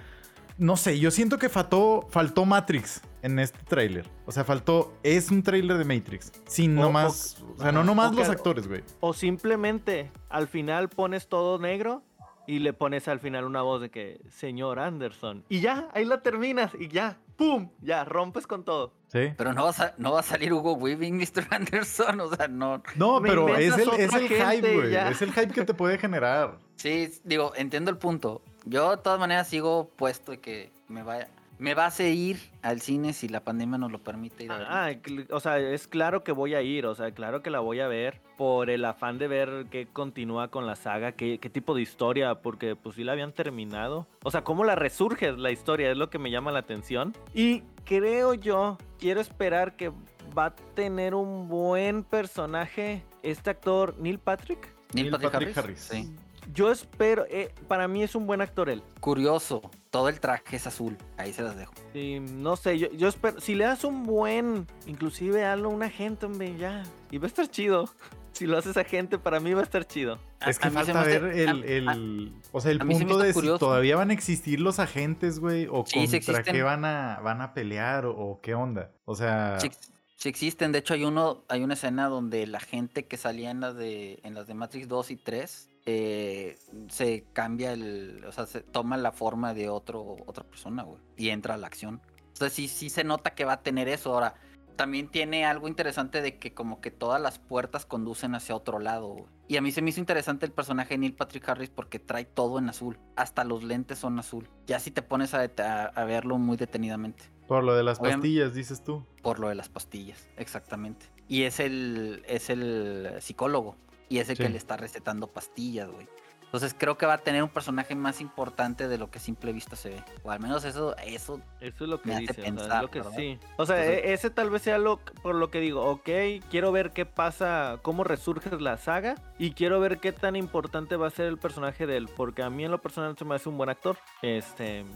no 0.56 0.76
sé. 0.76 0.98
Yo 0.98 1.10
siento 1.10 1.38
que 1.38 1.48
faltó, 1.48 2.06
faltó 2.10 2.44
Matrix 2.44 3.02
en 3.22 3.38
este 3.38 3.58
tráiler. 3.68 4.08
O 4.26 4.32
sea, 4.32 4.44
faltó... 4.44 4.94
Es 5.02 5.30
un 5.30 5.42
tráiler 5.42 5.76
de 5.78 5.84
Matrix. 5.84 6.32
Sin 6.46 6.78
O- 6.78 6.82
nomás... 6.82 7.42
O, 7.56 7.60
sea, 7.62 7.72
no 7.72 7.84
nomás 7.84 8.14
los 8.14 8.26
que- 8.26 8.32
actores, 8.32 8.66
güey. 8.68 8.82
O 9.00 9.12
simplemente 9.12 10.10
al 10.28 10.48
final 10.48 10.88
pones 10.88 11.28
todo 11.28 11.58
negro 11.58 12.02
y 12.46 12.60
le 12.60 12.72
pones 12.72 13.08
al 13.08 13.20
final 13.20 13.44
una 13.44 13.60
voz 13.62 13.80
de 13.82 13.90
que, 13.90 14.20
señor 14.30 14.78
Anderson. 14.78 15.44
Y 15.48 15.60
ya, 15.60 15.88
ahí 15.92 16.04
la 16.06 16.22
terminas 16.22 16.72
y 16.78 16.88
ya, 16.88 17.18
¡pum! 17.38 17.70
Ya, 17.80 18.04
rompes 18.04 18.46
con 18.46 18.64
todo. 18.64 18.92
Sí. 19.06 19.32
Pero 19.38 19.54
no 19.54 19.64
va, 19.64 19.70
a, 19.70 19.94
no 19.96 20.12
va 20.12 20.20
a 20.20 20.22
salir 20.22 20.52
Hugo 20.52 20.74
Weaving, 20.74 21.16
Mr. 21.16 21.46
Anderson. 21.50 22.20
O 22.20 22.34
sea, 22.34 22.48
no. 22.48 22.82
No, 22.96 23.22
pero 23.22 23.56
es 23.56 23.74
el, 23.74 23.80
es 23.80 23.88
otra 23.88 24.18
el 24.18 24.28
gente 24.28 24.56
hype, 24.56 24.74
güey. 24.74 24.94
Es 24.94 25.22
el 25.22 25.32
hype 25.32 25.54
que 25.54 25.64
te 25.64 25.72
puede 25.72 25.96
generar. 25.96 26.58
Sí, 26.76 27.10
digo, 27.24 27.52
entiendo 27.56 27.90
el 27.90 27.96
punto. 27.96 28.42
Yo 28.66 28.90
de 28.90 29.02
todas 29.02 29.18
maneras 29.18 29.48
sigo 29.48 29.88
puesto 29.96 30.34
y 30.34 30.38
que 30.38 30.70
me 30.88 31.02
vaya. 31.02 31.28
Me 31.58 31.74
vas 31.74 31.98
a 32.00 32.06
ir 32.06 32.38
al 32.62 32.80
cine 32.80 33.12
si 33.12 33.28
la 33.28 33.40
pandemia 33.40 33.78
nos 33.78 33.90
lo 33.90 33.98
permite. 33.98 34.44
Ir 34.44 34.52
a 34.52 34.58
verla. 34.58 34.86
Ah, 34.86 34.92
o 35.30 35.40
sea, 35.40 35.58
es 35.58 35.88
claro 35.88 36.22
que 36.22 36.32
voy 36.32 36.54
a 36.54 36.62
ir, 36.62 36.86
o 36.86 36.94
sea, 36.94 37.10
claro 37.12 37.42
que 37.42 37.50
la 37.50 37.60
voy 37.60 37.80
a 37.80 37.88
ver 37.88 38.20
por 38.36 38.70
el 38.70 38.84
afán 38.84 39.18
de 39.18 39.28
ver 39.28 39.66
qué 39.70 39.86
continúa 39.86 40.48
con 40.48 40.66
la 40.66 40.76
saga, 40.76 41.12
qué, 41.12 41.38
qué 41.38 41.50
tipo 41.50 41.74
de 41.74 41.82
historia, 41.82 42.36
porque 42.36 42.76
pues 42.76 42.96
sí 42.96 43.04
la 43.04 43.12
habían 43.12 43.32
terminado. 43.32 44.06
O 44.22 44.30
sea, 44.30 44.44
cómo 44.44 44.64
la 44.64 44.76
resurge 44.76 45.32
la 45.32 45.50
historia, 45.50 45.90
es 45.90 45.96
lo 45.96 46.10
que 46.10 46.18
me 46.18 46.30
llama 46.30 46.52
la 46.52 46.60
atención. 46.60 47.14
Y 47.34 47.62
creo 47.84 48.34
yo, 48.34 48.78
quiero 48.98 49.20
esperar 49.20 49.76
que 49.76 49.92
va 50.36 50.46
a 50.46 50.54
tener 50.54 51.14
un 51.14 51.48
buen 51.48 52.04
personaje 52.04 53.02
este 53.22 53.50
actor 53.50 53.96
Neil 53.98 54.18
Patrick. 54.18 54.72
Neil 54.92 55.06
Neil 55.06 55.10
Patrick, 55.10 55.32
Patrick 55.32 55.58
Harris. 55.58 55.90
Harris. 55.90 56.06
Sí. 56.06 56.27
Yo 56.54 56.70
espero, 56.72 57.26
eh, 57.28 57.52
para 57.68 57.88
mí 57.88 58.02
es 58.02 58.14
un 58.14 58.26
buen 58.26 58.40
actor 58.40 58.70
él. 58.70 58.82
Curioso, 59.00 59.60
todo 59.90 60.08
el 60.08 60.18
traje 60.18 60.56
es 60.56 60.66
azul. 60.66 60.96
Ahí 61.16 61.32
se 61.32 61.42
las 61.42 61.56
dejo. 61.56 61.72
Y 61.94 62.20
no 62.20 62.56
sé, 62.56 62.78
yo, 62.78 62.90
yo 62.92 63.08
espero, 63.08 63.40
si 63.40 63.54
le 63.54 63.64
das 63.64 63.84
un 63.84 64.04
buen, 64.04 64.66
inclusive 64.86 65.44
hazlo 65.44 65.68
un 65.68 65.82
agente, 65.82 66.26
hombre, 66.26 66.56
ya. 66.56 66.82
Y 67.10 67.18
va 67.18 67.24
a 67.24 67.28
estar 67.28 67.48
chido. 67.48 67.88
Si 68.30 68.46
lo 68.46 68.56
haces 68.56 68.76
agente, 68.76 69.18
para 69.18 69.40
mí 69.40 69.52
va 69.52 69.62
a 69.62 69.64
estar 69.64 69.84
chido. 69.84 70.20
Es 70.46 70.60
que 70.60 70.68
a 70.68 70.70
falta 70.70 70.92
me 70.94 71.00
hace- 71.00 71.18
ver 71.18 71.38
el, 71.40 71.48
a- 71.48 71.66
el- 71.66 71.88
a- 71.88 72.56
o 72.56 72.60
sea, 72.60 72.70
el 72.70 72.78
se 72.78 72.84
punto 72.84 73.18
de 73.18 73.32
si 73.32 73.40
todavía 73.58 73.96
van 73.96 74.10
a 74.10 74.12
existir 74.12 74.60
los 74.60 74.78
agentes, 74.78 75.40
güey, 75.40 75.66
o 75.68 75.82
Sí, 75.84 76.06
sí 76.06 76.20
contra 76.20 76.44
qué 76.44 76.62
van 76.62 76.84
a, 76.84 77.18
van 77.20 77.40
a 77.40 77.52
pelear, 77.52 78.06
o, 78.06 78.12
o 78.16 78.40
qué 78.40 78.54
onda. 78.54 78.92
O 79.06 79.16
sea, 79.16 79.58
Sí, 79.58 79.66
ex- 79.66 79.90
sí 80.14 80.28
existen, 80.28 80.70
de 80.70 80.78
hecho 80.78 80.94
hay 80.94 81.04
uno, 81.04 81.42
hay 81.48 81.64
una 81.64 81.74
escena 81.74 82.06
donde 82.06 82.46
la 82.46 82.60
gente 82.60 83.06
que 83.06 83.16
salía 83.16 83.50
en 83.50 83.58
las 83.60 83.74
de, 83.74 84.20
en 84.22 84.34
las 84.34 84.46
de 84.46 84.54
Matrix 84.54 84.86
2 84.86 85.10
y 85.10 85.16
3 85.16 85.67
eh, 85.90 86.58
se 86.88 87.24
cambia 87.32 87.72
el, 87.72 88.22
o 88.26 88.32
sea, 88.32 88.44
se 88.46 88.60
toma 88.60 88.96
la 88.98 89.10
forma 89.10 89.54
de 89.54 89.70
otro, 89.70 90.16
otra 90.26 90.44
persona, 90.44 90.82
güey, 90.82 91.00
y 91.16 91.30
entra 91.30 91.54
a 91.54 91.56
la 91.56 91.66
acción. 91.66 92.02
Entonces 92.28 92.52
sí, 92.52 92.68
sí 92.68 92.90
se 92.90 93.04
nota 93.04 93.34
que 93.34 93.46
va 93.46 93.54
a 93.54 93.62
tener 93.62 93.88
eso. 93.88 94.12
Ahora, 94.12 94.34
también 94.76 95.08
tiene 95.08 95.44
algo 95.46 95.66
interesante 95.66 96.20
de 96.22 96.38
que 96.38 96.52
como 96.54 96.80
que 96.80 96.90
todas 96.92 97.20
las 97.20 97.38
puertas 97.40 97.84
conducen 97.86 98.34
hacia 98.34 98.54
otro 98.54 98.78
lado, 98.78 99.08
güey. 99.08 99.24
Y 99.48 99.56
a 99.56 99.62
mí 99.62 99.72
se 99.72 99.80
me 99.82 99.90
hizo 99.90 99.98
interesante 99.98 100.44
el 100.46 100.52
personaje 100.52 100.90
de 100.94 100.98
Neil 100.98 101.14
Patrick 101.14 101.48
Harris 101.48 101.70
porque 101.70 101.98
trae 101.98 102.26
todo 102.26 102.58
en 102.58 102.68
azul. 102.68 102.98
Hasta 103.16 103.42
los 103.44 103.64
lentes 103.64 103.98
son 103.98 104.18
azul. 104.18 104.46
Ya 104.66 104.78
si 104.78 104.90
te 104.90 105.00
pones 105.02 105.32
a, 105.34 105.38
det- 105.40 105.58
a- 105.64 105.86
a 105.86 106.04
verlo 106.04 106.36
muy 106.38 106.56
detenidamente 106.58 107.24
por 107.48 107.64
lo 107.64 107.74
de 107.74 107.82
las 107.82 107.98
pastillas, 107.98 108.52
dices 108.54 108.84
tú. 108.84 109.04
por 109.22 109.38
lo 109.40 109.48
de 109.48 109.54
las 109.54 109.70
pastillas, 109.70 110.28
exactamente. 110.36 111.06
Y 111.28 111.44
es 111.44 111.60
el, 111.60 112.22
es 112.28 112.50
el 112.50 113.08
psicólogo. 113.20 113.74
Y 114.08 114.18
es 114.18 114.28
el 114.30 114.36
que 114.36 114.46
Sí. 114.46 114.52
le 114.52 114.58
está 114.58 114.76
recetando 114.76 115.26
pastillas, 115.26 115.90
güey. 115.90 116.08
Entonces 116.44 116.74
creo 116.78 116.96
que 116.96 117.04
va 117.04 117.12
a 117.12 117.18
tener 117.18 117.42
un 117.42 117.50
personaje 117.50 117.94
más 117.94 118.22
importante 118.22 118.88
de 118.88 118.96
lo 118.96 119.10
que 119.10 119.18
a 119.18 119.20
simple 119.20 119.52
vista 119.52 119.76
se 119.76 119.90
ve. 119.90 120.02
O 120.22 120.30
al 120.30 120.40
menos 120.40 120.64
eso, 120.64 120.96
eso. 120.96 121.42
Eso 121.60 121.84
es 121.84 121.90
lo 121.90 122.00
que 122.00 122.08
Me 122.08 122.14
hace 122.14 122.20
dice, 122.22 122.32
o 122.32 122.34
sea, 122.36 122.44
es 122.44 122.50
pensar, 122.54 122.82
lo 122.82 122.90
que 122.90 123.00
¿verdad? 123.00 123.16
sí. 123.18 123.38
O 123.58 123.66
sea, 123.66 123.76
Entonces- 123.84 124.04
e- 124.06 124.12
ese 124.14 124.30
tal 124.30 124.48
vez 124.48 124.62
sea 124.62 124.78
lo 124.78 124.96
por 125.22 125.34
lo 125.34 125.50
que 125.50 125.60
digo, 125.60 125.84
ok, 125.84 126.08
quiero 126.50 126.72
ver 126.72 126.92
qué 126.92 127.04
pasa, 127.04 127.80
cómo 127.82 128.02
resurge 128.02 128.50
la 128.58 128.78
saga 128.78 129.16
y 129.38 129.50
quiero 129.50 129.78
ver 129.78 129.98
qué 129.98 130.12
tan 130.12 130.36
importante 130.36 130.96
va 130.96 131.08
a 131.08 131.10
ser 131.10 131.26
el 131.26 131.36
personaje 131.36 131.86
de 131.86 131.98
él, 131.98 132.08
porque 132.16 132.42
a 132.42 132.48
mí 132.48 132.64
en 132.64 132.70
lo 132.70 132.80
personal 132.80 133.14
se 133.18 133.26
me 133.26 133.34
hace 133.34 133.50
un 133.50 133.58
buen 133.58 133.68
actor. 133.68 133.98
Este 134.22 134.86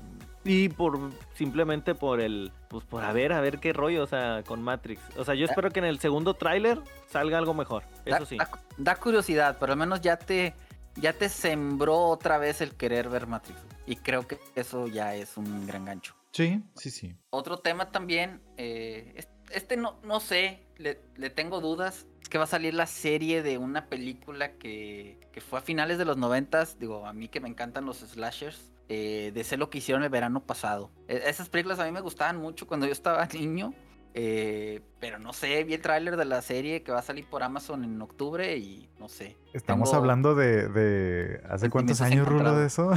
y 0.44 0.68
por 0.68 0.98
simplemente 1.34 1.94
por 1.94 2.20
el 2.20 2.52
pues 2.68 2.84
por 2.84 3.04
a 3.04 3.12
ver, 3.12 3.32
a 3.32 3.40
ver 3.40 3.58
qué 3.60 3.72
rollo, 3.72 4.02
o 4.02 4.06
sea, 4.06 4.42
con 4.46 4.62
Matrix. 4.62 5.00
O 5.16 5.24
sea, 5.24 5.34
yo 5.34 5.44
espero 5.46 5.70
que 5.70 5.78
en 5.80 5.84
el 5.86 5.98
segundo 6.00 6.34
tráiler 6.34 6.80
salga 7.08 7.38
algo 7.38 7.54
mejor. 7.54 7.84
Da, 8.06 8.16
Eso 8.16 8.26
sí. 8.26 8.36
da- 8.38 8.50
da 8.78 8.96
curiosidad, 8.96 9.56
pero 9.60 9.72
al 9.72 9.78
menos 9.78 10.00
ya 10.00 10.16
te, 10.16 10.54
ya 10.96 11.12
te 11.12 11.28
sembró 11.28 11.98
otra 12.08 12.38
vez 12.38 12.60
el 12.60 12.74
querer 12.74 13.08
ver 13.08 13.26
Matrix. 13.26 13.58
Y 13.86 13.96
creo 13.96 14.26
que 14.26 14.38
eso 14.54 14.86
ya 14.86 15.14
es 15.14 15.36
un 15.36 15.66
gran 15.66 15.84
gancho. 15.84 16.14
Sí, 16.32 16.62
sí, 16.76 16.90
sí. 16.90 17.14
Otro 17.30 17.58
tema 17.58 17.90
también, 17.90 18.40
eh, 18.56 19.12
es- 19.16 19.28
este 19.50 19.76
no, 19.76 19.98
no 20.02 20.18
sé, 20.20 20.66
le, 20.78 20.98
le 21.16 21.28
tengo 21.28 21.60
dudas. 21.60 22.06
Es 22.22 22.28
que 22.30 22.38
va 22.38 22.44
a 22.44 22.46
salir 22.46 22.72
la 22.72 22.86
serie 22.86 23.42
de 23.42 23.58
una 23.58 23.86
película 23.86 24.52
que, 24.52 25.20
que 25.32 25.40
fue 25.42 25.58
a 25.58 25.62
finales 25.62 25.98
de 25.98 26.06
los 26.06 26.16
noventas. 26.16 26.78
Digo, 26.78 27.06
a 27.06 27.12
mí 27.12 27.28
que 27.28 27.40
me 27.40 27.48
encantan 27.50 27.84
los 27.84 27.98
slashers. 27.98 28.72
Eh, 28.94 29.32
de 29.32 29.42
ser 29.44 29.58
lo 29.58 29.70
que 29.70 29.78
hicieron 29.78 30.02
el 30.02 30.10
verano 30.10 30.44
pasado. 30.44 30.90
E- 31.08 31.22
esas 31.26 31.48
películas 31.48 31.78
a 31.78 31.86
mí 31.86 31.92
me 31.92 32.02
gustaban 32.02 32.36
mucho 32.36 32.66
cuando 32.66 32.84
yo 32.84 32.92
estaba 32.92 33.26
niño. 33.32 33.72
Eh, 34.14 34.80
pero 35.00 35.18
no 35.18 35.32
sé, 35.32 35.64
vi 35.64 35.74
el 35.74 35.80
tráiler 35.80 36.16
de 36.16 36.24
la 36.24 36.42
serie 36.42 36.82
que 36.82 36.92
va 36.92 36.98
a 37.00 37.02
salir 37.02 37.24
por 37.26 37.42
Amazon 37.42 37.82
en 37.84 38.00
octubre 38.02 38.56
y 38.56 38.88
no 39.00 39.08
sé. 39.08 39.36
Estamos 39.52 39.90
Tengo 39.90 40.00
hablando 40.00 40.34
de, 40.34 40.68
de... 40.68 41.40
¿Hace 41.48 41.68
cuántos 41.70 42.00
años, 42.00 42.26
Rulo, 42.28 42.54
de 42.56 42.66
eso? 42.66 42.90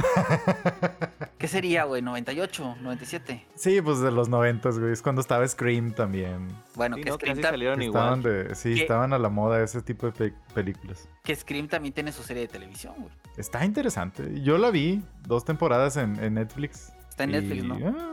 ¿Qué 1.38 1.48
sería, 1.48 1.84
güey? 1.84 2.02
¿98? 2.02 2.80
¿97? 2.82 3.42
sí, 3.54 3.80
pues 3.82 4.00
de 4.00 4.10
los 4.10 4.28
noventas, 4.28 4.78
güey. 4.78 4.92
Es 4.92 5.02
cuando 5.02 5.20
estaba 5.20 5.46
Scream 5.46 5.92
también. 5.92 6.48
Bueno, 6.74 6.96
Sí, 6.96 7.02
que, 7.02 7.10
no, 7.10 7.16
Scream 7.16 7.42
salieron 7.42 7.82
Estaban 7.82 8.18
igual. 8.20 8.48
de, 8.48 8.54
sí, 8.54 8.74
¿Qué? 8.74 8.82
estaban 8.82 9.12
a 9.12 9.18
la 9.18 9.28
moda 9.28 9.62
ese 9.62 9.82
tipo 9.82 10.06
de 10.06 10.12
pe- 10.12 10.34
películas. 10.54 11.08
que 11.24 11.34
Scream 11.34 11.68
también 11.68 11.92
tiene 11.92 12.12
su 12.12 12.22
serie 12.22 12.42
de 12.42 12.48
televisión, 12.48 12.94
güey. 12.98 13.12
Está 13.36 13.64
interesante. 13.64 14.40
Yo 14.42 14.56
la 14.58 14.70
vi 14.70 15.02
dos 15.26 15.44
temporadas 15.44 15.96
en, 15.96 16.22
en 16.22 16.34
Netflix. 16.34 16.92
Está 17.08 17.24
en 17.24 17.32
Netflix, 17.32 17.64
¿no? 17.64 17.78
ah, 17.86 18.12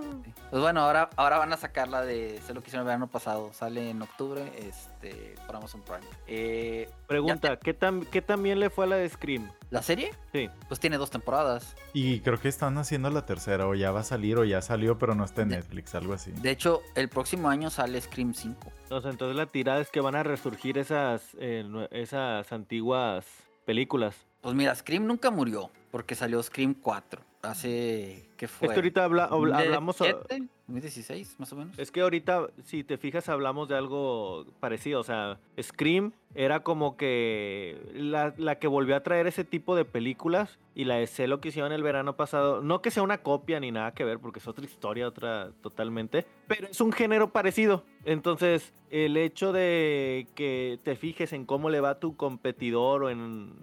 Pues 0.53 0.61
bueno, 0.61 0.81
ahora, 0.81 1.09
ahora 1.15 1.39
van 1.39 1.51
a 1.51 1.57
sacar 1.57 1.87
la 1.87 2.03
de 2.03 2.39
Sé 2.45 2.53
lo 2.53 2.61
que 2.61 2.67
hicieron 2.67 2.81
el 2.85 2.89
verano 2.89 3.07
pasado. 3.07 3.51
Sale 3.53 3.89
en 3.89 3.99
octubre 4.03 4.51
este, 4.59 5.33
por 5.47 5.55
Amazon 5.55 5.81
Prime. 5.81 6.05
Eh, 6.27 6.87
Pregunta, 7.07 7.57
¿qué 7.57 7.73
tan 7.73 8.01
qué 8.05 8.21
tan 8.21 8.43
bien 8.43 8.59
le 8.59 8.69
fue 8.69 8.85
a 8.85 8.89
la 8.89 8.97
de 8.97 9.09
Scream? 9.09 9.49
¿La 9.71 9.81
serie? 9.81 10.11
Sí. 10.31 10.51
Pues 10.67 10.79
tiene 10.79 10.97
dos 10.99 11.09
temporadas. 11.09 11.75
y 11.93 12.19
creo 12.19 12.39
que 12.39 12.49
están 12.49 12.77
haciendo 12.77 13.09
la 13.09 13.25
tercera, 13.25 13.67
o 13.67 13.73
ya 13.73 13.89
va 13.89 14.01
a 14.01 14.03
salir, 14.03 14.37
o 14.37 14.43
ya 14.43 14.61
salió, 14.61 14.99
pero 14.99 15.15
no 15.15 15.23
está 15.25 15.41
en 15.41 15.49
De- 15.49 15.55
Netflix, 15.55 15.95
algo 15.95 16.13
así. 16.13 16.29
De 16.33 16.51
hecho, 16.51 16.81
el 16.93 17.09
próximo 17.09 17.49
año 17.49 17.71
sale 17.71 17.99
Scream 17.99 18.35
5. 18.35 18.71
O 18.91 19.01
sea, 19.01 19.09
entonces 19.09 19.35
la 19.35 19.47
tirada 19.47 19.79
es 19.81 19.89
que 19.89 20.01
van 20.01 20.13
a 20.15 20.21
resurgir 20.21 20.77
esas, 20.77 21.23
eh, 21.39 21.65
esas 21.89 22.51
antiguas 22.51 23.25
películas. 23.65 24.15
Pues 24.41 24.53
mira, 24.53 24.75
Scream 24.75 25.07
nunca 25.07 25.31
murió, 25.31 25.71
porque 25.89 26.13
salió 26.13 26.43
Scream 26.43 26.75
4. 26.75 27.21
Hace. 27.41 28.29
¿Qué 28.43 28.47
fue? 28.49 28.67
Es 28.67 28.73
que 28.73 28.79
ahorita 28.79 29.05
habla- 29.05 29.23
habla- 29.31 29.59
hablamos... 29.59 30.01
o- 30.01 30.03
2007, 30.03 30.49
2016, 30.67 31.39
más 31.39 31.53
o 31.53 31.55
menos. 31.55 31.79
Es 31.79 31.91
que 31.91 32.01
ahorita, 32.01 32.47
si 32.65 32.83
te 32.83 32.97
fijas, 32.97 33.29
hablamos 33.29 33.69
de 33.69 33.77
algo 33.77 34.45
parecido. 34.59 34.99
O 34.99 35.03
sea, 35.05 35.39
Scream 35.61 36.11
era 36.35 36.59
como 36.61 36.97
que 36.97 37.79
la, 37.93 38.33
la 38.37 38.59
que 38.59 38.67
volvió 38.67 38.97
a 38.97 38.99
traer 38.99 39.27
ese 39.27 39.45
tipo 39.45 39.77
de 39.77 39.85
películas. 39.85 40.59
Y 40.75 40.83
la 40.83 40.95
de 40.95 41.07
Sé 41.07 41.27
lo 41.27 41.39
que 41.39 41.49
hicieron 41.49 41.71
el 41.71 41.83
verano 41.83 42.17
pasado. 42.17 42.61
No 42.61 42.81
que 42.81 42.91
sea 42.91 43.01
una 43.03 43.19
copia 43.19 43.61
ni 43.61 43.71
nada 43.71 43.93
que 43.93 44.03
ver, 44.03 44.19
porque 44.19 44.39
es 44.39 44.47
otra 44.49 44.65
historia, 44.65 45.07
otra 45.07 45.51
totalmente. 45.61 46.25
Pero 46.49 46.67
es 46.67 46.81
un 46.81 46.91
género 46.91 47.31
parecido. 47.31 47.85
Entonces, 48.03 48.73
el 48.89 49.15
hecho 49.15 49.53
de 49.53 50.27
que 50.35 50.79
te 50.83 50.97
fijes 50.97 51.31
en 51.31 51.45
cómo 51.45 51.69
le 51.69 51.79
va 51.79 51.91
a 51.91 51.99
tu 52.01 52.17
competidor 52.17 53.03
o 53.05 53.09
en 53.09 53.53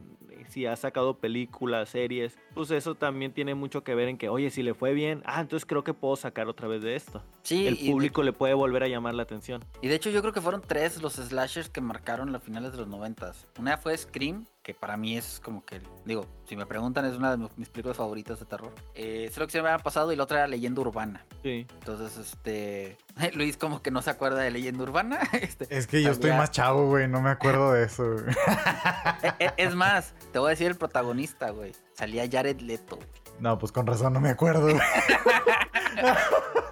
si 0.51 0.66
ha 0.66 0.76
sacado 0.76 1.18
películas, 1.18 1.88
series, 1.90 2.38
pues 2.55 2.70
eso 2.70 2.94
también 2.94 3.32
tiene 3.32 3.55
mucho 3.55 3.82
que 3.84 3.94
ver 3.94 4.09
en 4.09 4.18
que, 4.18 4.28
oye, 4.28 4.51
si 4.51 4.62
le 4.62 4.74
fue 4.74 4.92
bien, 4.92 5.22
ah, 5.24 5.40
entonces 5.40 5.66
creo 5.66 5.84
que 5.84 5.94
puedo 5.94 6.16
sacar 6.16 6.48
otra 6.48 6.68
vez 6.68 6.82
de 6.82 6.94
esto 6.96 7.22
Sí, 7.42 7.66
el 7.66 7.76
de- 7.76 7.90
público 7.90 8.22
le 8.22 8.32
puede 8.32 8.55
volver 8.55 8.82
a 8.82 8.88
llamar 8.88 9.14
la 9.14 9.22
atención. 9.22 9.64
Y 9.80 9.88
de 9.88 9.94
hecho 9.94 10.11
yo 10.11 10.20
creo 10.20 10.32
que 10.32 10.40
fueron 10.40 10.61
tres 10.66 11.01
los 11.01 11.14
slashers 11.14 11.68
que 11.70 11.80
marcaron 11.80 12.32
las 12.32 12.42
finales 12.42 12.72
de 12.72 12.78
los 12.78 12.88
noventas. 12.88 13.46
Una 13.59 13.76
fue 13.78 13.96
Scream, 13.96 14.46
que 14.63 14.75
para 14.75 14.97
mí 14.99 15.17
es 15.17 15.41
como 15.43 15.65
que, 15.65 15.81
digo, 16.05 16.27
si 16.47 16.55
me 16.55 16.67
preguntan 16.67 17.07
es 17.07 17.17
una 17.17 17.35
de 17.37 17.49
mis- 17.57 17.71
películas 17.71 17.97
favoritas 17.97 18.39
de 18.41 18.45
terror. 18.47 18.75
Eh, 18.95 19.31
sé 19.33 19.41
lo 19.41 19.47
que 19.47 19.53
se 19.53 19.63
me 19.63 19.71
había 19.71 19.83
pasado 19.83 20.13
y 20.13 20.17
la 20.17 20.25
otra 20.25 20.41
era 20.41 20.49
Leyenda 20.49 20.83
Urbana. 20.83 21.25
Sí. 21.43 21.67
Entonces, 21.79 22.19
este, 22.19 22.99
Luis 23.35 23.57
como 23.57 23.81
que 23.81 23.91
no 23.91 24.03
se 24.03 24.11
acuerda 24.11 24.41
de 24.43 24.51
Leyenda 24.51 24.83
Urbana. 24.83 25.19
Este, 25.33 25.67
Es 25.77 25.87
que 25.87 26.03
yo 26.03 26.11
estoy 26.11 26.33
más 26.33 26.51
chavo, 26.51 26.89
güey, 26.89 27.09
no 27.09 27.23
me 27.23 27.31
acuerdo 27.31 27.73
de 27.73 27.85
eso. 27.85 28.05
güey. 28.13 28.25
e- 29.39 29.45
e- 29.47 29.53
Es 29.57 29.75
más, 29.75 30.13
te 30.33 30.39
voy 30.39 30.49
a 30.49 30.51
decir 30.51 30.67
el 30.67 30.77
protagonista, 30.77 31.51
güey. 31.51 31.73
Salía 31.95 32.29
Jared 32.31 32.61
Leto. 32.61 32.97
güey. 32.97 33.09
No, 33.41 33.59
pues 33.59 33.73
con 33.73 33.87
razón 33.87 34.13
no 34.13 34.21
me 34.21 34.29
acuerdo. 34.29 34.63
güey. 34.63 34.79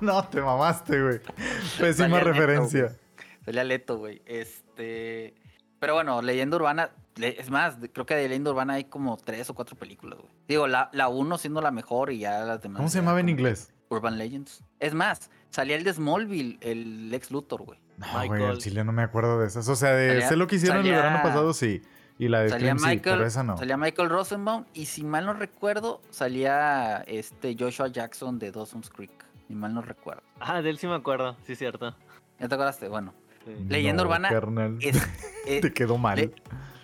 no, 0.00 0.28
te 0.28 0.40
mamaste, 0.40 1.00
güey. 1.02 1.20
Pésima 1.78 2.18
Salía 2.18 2.20
referencia. 2.20 2.82
güey. 2.84 2.96
Salía 3.44 3.64
Leto, 3.64 3.96
güey. 3.98 4.20
Este, 4.26 5.34
pero 5.80 5.94
bueno, 5.94 6.20
Leyenda 6.22 6.56
Urbana, 6.56 6.90
es 7.16 7.50
más, 7.50 7.76
creo 7.92 8.06
que 8.06 8.14
de 8.14 8.28
Leyenda 8.28 8.50
Urbana 8.50 8.74
hay 8.74 8.84
como 8.84 9.16
tres 9.16 9.48
o 9.50 9.54
cuatro 9.54 9.76
películas, 9.76 10.18
güey. 10.18 10.32
Digo, 10.48 10.66
la, 10.66 10.90
la 10.92 11.08
uno 11.08 11.38
siendo 11.38 11.60
la 11.60 11.70
mejor 11.70 12.10
y 12.12 12.18
ya 12.20 12.40
las 12.40 12.62
demás. 12.62 12.78
¿Cómo 12.78 12.88
se 12.88 12.98
llamaba 12.98 13.20
en 13.20 13.28
inglés? 13.28 13.72
Urban 13.90 14.18
Legends. 14.18 14.62
Es 14.80 14.92
más, 14.94 15.30
salía 15.50 15.76
el 15.76 15.84
de 15.84 15.92
Smallville, 15.94 16.58
el 16.60 17.10
Lex 17.10 17.30
Luthor, 17.30 17.62
güey. 17.62 17.80
No, 17.96 18.06
güey, 18.26 18.44
al 18.44 18.58
chile 18.58 18.84
no 18.84 18.92
me 18.92 19.02
acuerdo 19.02 19.40
de 19.40 19.46
esas. 19.48 19.68
O 19.68 19.74
sea, 19.76 19.90
de 19.92 20.08
Salía- 20.10 20.28
sé 20.28 20.36
lo 20.36 20.46
que 20.46 20.56
hicieron 20.56 20.78
el 20.78 20.82
salía- 20.84 20.96
verano 20.98 21.22
pasado, 21.22 21.52
sí. 21.54 21.82
Y 22.20 22.28
la 22.28 22.40
de 22.40 22.48
Salía 22.50 22.76
sí, 22.76 22.84
Michael, 22.84 23.16
pero 23.16 23.26
esa 23.26 23.42
no. 23.44 23.56
salía 23.56 23.76
Michael 23.76 24.08
Rosenbaum 24.10 24.64
y 24.74 24.86
si 24.86 25.04
mal 25.04 25.24
no 25.24 25.32
recuerdo, 25.34 26.00
salía 26.10 26.98
este 27.06 27.56
Joshua 27.58 27.88
Jackson 27.88 28.38
de 28.38 28.50
Dawson's 28.52 28.90
Creek. 28.90 29.10
Si 29.46 29.54
mal 29.54 29.72
no 29.72 29.82
recuerdo. 29.82 30.22
Ah, 30.40 30.60
de 30.60 30.68
él 30.68 30.78
sí 30.78 30.86
me 30.86 30.94
acuerdo, 30.96 31.36
sí, 31.46 31.54
cierto. 31.56 31.94
¿Ya 32.38 32.48
te 32.48 32.54
acuerdas? 32.54 32.78
Bueno, 32.90 33.14
Sí. 33.56 33.64
Leyenda 33.68 34.02
No, 34.02 34.08
Urbana 34.08 34.28
carnal. 34.28 34.78
es, 34.80 34.96
eh, 35.46 35.60
Te 35.60 35.72
quedó 35.72 35.98
mal. 35.98 36.16
Le- 36.18 36.32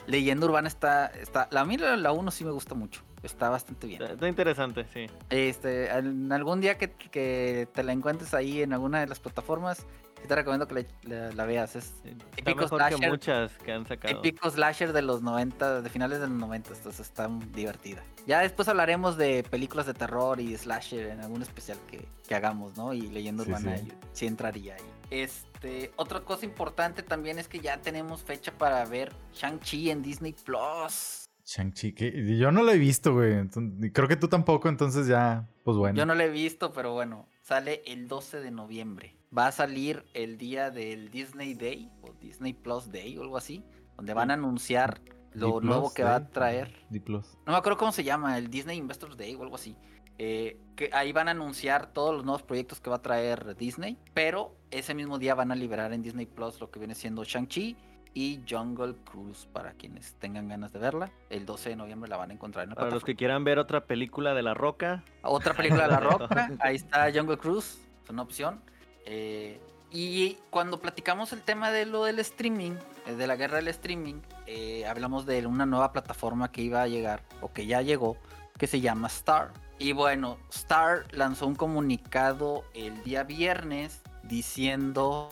Leyenda 0.06 0.46
Urbana 0.46 0.68
está, 0.68 1.06
está, 1.06 1.48
la 1.50 1.64
mira 1.64 1.96
la 1.96 2.12
1 2.12 2.30
sí 2.30 2.44
me 2.44 2.50
gusta 2.50 2.74
mucho, 2.74 3.02
está 3.22 3.48
bastante 3.48 3.86
bien. 3.86 4.02
Está 4.02 4.28
interesante, 4.28 4.84
sí. 4.92 5.06
Este, 5.30 5.88
en 5.90 6.30
algún 6.30 6.60
día 6.60 6.76
que, 6.76 6.90
que 6.92 7.66
te 7.72 7.82
la 7.82 7.92
encuentres 7.92 8.34
ahí 8.34 8.60
en 8.60 8.74
alguna 8.74 9.00
de 9.00 9.06
las 9.06 9.18
plataformas, 9.18 9.78
sí 10.20 10.28
te 10.28 10.34
recomiendo 10.34 10.68
que 10.68 10.74
la, 10.74 10.84
la- 11.28 11.32
la 11.32 11.46
veas. 11.46 11.74
Es 11.76 11.94
Está 12.04 12.26
típico 12.36 12.60
mejor 12.64 12.82
que 12.82 12.88
slasher, 12.90 13.10
muchas 13.10 13.52
que 13.64 13.72
han 13.72 13.86
sacado. 13.86 14.20
típico 14.20 14.50
slasher 14.50 14.92
de 14.92 15.00
los 15.00 15.22
90, 15.22 15.80
de 15.80 15.88
finales 15.88 16.20
de 16.20 16.26
los 16.26 16.36
90, 16.36 16.68
entonces 16.74 17.00
está 17.00 17.30
divertida. 17.54 18.02
Ya 18.26 18.40
después 18.40 18.68
hablaremos 18.68 19.16
de 19.16 19.42
películas 19.50 19.86
de 19.86 19.94
terror 19.94 20.38
y 20.38 20.54
slasher 20.54 21.06
en 21.12 21.20
algún 21.20 21.40
especial 21.40 21.78
que, 21.90 22.06
que 22.28 22.34
hagamos, 22.34 22.76
¿no? 22.76 22.92
Y 22.92 23.00
Leyenda 23.08 23.42
Sí, 23.44 23.50
Urbana 23.50 23.78
sí. 23.78 23.88
sí 24.12 24.26
entraría 24.26 24.74
ahí. 24.74 24.82
Este, 25.10 25.92
otra 25.96 26.20
cosa 26.20 26.44
importante 26.44 27.02
también 27.02 27.38
es 27.38 27.48
que 27.48 27.60
ya 27.60 27.80
tenemos 27.80 28.22
fecha 28.22 28.52
para 28.52 28.84
ver 28.84 29.12
Shang-Chi 29.34 29.90
en 29.90 30.02
Disney 30.02 30.34
Plus. 30.44 31.24
Shang-Chi, 31.44 31.92
que 31.92 32.38
yo 32.38 32.50
no 32.50 32.62
lo 32.62 32.72
he 32.72 32.78
visto, 32.78 33.12
güey. 33.12 33.48
Creo 33.92 34.08
que 34.08 34.16
tú 34.16 34.28
tampoco, 34.28 34.68
entonces 34.68 35.06
ya, 35.06 35.48
pues 35.62 35.76
bueno. 35.76 35.96
Yo 35.96 36.06
no 36.06 36.14
lo 36.14 36.22
he 36.22 36.30
visto, 36.30 36.72
pero 36.72 36.92
bueno, 36.92 37.28
sale 37.42 37.82
el 37.86 38.08
12 38.08 38.40
de 38.40 38.50
noviembre. 38.50 39.16
Va 39.36 39.48
a 39.48 39.52
salir 39.52 40.04
el 40.14 40.38
día 40.38 40.70
del 40.70 41.10
Disney 41.10 41.54
Day 41.54 41.90
o 42.02 42.12
Disney 42.14 42.54
Plus 42.54 42.90
Day 42.90 43.18
o 43.18 43.22
algo 43.22 43.36
así, 43.36 43.64
donde 43.96 44.14
van 44.14 44.30
a 44.30 44.34
anunciar 44.34 45.00
lo 45.32 45.60
D+, 45.60 45.66
nuevo 45.66 45.92
que 45.92 46.04
va 46.04 46.16
a 46.16 46.28
traer. 46.28 46.72
D+. 46.88 47.02
No 47.06 47.22
me 47.46 47.56
acuerdo 47.56 47.76
cómo 47.76 47.92
se 47.92 48.04
llama, 48.04 48.38
el 48.38 48.48
Disney 48.48 48.78
Investors 48.78 49.16
Day 49.16 49.34
o 49.34 49.42
algo 49.42 49.56
así. 49.56 49.76
Eh, 50.16 50.60
que 50.76 50.90
ahí 50.92 51.12
van 51.12 51.26
a 51.26 51.32
anunciar 51.32 51.92
todos 51.92 52.14
los 52.14 52.24
nuevos 52.24 52.42
proyectos 52.44 52.80
que 52.80 52.88
va 52.88 52.96
a 52.96 53.02
traer 53.02 53.56
Disney, 53.56 53.98
pero 54.14 54.56
ese 54.78 54.94
mismo 54.94 55.18
día 55.18 55.34
van 55.34 55.52
a 55.52 55.54
liberar 55.54 55.92
en 55.92 56.02
Disney 56.02 56.26
Plus 56.26 56.60
lo 56.60 56.70
que 56.70 56.78
viene 56.78 56.94
siendo 56.94 57.22
Shang-Chi 57.24 57.76
y 58.12 58.40
Jungle 58.48 58.94
Cruise 59.04 59.46
para 59.52 59.72
quienes 59.72 60.14
tengan 60.14 60.48
ganas 60.48 60.72
de 60.72 60.78
verla. 60.78 61.10
El 61.30 61.46
12 61.46 61.70
de 61.70 61.76
noviembre 61.76 62.10
la 62.10 62.16
van 62.16 62.30
a 62.30 62.34
encontrar 62.34 62.64
en 62.64 62.70
la 62.70 62.76
Para 62.76 62.90
los 62.90 63.04
que 63.04 63.16
quieran 63.16 63.44
ver 63.44 63.58
otra 63.58 63.86
película 63.86 64.34
de 64.34 64.42
La 64.42 64.54
Roca, 64.54 65.04
Otra 65.22 65.54
película 65.54 65.84
de 65.84 65.88
La 65.88 66.00
Roca, 66.00 66.50
ahí 66.60 66.76
está 66.76 67.10
Jungle 67.12 67.38
Cruise, 67.38 67.80
es 68.02 68.10
una 68.10 68.22
opción. 68.22 68.60
Eh, 69.06 69.60
y 69.90 70.38
cuando 70.50 70.80
platicamos 70.80 71.32
el 71.32 71.42
tema 71.42 71.70
de 71.70 71.86
lo 71.86 72.04
del 72.04 72.18
streaming, 72.18 72.72
eh, 73.06 73.14
de 73.14 73.26
la 73.28 73.36
guerra 73.36 73.56
del 73.56 73.68
streaming, 73.68 74.22
eh, 74.46 74.86
hablamos 74.86 75.24
de 75.24 75.46
una 75.46 75.66
nueva 75.66 75.92
plataforma 75.92 76.50
que 76.50 76.62
iba 76.62 76.82
a 76.82 76.88
llegar, 76.88 77.22
o 77.40 77.52
que 77.52 77.66
ya 77.66 77.80
llegó, 77.80 78.16
que 78.58 78.66
se 78.66 78.80
llama 78.80 79.06
Star. 79.08 79.52
Y 79.78 79.92
bueno, 79.92 80.38
Star 80.50 81.04
lanzó 81.12 81.46
un 81.46 81.54
comunicado 81.54 82.64
el 82.74 83.02
día 83.02 83.24
viernes 83.24 84.02
diciendo 84.28 85.30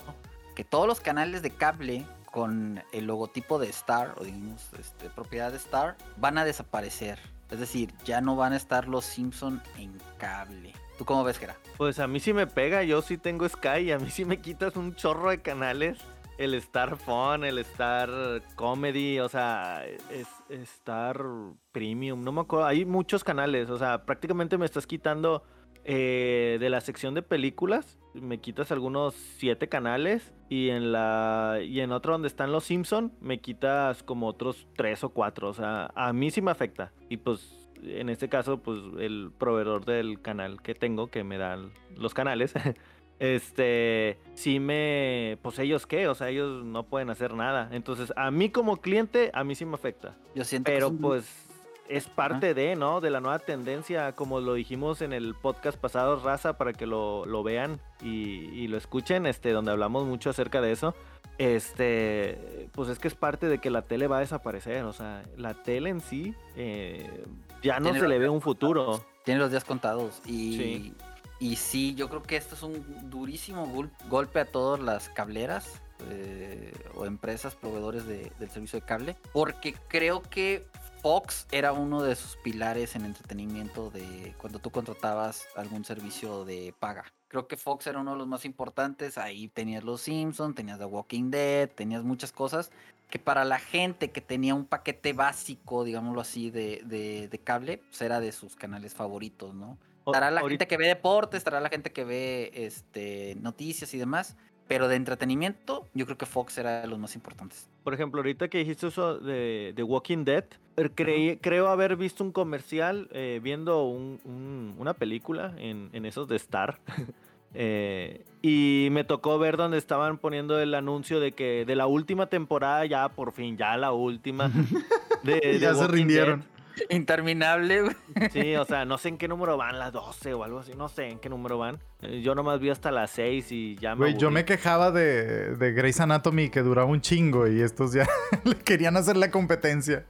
que 0.55 0.63
todos 0.63 0.87
los 0.87 0.99
canales 0.99 1.41
de 1.41 1.51
cable 1.51 2.05
con 2.25 2.81
el 2.91 3.05
logotipo 3.05 3.59
de 3.59 3.69
Star, 3.69 4.15
o 4.17 4.23
digamos, 4.23 4.69
este, 4.79 5.09
propiedad 5.09 5.51
de 5.51 5.57
Star, 5.57 5.95
van 6.17 6.37
a 6.37 6.45
desaparecer. 6.45 7.19
Es 7.51 7.59
decir, 7.59 7.93
ya 8.05 8.21
no 8.21 8.35
van 8.35 8.53
a 8.53 8.55
estar 8.55 8.87
los 8.87 9.05
Simpson 9.05 9.61
en 9.77 9.95
cable. 10.17 10.73
¿Tú 10.97 11.05
cómo 11.05 11.23
ves, 11.23 11.37
Gera? 11.37 11.55
pues 11.77 11.99
a 11.99 12.07
mí 12.07 12.19
sí 12.19 12.33
me 12.33 12.47
pega, 12.47 12.83
yo 12.83 13.01
sí 13.01 13.17
tengo 13.17 13.47
Sky, 13.47 13.91
a 13.91 13.99
mí 13.99 14.09
sí 14.09 14.25
me 14.25 14.37
quitas 14.37 14.75
un 14.75 14.95
chorro 14.95 15.29
de 15.29 15.41
canales. 15.41 15.99
El 16.39 16.55
Star 16.55 16.97
Fun, 16.97 17.43
el 17.43 17.59
Star 17.59 18.09
Comedy, 18.55 19.19
o 19.19 19.29
sea, 19.29 19.85
es 20.09 20.27
Star 20.49 21.23
Premium, 21.71 22.23
no 22.23 22.31
me 22.31 22.41
acuerdo, 22.41 22.65
hay 22.65 22.85
muchos 22.85 23.23
canales, 23.23 23.69
o 23.69 23.77
sea, 23.77 24.03
prácticamente 24.03 24.57
me 24.57 24.65
estás 24.65 24.87
quitando 24.87 25.43
eh, 25.85 26.57
de 26.59 26.69
la 26.69 26.81
sección 26.81 27.13
de 27.13 27.21
películas, 27.21 27.99
me 28.13 28.39
quitas 28.39 28.71
algunos 28.71 29.13
siete 29.15 29.67
canales 29.69 30.33
y 30.49 30.69
en 30.69 30.91
la 30.91 31.59
y 31.63 31.79
en 31.79 31.91
otro 31.91 32.13
donde 32.13 32.27
están 32.27 32.51
los 32.51 32.63
Simpson 32.65 33.11
me 33.21 33.39
quitas 33.39 34.03
como 34.03 34.27
otros 34.27 34.67
tres 34.75 35.03
o 35.03 35.09
cuatro, 35.09 35.49
o 35.49 35.53
sea, 35.53 35.91
a 35.95 36.13
mí 36.13 36.29
sí 36.31 36.41
me 36.41 36.51
afecta 36.51 36.91
y 37.09 37.17
pues 37.17 37.69
en 37.83 38.09
este 38.09 38.29
caso 38.29 38.59
pues 38.59 38.79
el 38.99 39.31
proveedor 39.37 39.83
del 39.85 40.21
canal 40.21 40.61
que 40.61 40.73
tengo 40.75 41.07
que 41.07 41.23
me 41.23 41.37
dan 41.37 41.71
los 41.97 42.13
canales 42.13 42.53
este, 43.19 44.19
sí 44.35 44.59
me, 44.59 45.37
pues 45.41 45.57
ellos 45.59 45.87
qué, 45.87 46.07
o 46.07 46.15
sea, 46.15 46.29
ellos 46.29 46.65
no 46.65 46.83
pueden 46.83 47.09
hacer 47.09 47.33
nada. 47.33 47.69
Entonces, 47.71 48.11
a 48.17 48.31
mí 48.31 48.49
como 48.49 48.77
cliente, 48.77 49.31
a 49.33 49.43
mí 49.43 49.55
sí 49.55 49.65
me 49.65 49.75
afecta. 49.75 50.15
Yo 50.35 50.43
siento 50.43 50.69
que 50.69 50.75
Pero 50.75 50.89
un- 50.89 50.97
pues 50.99 51.52
es 51.89 52.07
parte 52.07 52.53
de, 52.53 52.75
¿no? 52.75 53.01
De 53.01 53.09
la 53.09 53.19
nueva 53.19 53.39
tendencia, 53.39 54.13
como 54.13 54.39
lo 54.39 54.53
dijimos 54.53 55.01
en 55.01 55.13
el 55.13 55.35
podcast 55.35 55.77
pasado, 55.77 56.19
Raza, 56.23 56.57
para 56.57 56.73
que 56.73 56.85
lo, 56.85 57.25
lo 57.25 57.43
vean 57.43 57.79
y, 58.01 58.45
y 58.53 58.67
lo 58.67 58.77
escuchen, 58.77 59.25
este, 59.25 59.51
donde 59.51 59.71
hablamos 59.71 60.05
mucho 60.05 60.29
acerca 60.29 60.61
de 60.61 60.71
eso. 60.71 60.95
Este, 61.37 62.69
pues 62.73 62.89
es 62.89 62.99
que 62.99 63.07
es 63.07 63.15
parte 63.15 63.47
de 63.47 63.59
que 63.59 63.69
la 63.69 63.81
tele 63.83 64.07
va 64.07 64.17
a 64.17 64.21
desaparecer, 64.21 64.83
o 64.83 64.93
sea, 64.93 65.23
la 65.37 65.53
tele 65.53 65.89
en 65.89 66.01
sí 66.01 66.33
eh, 66.55 67.25
ya 67.61 67.79
no 67.79 67.85
Tiene 67.85 67.99
se 68.01 68.07
le 68.07 68.19
ve 68.19 68.29
un 68.29 68.41
futuro. 68.41 69.03
tiene 69.23 69.39
los 69.39 69.51
días 69.51 69.63
contados. 69.63 70.21
Y 70.25 70.57
Sí. 70.57 70.93
y 71.39 71.55
sí, 71.55 71.95
yo 71.95 72.09
creo 72.09 72.23
que 72.23 72.37
esto 72.37 72.55
es 72.55 72.63
un 72.63 72.83
durísimo 73.09 73.65
gol- 73.67 73.91
golpe 74.09 74.39
a 74.39 74.45
todas 74.45 74.79
las 74.79 75.09
cableras 75.09 75.81
eh, 76.09 76.73
o 76.95 77.05
empresas 77.05 77.55
proveedores 77.55 78.05
de- 78.05 78.31
del 78.39 78.49
servicio 78.49 78.79
de 78.79 78.85
cable. 78.85 79.15
Porque 79.31 79.73
creo 79.87 80.21
que 80.21 80.67
Fox 81.07 81.47
era 81.51 81.73
uno 81.73 82.01
de 82.01 82.15
sus 82.15 82.37
pilares 82.37 82.95
en 82.95 83.03
entretenimiento 83.03 83.89
de 83.91 84.33
cuando 84.37 84.59
tú 84.59 84.69
contratabas 84.71 85.45
algún 85.57 85.83
servicio 85.83 86.45
de 86.45 86.73
paga. 86.79 87.03
Creo 87.27 87.45
que 87.49 87.57
Fox 87.57 87.87
era 87.87 87.99
uno 87.99 88.13
de 88.13 88.17
los 88.19 88.27
más 88.27 88.45
importantes. 88.45 89.17
Ahí 89.17 89.49
tenías 89.49 89.83
Los 89.83 89.99
Simpsons, 90.03 90.55
tenías 90.55 90.79
The 90.79 90.85
Walking 90.85 91.29
Dead, 91.29 91.69
tenías 91.69 92.03
muchas 92.03 92.31
cosas 92.31 92.71
que 93.09 93.19
para 93.19 93.43
la 93.43 93.59
gente 93.59 94.11
que 94.11 94.21
tenía 94.21 94.55
un 94.55 94.65
paquete 94.65 95.11
básico, 95.11 95.83
digámoslo 95.83 96.21
así, 96.21 96.49
de, 96.49 96.81
de- 96.85 97.27
de 97.27 97.37
cable, 97.37 97.79
pues 97.79 98.01
era 98.01 98.21
de 98.21 98.31
sus 98.31 98.55
canales 98.55 98.93
favoritos, 98.93 99.53
¿no? 99.53 99.77
Estará 100.05 100.31
la 100.31 100.39
ahorita- 100.39 100.63
gente 100.63 100.67
que 100.69 100.77
ve 100.77 100.87
deportes, 100.87 101.37
estará 101.39 101.59
la 101.59 101.67
gente 101.69 101.91
que 101.91 102.05
ve 102.05 102.49
este, 102.55 103.35
noticias 103.41 103.93
y 103.93 103.97
demás. 103.97 104.37
Pero 104.67 104.87
de 104.87 104.95
entretenimiento, 104.95 105.87
yo 105.93 106.05
creo 106.05 106.17
que 106.17 106.25
Fox 106.25 106.57
era 106.57 106.81
de 106.81 106.87
los 106.87 106.97
más 106.97 107.15
importantes. 107.15 107.69
Por 107.83 107.93
ejemplo, 107.93 108.19
ahorita 108.21 108.47
que 108.47 108.59
dijiste 108.59 108.87
eso 108.87 109.17
de, 109.19 109.73
de 109.75 109.83
Walking 109.83 110.23
Dead, 110.23 110.45
er, 110.77 110.91
creí- 110.95 111.37
creo 111.41 111.67
haber 111.67 111.95
visto 111.97 112.23
un 112.23 112.31
comercial 112.31 113.09
eh, 113.11 113.39
viendo 113.43 113.83
un- 113.85 114.19
un- 114.23 114.75
una 114.79 114.93
película 114.93 115.53
en, 115.57 115.89
en 115.93 116.05
esos 116.05 116.27
de 116.27 116.35
Star. 116.37 116.79
Eh, 117.55 118.23
y 118.41 118.87
me 118.89 119.03
tocó 119.03 119.37
ver 119.37 119.57
donde 119.57 119.77
estaban 119.77 120.17
poniendo 120.17 120.59
el 120.59 120.73
anuncio 120.73 121.19
de 121.19 121.33
que 121.33 121.65
de 121.67 121.75
la 121.75 121.85
última 121.85 122.25
temporada, 122.25 122.83
ya 122.87 123.09
por 123.09 123.31
fin, 123.31 123.57
ya 123.57 123.77
la 123.77 123.91
última. 123.91 124.49
De, 125.23 125.39
de 125.39 125.59
ya 125.59 125.75
se 125.75 125.87
rindieron. 125.87 126.43
Interminable, 126.89 127.81
güey. 127.81 127.95
Sí, 128.31 128.55
o 128.55 128.65
sea, 128.65 128.85
no 128.85 128.97
sé 128.97 129.09
en 129.09 129.17
qué 129.17 129.27
número 129.27 129.57
van, 129.57 129.79
las 129.79 129.91
12 129.91 130.33
o 130.33 130.43
algo 130.43 130.59
así, 130.59 130.73
no 130.75 130.89
sé 130.89 131.09
en 131.09 131.19
qué 131.19 131.29
número 131.29 131.57
van. 131.57 131.79
Eh, 132.01 132.21
Yo 132.21 132.35
nomás 132.35 132.59
vi 132.59 132.69
hasta 132.69 132.91
las 132.91 133.11
6 133.11 133.51
y 133.51 133.75
ya 133.75 133.95
me 133.95 133.99
Güey, 133.99 134.17
yo 134.17 134.31
me 134.31 134.45
quejaba 134.45 134.91
de, 134.91 135.55
de 135.55 135.71
Grey's 135.73 135.99
Anatomy 135.99 136.49
que 136.49 136.61
duraba 136.61 136.87
un 136.89 137.01
chingo 137.01 137.47
y 137.47 137.61
estos 137.61 137.93
ya 137.93 138.07
le 138.43 138.55
querían 138.55 138.97
hacer 138.97 139.17
la 139.17 139.31
competencia. 139.31 140.05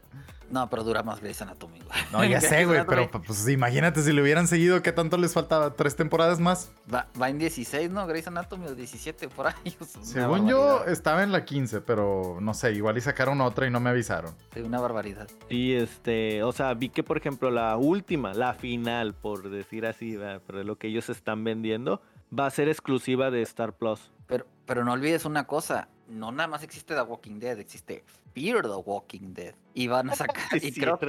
No, 0.53 0.69
pero 0.69 0.83
dura 0.83 1.01
más 1.01 1.19
Grey's 1.19 1.41
Anatomy, 1.41 1.79
güey. 1.79 1.99
No, 2.11 2.23
ya 2.23 2.39
sé, 2.49 2.65
güey, 2.65 2.85
pero 2.85 3.09
pues 3.09 3.49
imagínate 3.49 4.03
si 4.03 4.13
le 4.13 4.21
hubieran 4.21 4.47
seguido, 4.47 4.83
¿qué 4.83 4.91
tanto 4.91 5.17
les 5.17 5.33
faltaba? 5.33 5.73
¿Tres 5.73 5.95
temporadas 5.95 6.39
más? 6.39 6.71
Va, 6.93 7.07
va 7.19 7.29
en 7.29 7.39
16, 7.39 7.89
¿no? 7.89 8.05
Grey's 8.05 8.27
Anatomy 8.27 8.67
o 8.67 8.75
17 8.75 9.29
por 9.29 9.47
ahí. 9.47 9.75
Según 10.03 10.47
yo, 10.47 10.85
estaba 10.85 11.23
en 11.23 11.31
la 11.31 11.43
15, 11.43 11.81
pero 11.81 12.37
no 12.39 12.53
sé, 12.53 12.71
igual 12.73 12.95
y 12.99 13.01
sacaron 13.01 13.41
otra 13.41 13.65
y 13.65 13.71
no 13.71 13.79
me 13.79 13.89
avisaron. 13.89 14.35
Sí, 14.53 14.61
una 14.61 14.79
barbaridad. 14.79 15.27
Sí, 15.49 15.73
este, 15.73 16.43
o 16.43 16.51
sea, 16.51 16.75
vi 16.75 16.89
que 16.89 17.01
por 17.01 17.17
ejemplo 17.17 17.49
la 17.49 17.75
última, 17.75 18.35
la 18.35 18.53
final, 18.53 19.15
por 19.15 19.49
decir 19.49 19.87
así, 19.87 20.17
¿verdad? 20.17 20.39
pero 20.45 20.59
es 20.59 20.67
lo 20.67 20.77
que 20.77 20.85
ellos 20.85 21.09
están 21.09 21.43
vendiendo, 21.43 21.99
va 22.37 22.45
a 22.45 22.51
ser 22.51 22.69
exclusiva 22.69 23.31
de 23.31 23.41
Star 23.41 23.73
Plus. 23.73 24.11
Pero, 24.27 24.45
pero 24.67 24.85
no 24.85 24.93
olvides 24.93 25.25
una 25.25 25.47
cosa. 25.47 25.89
No 26.07 26.31
nada 26.31 26.47
más 26.47 26.61
existe 26.61 26.93
The 26.93 27.01
Walking 27.01 27.39
Dead, 27.39 27.57
existe 27.57 28.03
Fear 28.33 28.63
the 28.63 28.75
Walking 28.85 29.33
Dead. 29.33 29.53
Y 29.73 29.87
van 29.87 30.09
a 30.09 30.15
sacar... 30.15 30.43
y 30.61 30.71
creo, 30.71 30.99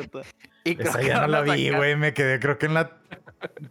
y 0.65 0.77
creo 0.77 0.89
Esa 0.91 0.99
que 1.01 1.07
ya 1.07 1.21
no 1.21 1.27
la 1.29 1.43
vi, 1.43 1.71
güey, 1.71 1.97
me 1.97 2.15
quedé, 2.15 2.41
creo 2.41 2.59
que 2.59 2.67
en 2.67 2.75
la... 2.75 2.97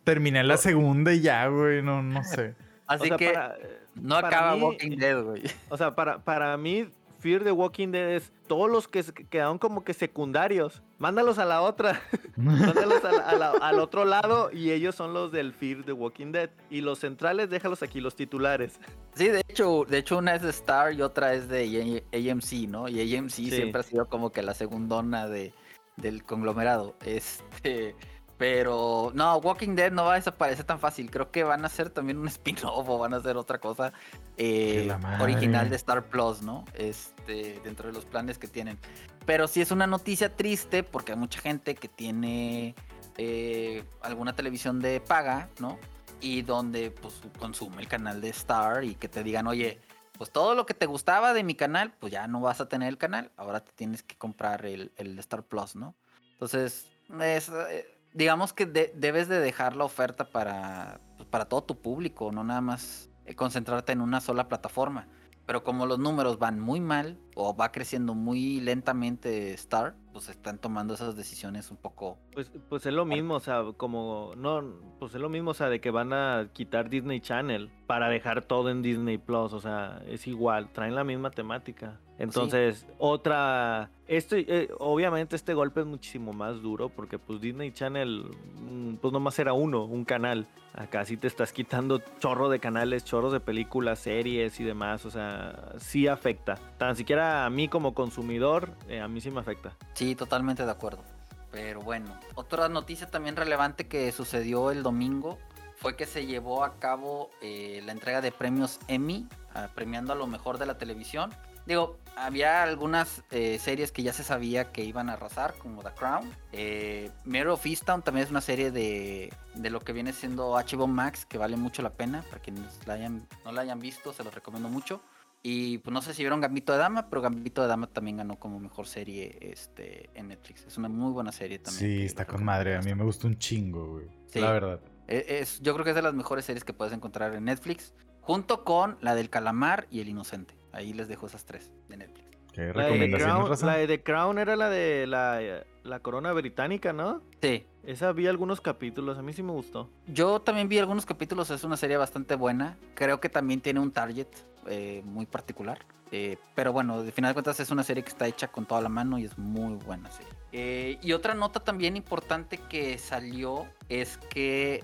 Terminé 0.04 0.39
en 0.41 0.47
la 0.47 0.58
segunda 0.58 1.14
y 1.14 1.22
ya, 1.22 1.47
güey, 1.47 1.82
no, 1.82 2.01
no 2.04 2.24
sé. 2.24 2.56
Así 2.86 3.04
o 3.06 3.08
sea, 3.08 3.18
que 3.18 3.32
para, 3.32 3.56
no 3.95 4.16
para 4.16 4.28
acaba 4.28 4.56
mí- 4.56 4.62
Walking 4.64 4.97
Dead, 4.97 5.22
güey. 5.24 5.43
o 5.70 5.78
sea, 5.78 5.95
para, 5.95 6.24
para 6.24 6.56
mí, 6.58 6.88
Fear 7.24 7.45
the 7.45 7.53
Walking 7.53 7.88
Dead 7.91 8.09
es 8.15 8.34
todos 8.47 8.69
los 8.69 8.89
que 8.89 9.01
quedaron 9.30 9.57
como 9.57 9.86
que 9.86 9.93
secundarios. 9.93 10.84
Mándalos 10.99 11.39
a 11.39 11.45
la 11.45 11.61
otra, 11.61 12.01
mándalos 12.36 13.03
a 13.05 13.11
la- 13.13 13.30
a 13.30 13.36
la- 13.36 13.51
al 13.51 13.80
otro 13.80 14.03
lado 14.03 14.51
y 14.51 14.71
ellos 14.71 14.93
son 14.95 15.13
los 15.13 15.32
del 15.32 15.53
Fear 15.53 15.84
the 15.86 15.93
Walking 15.93 16.34
Dead. 16.34 16.49
Y 16.69 16.82
los 16.82 16.99
centrales, 16.99 17.49
déjalos 17.49 17.82
aquí, 17.82 18.01
los 18.01 18.15
titulares. 18.17 18.78
Sí, 19.15 19.30
de 19.30 19.39
hecho, 19.47 19.86
de 19.88 19.99
hecho 19.99 20.17
una 20.17 20.36
es 20.36 20.41
de 20.41 20.49
Star 20.49 20.91
y 20.93 21.01
otra 21.01 21.34
es 21.34 21.47
de 21.47 22.03
AMC, 22.11 22.67
¿no? 22.67 22.89
Y 22.89 23.15
AMC 23.15 23.30
Sí. 23.32 23.49
siempre 23.51 23.80
ha 23.80 23.84
sido 23.84 24.05
como 24.07 24.32
que 24.34 24.43
la 24.43 24.53
segundona 24.53 25.28
de, 25.28 25.53
del 25.95 26.24
conglomerado. 26.26 26.95
Este, 27.05 27.95
Pero 28.44 29.10
no, 29.16 29.38
Walking 29.38 29.74
Dead 29.74 29.89
no 29.89 30.04
va 30.04 30.12
a 30.12 30.16
desaparecer 30.16 30.66
tan 30.66 30.78
fácil. 30.78 31.10
Creo 31.10 31.32
que 31.32 31.46
van 31.46 31.64
a 31.64 31.68
hacer 31.68 31.89
también 31.89 32.18
un 32.18 32.28
spin-off 32.28 32.89
o 32.89 32.98
van 32.98 33.14
a 33.14 33.18
hacer 33.18 33.38
otra 33.38 33.58
cosa 33.58 33.94
eh, 34.36 34.94
original 35.22 35.70
de 35.70 35.78
Star 35.78 36.04
Plus, 36.10 36.41
¿no? 36.41 36.66
Este, 36.74 37.62
dentro 37.64 37.88
de 37.88 37.94
los 37.94 38.04
planes 38.04 38.38
que 38.38 38.50
tienen. 38.50 38.78
Pero 39.26 39.48
sí 39.48 39.62
es 39.62 39.72
una 39.72 39.88
noticia 39.88 40.36
triste 40.36 40.84
porque 40.84 41.14
hay 41.14 41.18
mucha 41.18 41.39
gente 41.39 41.76
que 41.76 41.88
tiene 41.88 42.76
eh, 43.18 43.86
alguna 44.02 44.36
televisión 44.36 44.82
de 44.82 45.00
paga, 45.00 45.48
¿no? 45.60 45.80
Y 46.20 46.41
donde 46.41 46.91
pues 46.91 47.22
consume 47.39 47.82
el 47.82 47.88
canal 47.88 48.20
de 48.20 48.28
Star 48.28 48.84
y 48.84 48.96
que 48.96 49.08
te 49.08 49.24
digan, 49.24 49.48
oye, 49.48 49.80
pues 50.18 50.32
todo 50.32 50.54
lo 50.54 50.66
que 50.66 50.74
te 50.74 50.86
gustaba 50.86 51.34
de 51.34 51.46
mi 51.46 51.56
canal, 51.56 51.94
pues 51.98 52.12
ya 52.12 52.28
no 52.28 52.41
vas 52.41 52.60
a 52.60 52.68
tener 52.68 52.89
el 52.89 52.98
canal, 52.98 53.32
ahora 53.38 53.64
te 53.64 53.72
tienes 53.72 54.04
que 54.04 54.18
comprar 54.18 54.66
el, 54.66 54.91
Star 55.20 55.44
Plus, 55.44 55.78
¿no? 55.78 55.96
Entonces, 56.34 56.89
es, 57.22 57.48
eh, 57.48 57.93
digamos 58.14 58.53
que 58.53 58.66
debes 58.66 59.28
de 59.28 59.39
dejar 59.39 59.76
la 59.76 59.86
oferta 59.86 60.26
para, 60.26 61.01
pues, 61.18 61.28
para 61.30 61.45
todo 61.45 61.64
tu 61.64 61.82
público, 61.82 62.32
no 62.32 62.43
nada 62.43 62.61
más 62.61 63.09
eh, 63.26 63.36
concentrarte 63.36 63.91
en 63.91 64.01
una 64.01 64.22
sola 64.22 64.47
plataforma. 64.47 65.07
Pero 65.45 65.64
como 65.64 65.86
los 65.86 65.99
números 65.99 66.39
van 66.39 66.59
muy 66.59 66.80
mal 66.80 67.20
o 67.36 67.53
va 67.53 67.74
creciendo 67.74 68.14
muy 68.14 68.61
lentamente 68.61 69.53
Star, 69.53 69.93
pues 70.14 70.30
están 70.30 70.57
tomando 70.57 70.93
esas 70.93 71.18
decisiones 71.18 71.70
un 71.70 71.76
poco. 71.76 72.18
Pues, 72.32 72.49
pues 72.70 72.86
es 72.86 72.93
lo 72.93 73.03
mismo, 73.03 73.36
o 73.36 73.39
sea, 73.41 73.61
como 73.76 74.32
no, 74.38 74.64
pues 74.99 75.14
es 75.16 75.20
lo 75.20 75.28
mismo, 75.28 75.51
o 75.51 75.53
sea, 75.53 75.68
de 75.68 75.82
que 75.82 75.91
van 75.91 76.14
a 76.14 76.49
quitar 76.53 76.89
Disney 76.89 77.20
Channel 77.20 77.70
para 77.88 78.07
dejar 78.07 78.45
todo 78.45 78.70
en 78.70 78.82
Disney 78.82 79.18
Plus, 79.18 79.51
o 79.51 79.59
sea, 79.59 80.01
es 80.07 80.28
igual, 80.28 80.72
traen 80.72 80.95
la 80.95 81.03
misma 81.03 81.30
temática. 81.30 81.99
Entonces, 82.24 82.86
otra, 82.99 83.89
este, 84.07 84.45
eh, 84.47 84.69
obviamente 84.80 85.36
este 85.36 85.53
golpe 85.53 85.82
es 85.82 85.86
muchísimo 85.86 86.32
más 86.32 86.61
duro 86.61 86.89
porque 86.89 87.19
pues 87.19 87.41
Disney 87.41 87.71
Channel, 87.71 88.32
mm, 88.55 88.95
pues 88.95 89.11
nomás 89.11 89.38
era 89.39 89.53
uno, 89.53 89.84
un 89.84 90.05
canal. 90.05 90.47
Acá 90.74 91.05
sí 91.05 91.17
te 91.17 91.28
estás 91.28 91.53
quitando 91.53 92.01
chorro 92.19 92.49
de 92.49 92.59
canales, 92.59 93.03
chorros 93.03 93.34
de 93.34 93.39
películas, 93.39 93.99
series 93.99 94.59
y 94.59 94.63
demás, 94.63 95.05
o 95.05 95.11
sea, 95.11 95.74
sí 95.78 96.07
afecta. 96.07 96.55
Tan 96.78 96.95
siquiera 96.95 97.45
a 97.45 97.49
mí 97.49 97.67
como 97.67 97.93
consumidor, 97.93 98.71
eh, 98.88 99.01
a 99.01 99.07
mí 99.07 99.21
sí 99.21 99.30
me 99.30 99.41
afecta. 99.41 99.74
Sí, 99.93 100.15
totalmente 100.15 100.65
de 100.65 100.71
acuerdo. 100.71 101.03
Pero 101.51 101.82
bueno, 101.82 102.17
otra 102.34 102.69
noticia 102.69 103.11
también 103.11 103.36
relevante 103.36 103.88
que 103.88 104.11
sucedió 104.11 104.71
el 104.71 104.82
domingo 104.82 105.38
fue 105.76 105.95
que 105.95 106.05
se 106.05 106.26
llevó 106.26 106.63
a 106.63 106.80
cabo 106.80 107.30
eh, 107.41 107.82
la 107.86 107.91
entrega 107.91 108.21
de 108.21 108.32
premios 108.32 108.80
Emmy, 108.88 109.28
premiando 109.76 110.13
a 110.13 110.15
lo 110.15 110.26
mejor 110.28 110.57
de 110.57 110.65
la 110.65 110.78
televisión. 110.78 111.32
Digo, 111.66 111.97
había 112.16 112.64
algunas 112.64 113.24
eh, 113.32 113.57
series 113.59 113.91
que 113.91 114.03
ya 114.03 114.14
se 114.14 114.24
sabía 114.24 114.72
que 114.72 114.84
iban 114.84 115.09
a 115.09 115.14
arrasar, 115.14 115.55
como 115.57 115.82
The 115.82 115.91
Crown. 115.91 116.30
Eh, 116.51 117.09
Mare 117.26 117.49
of 117.49 117.66
Easttown 117.66 118.01
también 118.01 118.26
es 118.26 118.32
una 118.32 118.41
serie 118.41 118.72
de, 118.72 119.32
de, 119.55 119.70
lo 119.70 119.80
que 119.80 119.93
viene 119.93 120.14
siendo 120.14 120.51
HBO 120.51 120.88
Max, 120.88 121.26
que 121.26 121.38
vale 121.38 121.57
mucho 121.57 121.82
la 121.82 121.93
pena. 121.93 122.24
Para 122.30 122.41
quienes 122.41 122.80
la 122.86 122.95
hayan, 122.95 123.28
no 123.45 123.51
la 123.51 123.61
hayan 123.61 123.80
visto, 123.80 124.14
se 124.14 124.24
los 124.24 124.34
recomiendo 124.34 124.70
mucho. 124.70 125.01
Y 125.45 125.80
pues 125.80 125.93
no 125.93 126.01
sé 126.01 126.14
si 126.14 126.24
vieron 126.24 126.39
Gambito 126.39 126.72
de 126.72 126.80
Dama, 126.80 127.09
pero 127.09 127.22
Gambito 127.22 127.61
de 127.61 127.68
Dama 127.68 127.88
también 127.88 128.16
ganó 128.16 128.39
como 128.39 128.59
mejor 128.61 128.88
serie 128.88 129.38
este, 129.41 130.09
en 130.14 130.30
Netflix. 130.30 130.66
Es 130.66 130.78
una 130.78 130.88
muy 130.88 131.11
buena 131.11 131.34
serie 131.34 131.59
también. 131.59 131.97
Sí, 131.97 132.05
está 132.05 132.26
con 132.26 132.45
madre. 132.45 132.78
A 132.78 132.82
mí 132.82 132.95
me 132.95 133.03
gusta 133.03 133.28
un 133.28 133.38
chingo, 133.38 133.86
güey. 133.88 134.07
La 134.36 134.51
verdad. 134.53 134.80
E, 135.07 135.39
es, 135.41 135.59
yo 135.61 135.74
creo 135.74 135.84
que 135.84 135.89
es 135.89 135.95
de 135.97 136.01
las 136.01 136.14
mejores 136.14 136.45
series 136.45 136.64
que 136.64 136.72
puedes 136.72 136.93
encontrar 136.93 137.34
en 137.36 137.43
Netflix. 137.43 137.93
Junto 138.22 138.64
con 138.64 138.97
la 139.01 139.16
del 139.16 139.30
Calamar 139.30 139.86
y 139.91 139.99
El 139.99 140.07
Inocente. 140.07 140.55
Ahí 140.74 140.91
les 140.91 141.07
dejo 141.07 141.28
esas 141.28 141.45
tres 141.45 141.71
de 141.88 141.97
Netflix. 141.97 142.34
¿Qué 142.51 142.71
recomendaciones, 142.71 143.63
la, 143.63 143.78
de 143.78 143.88
The 143.88 144.03
Crown 144.03 144.38
era 144.38 144.55
la 144.55 144.69
de 144.69 145.07
la, 145.07 145.63
la 145.84 145.99
corona 146.01 146.34
británica, 146.34 146.93
¿no? 146.93 147.21
Sí. 147.41 147.65
Esa 147.84 148.11
vi 148.11 148.28
algunos 148.28 148.61
capítulos, 148.61 149.17
a 149.17 149.24
mí 149.24 149.34
sí 149.34 149.41
me 149.41 149.51
gustó. 149.51 149.89
Yo 150.07 150.39
también 150.39 150.69
vi 150.69 150.78
algunos 150.78 151.05
capítulos, 151.05 151.49
es 151.49 151.63
una 151.63 151.78
serie 151.78 151.97
bastante 151.97 152.36
buena. 152.36 152.78
Creo 152.93 153.19
que 153.19 153.28
también 153.28 153.59
tiene 153.59 153.80
un 153.80 153.91
target 153.91 154.28
eh, 154.67 155.01
muy 155.03 155.26
particular. 155.26 155.80
Eh, 156.11 156.38
pero 156.53 156.71
bueno, 156.71 157.01
de 157.01 157.11
final 157.11 157.32
de 157.32 157.34
cuentas 157.34 157.59
es 157.59 157.71
una 157.71 157.82
serie 157.84 158.03
que 158.03 158.09
está 158.09 158.28
hecha 158.28 158.47
con 158.47 158.67
toda 158.67 158.82
la 158.82 158.89
mano 158.89 159.17
y 159.17 159.26
es 159.26 159.36
muy 159.38 159.74
buena 159.74 160.11
serie. 160.11 160.32
Eh, 160.51 160.99
y 161.01 161.11
otra 161.13 161.34
nota 161.34 161.59
también 161.59 161.97
importante 161.97 162.59
que 162.69 162.99
salió 162.99 163.65
es 163.89 164.17
que 164.17 164.84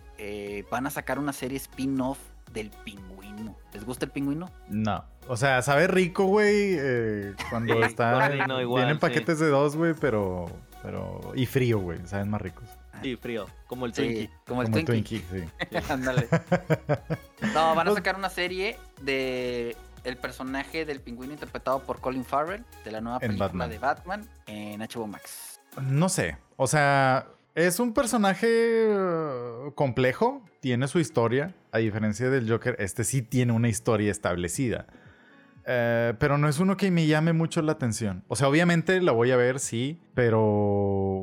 van 0.71 0.87
a 0.87 0.89
sacar 0.89 1.19
una 1.19 1.33
serie 1.33 1.57
spin-off 1.57 2.19
del 2.53 2.71
pingüino. 2.83 3.55
¿Les 3.73 3.85
gusta 3.85 4.05
el 4.05 4.11
pingüino? 4.11 4.49
No. 4.69 5.03
O 5.27 5.37
sea, 5.37 5.61
sabe 5.61 5.87
rico, 5.87 6.25
güey, 6.25 6.77
cuando 7.49 7.83
está... 7.83 8.29
Vienen 8.29 8.99
paquetes 8.99 9.39
de 9.39 9.49
dos, 9.49 9.75
güey, 9.75 9.93
pero, 9.93 10.47
pero... 10.81 11.33
Y 11.35 11.45
frío, 11.45 11.79
güey, 11.79 11.99
saben 12.05 12.29
más 12.29 12.41
ricos. 12.41 12.67
Sí, 13.01 13.15
frío, 13.15 13.47
como 13.67 13.85
el 13.85 13.93
Twinkie. 13.93 14.29
Como 14.45 14.61
el 14.61 14.85
Twinkie. 14.85 15.19
sí. 15.19 15.43
Ándale. 15.89 16.27
no, 17.53 17.75
van 17.75 17.87
a 17.87 17.93
sacar 17.93 18.15
una 18.15 18.29
serie 18.29 18.77
de 19.01 19.75
el 20.03 20.17
personaje 20.17 20.85
del 20.85 21.01
pingüino 21.01 21.33
interpretado 21.33 21.79
por 21.83 21.99
Colin 21.99 22.25
Farrell 22.25 22.63
de 22.83 22.91
la 22.91 23.01
nueva 23.01 23.19
película 23.19 23.67
de 23.67 23.77
Batman 23.77 24.27
en 24.47 24.81
HBO 24.81 25.07
Max. 25.07 25.59
No 25.81 26.09
sé, 26.09 26.37
o 26.57 26.67
sea, 26.67 27.27
es 27.67 27.79
un 27.79 27.93
personaje 27.93 28.87
uh, 28.89 29.71
complejo, 29.73 30.43
tiene 30.59 30.87
su 30.87 30.99
historia, 30.99 31.55
a 31.71 31.79
diferencia 31.79 32.29
del 32.29 32.49
Joker, 32.49 32.75
este 32.79 33.03
sí 33.03 33.21
tiene 33.21 33.53
una 33.53 33.69
historia 33.69 34.11
establecida. 34.11 34.87
Eh, 35.65 36.13
pero 36.17 36.37
no 36.37 36.49
es 36.49 36.59
uno 36.59 36.77
que 36.77 36.89
me 36.89 37.05
llame 37.05 37.33
mucho 37.33 37.61
la 37.61 37.73
atención. 37.73 38.23
O 38.27 38.35
sea, 38.35 38.47
obviamente 38.47 39.01
la 39.01 39.11
voy 39.11 39.29
a 39.31 39.37
ver, 39.37 39.59
sí, 39.59 40.01
pero. 40.15 40.41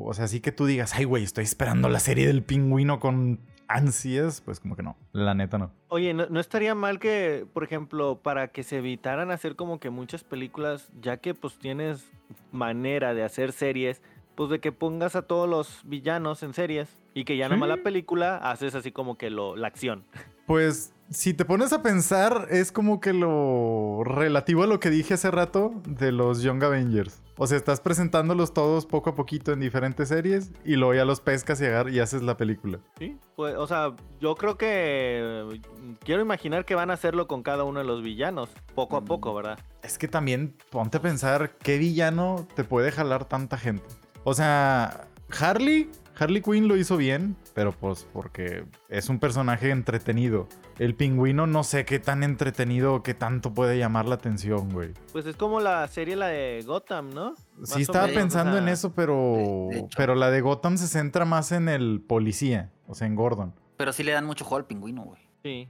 O 0.04 0.12
sea, 0.14 0.28
sí 0.28 0.40
que 0.40 0.52
tú 0.52 0.66
digas, 0.66 0.94
ay, 0.94 1.04
güey, 1.04 1.24
estoy 1.24 1.42
esperando 1.42 1.88
la 1.88 1.98
serie 1.98 2.28
del 2.28 2.44
pingüino 2.44 3.00
con 3.00 3.40
ansias, 3.68 4.40
pues 4.40 4.60
como 4.60 4.76
que 4.76 4.82
no, 4.82 4.96
la 5.12 5.34
neta 5.34 5.58
no. 5.58 5.72
Oye, 5.88 6.14
no, 6.14 6.38
estaría 6.38 6.74
mal 6.74 6.98
que, 6.98 7.46
por 7.52 7.64
ejemplo, 7.64 8.20
para 8.22 8.48
que 8.48 8.62
se 8.62 8.78
evitaran 8.78 9.30
hacer 9.30 9.56
como 9.56 9.80
que 9.80 9.90
muchas 9.90 10.22
películas, 10.22 10.90
ya 11.00 11.16
que 11.16 11.34
pues 11.34 11.58
tienes 11.58 12.08
manera 12.52 13.14
de 13.14 13.24
hacer 13.24 13.52
series, 13.52 14.02
pues 14.36 14.50
de 14.50 14.60
que 14.60 14.70
pongas 14.70 15.16
a 15.16 15.22
todos 15.22 15.48
los 15.48 15.80
villanos 15.84 16.42
en 16.42 16.54
series 16.54 16.88
y 17.14 17.24
que 17.24 17.36
ya 17.36 17.48
nomás 17.48 17.68
la 17.68 17.82
película 17.82 18.36
haces 18.36 18.74
así 18.74 18.92
como 18.92 19.18
que 19.18 19.30
lo, 19.30 19.56
la 19.56 19.66
acción. 19.66 20.04
Pues 20.46 20.94
si 21.10 21.34
te 21.34 21.44
pones 21.44 21.72
a 21.72 21.82
pensar, 21.82 22.46
es 22.50 22.70
como 22.70 23.00
que 23.00 23.12
lo 23.12 24.02
relativo 24.04 24.62
a 24.62 24.68
lo 24.68 24.78
que 24.78 24.90
dije 24.90 25.14
hace 25.14 25.32
rato 25.32 25.74
de 25.88 26.12
los 26.12 26.40
Young 26.40 26.62
Avengers. 26.62 27.20
O 27.36 27.48
sea, 27.48 27.58
estás 27.58 27.80
presentándolos 27.80 28.54
todos 28.54 28.86
poco 28.86 29.10
a 29.10 29.14
poquito 29.16 29.52
en 29.52 29.58
diferentes 29.58 30.08
series 30.08 30.52
y 30.64 30.76
luego 30.76 30.94
ya 30.94 31.04
los 31.04 31.20
pescas 31.20 31.60
y, 31.60 31.94
y 31.94 31.98
haces 31.98 32.22
la 32.22 32.36
película. 32.36 32.78
Sí, 32.96 33.18
pues, 33.34 33.56
o 33.56 33.66
sea, 33.66 33.96
yo 34.20 34.36
creo 34.36 34.56
que 34.56 35.60
quiero 36.04 36.22
imaginar 36.22 36.64
que 36.64 36.76
van 36.76 36.90
a 36.90 36.94
hacerlo 36.94 37.26
con 37.26 37.42
cada 37.42 37.64
uno 37.64 37.80
de 37.80 37.84
los 37.84 38.02
villanos, 38.02 38.48
poco 38.76 38.96
a 38.96 39.04
poco, 39.04 39.32
mm. 39.32 39.36
¿verdad? 39.36 39.58
Es 39.82 39.98
que 39.98 40.06
también 40.06 40.56
ponte 40.70 40.98
a 40.98 41.02
pensar 41.02 41.56
qué 41.58 41.76
villano 41.76 42.46
te 42.54 42.62
puede 42.62 42.92
jalar 42.92 43.24
tanta 43.24 43.58
gente. 43.58 43.84
O 44.28 44.34
sea, 44.34 45.06
Harley 45.38 45.88
Harley 46.18 46.42
Quinn 46.42 46.66
lo 46.66 46.76
hizo 46.76 46.96
bien, 46.96 47.36
pero 47.54 47.70
pues 47.70 48.08
porque 48.12 48.64
es 48.88 49.08
un 49.08 49.20
personaje 49.20 49.70
entretenido. 49.70 50.48
El 50.80 50.96
pingüino 50.96 51.46
no 51.46 51.62
sé 51.62 51.84
qué 51.84 52.00
tan 52.00 52.24
entretenido 52.24 52.94
o 52.94 53.02
qué 53.04 53.14
tanto 53.14 53.54
puede 53.54 53.78
llamar 53.78 54.06
la 54.06 54.16
atención, 54.16 54.68
güey. 54.72 54.94
Pues 55.12 55.26
es 55.26 55.36
como 55.36 55.60
la 55.60 55.86
serie 55.86 56.16
la 56.16 56.26
de 56.26 56.64
Gotham, 56.66 57.10
¿no? 57.10 57.34
sí 57.62 57.82
estaba 57.82 58.08
pensando 58.08 58.58
en 58.58 58.66
eso, 58.66 58.94
pero 58.94 59.68
pero 59.96 60.16
la 60.16 60.32
de 60.32 60.40
Gotham 60.40 60.76
se 60.76 60.88
centra 60.88 61.24
más 61.24 61.52
en 61.52 61.68
el 61.68 62.00
policía, 62.00 62.72
o 62.88 62.96
sea, 62.96 63.06
en 63.06 63.14
Gordon. 63.14 63.54
Pero 63.76 63.92
sí 63.92 64.02
le 64.02 64.10
dan 64.10 64.26
mucho 64.26 64.44
juego 64.44 64.56
al 64.56 64.66
pingüino, 64.66 65.04
güey. 65.04 65.20
Sí. 65.44 65.68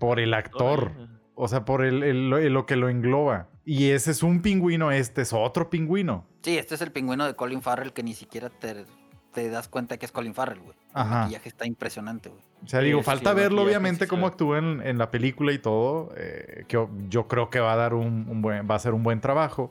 Por 0.00 0.18
el 0.18 0.34
actor. 0.34 0.90
O 1.36 1.46
sea, 1.46 1.64
por 1.64 1.84
el, 1.84 2.30
lo 2.30 2.66
que 2.66 2.74
lo 2.74 2.88
engloba. 2.88 3.48
Y 3.70 3.92
ese 3.92 4.10
es 4.10 4.24
un 4.24 4.42
pingüino, 4.42 4.90
este 4.90 5.22
es 5.22 5.32
otro 5.32 5.70
pingüino. 5.70 6.26
Sí, 6.42 6.58
este 6.58 6.74
es 6.74 6.80
el 6.80 6.90
pingüino 6.90 7.24
de 7.24 7.36
Colin 7.36 7.62
Farrell 7.62 7.92
que 7.92 8.02
ni 8.02 8.14
siquiera 8.14 8.50
te 8.50 8.84
te 9.32 9.48
das 9.48 9.68
cuenta 9.68 9.96
que 9.96 10.06
es 10.06 10.10
Colin 10.10 10.34
Farrell, 10.34 10.58
güey. 10.58 10.76
El 10.92 11.04
maquillaje 11.04 11.48
está 11.48 11.68
impresionante, 11.68 12.30
güey. 12.30 12.42
O 12.64 12.66
sea, 12.66 12.80
digo, 12.80 13.00
falta 13.04 13.32
verlo 13.32 13.62
obviamente 13.62 14.08
cómo 14.08 14.26
actúa 14.26 14.58
en, 14.58 14.98
la 14.98 15.12
película 15.12 15.52
y 15.52 15.60
todo. 15.60 16.12
Eh, 16.16 16.64
que 16.66 16.84
yo, 17.08 17.28
creo 17.28 17.48
que 17.48 17.60
va 17.60 17.74
a 17.74 17.76
dar 17.76 17.94
un, 17.94 18.42
buen, 18.42 18.68
va 18.68 18.74
a 18.74 18.78
ser 18.80 18.92
un 18.92 19.04
buen 19.04 19.20
trabajo. 19.20 19.70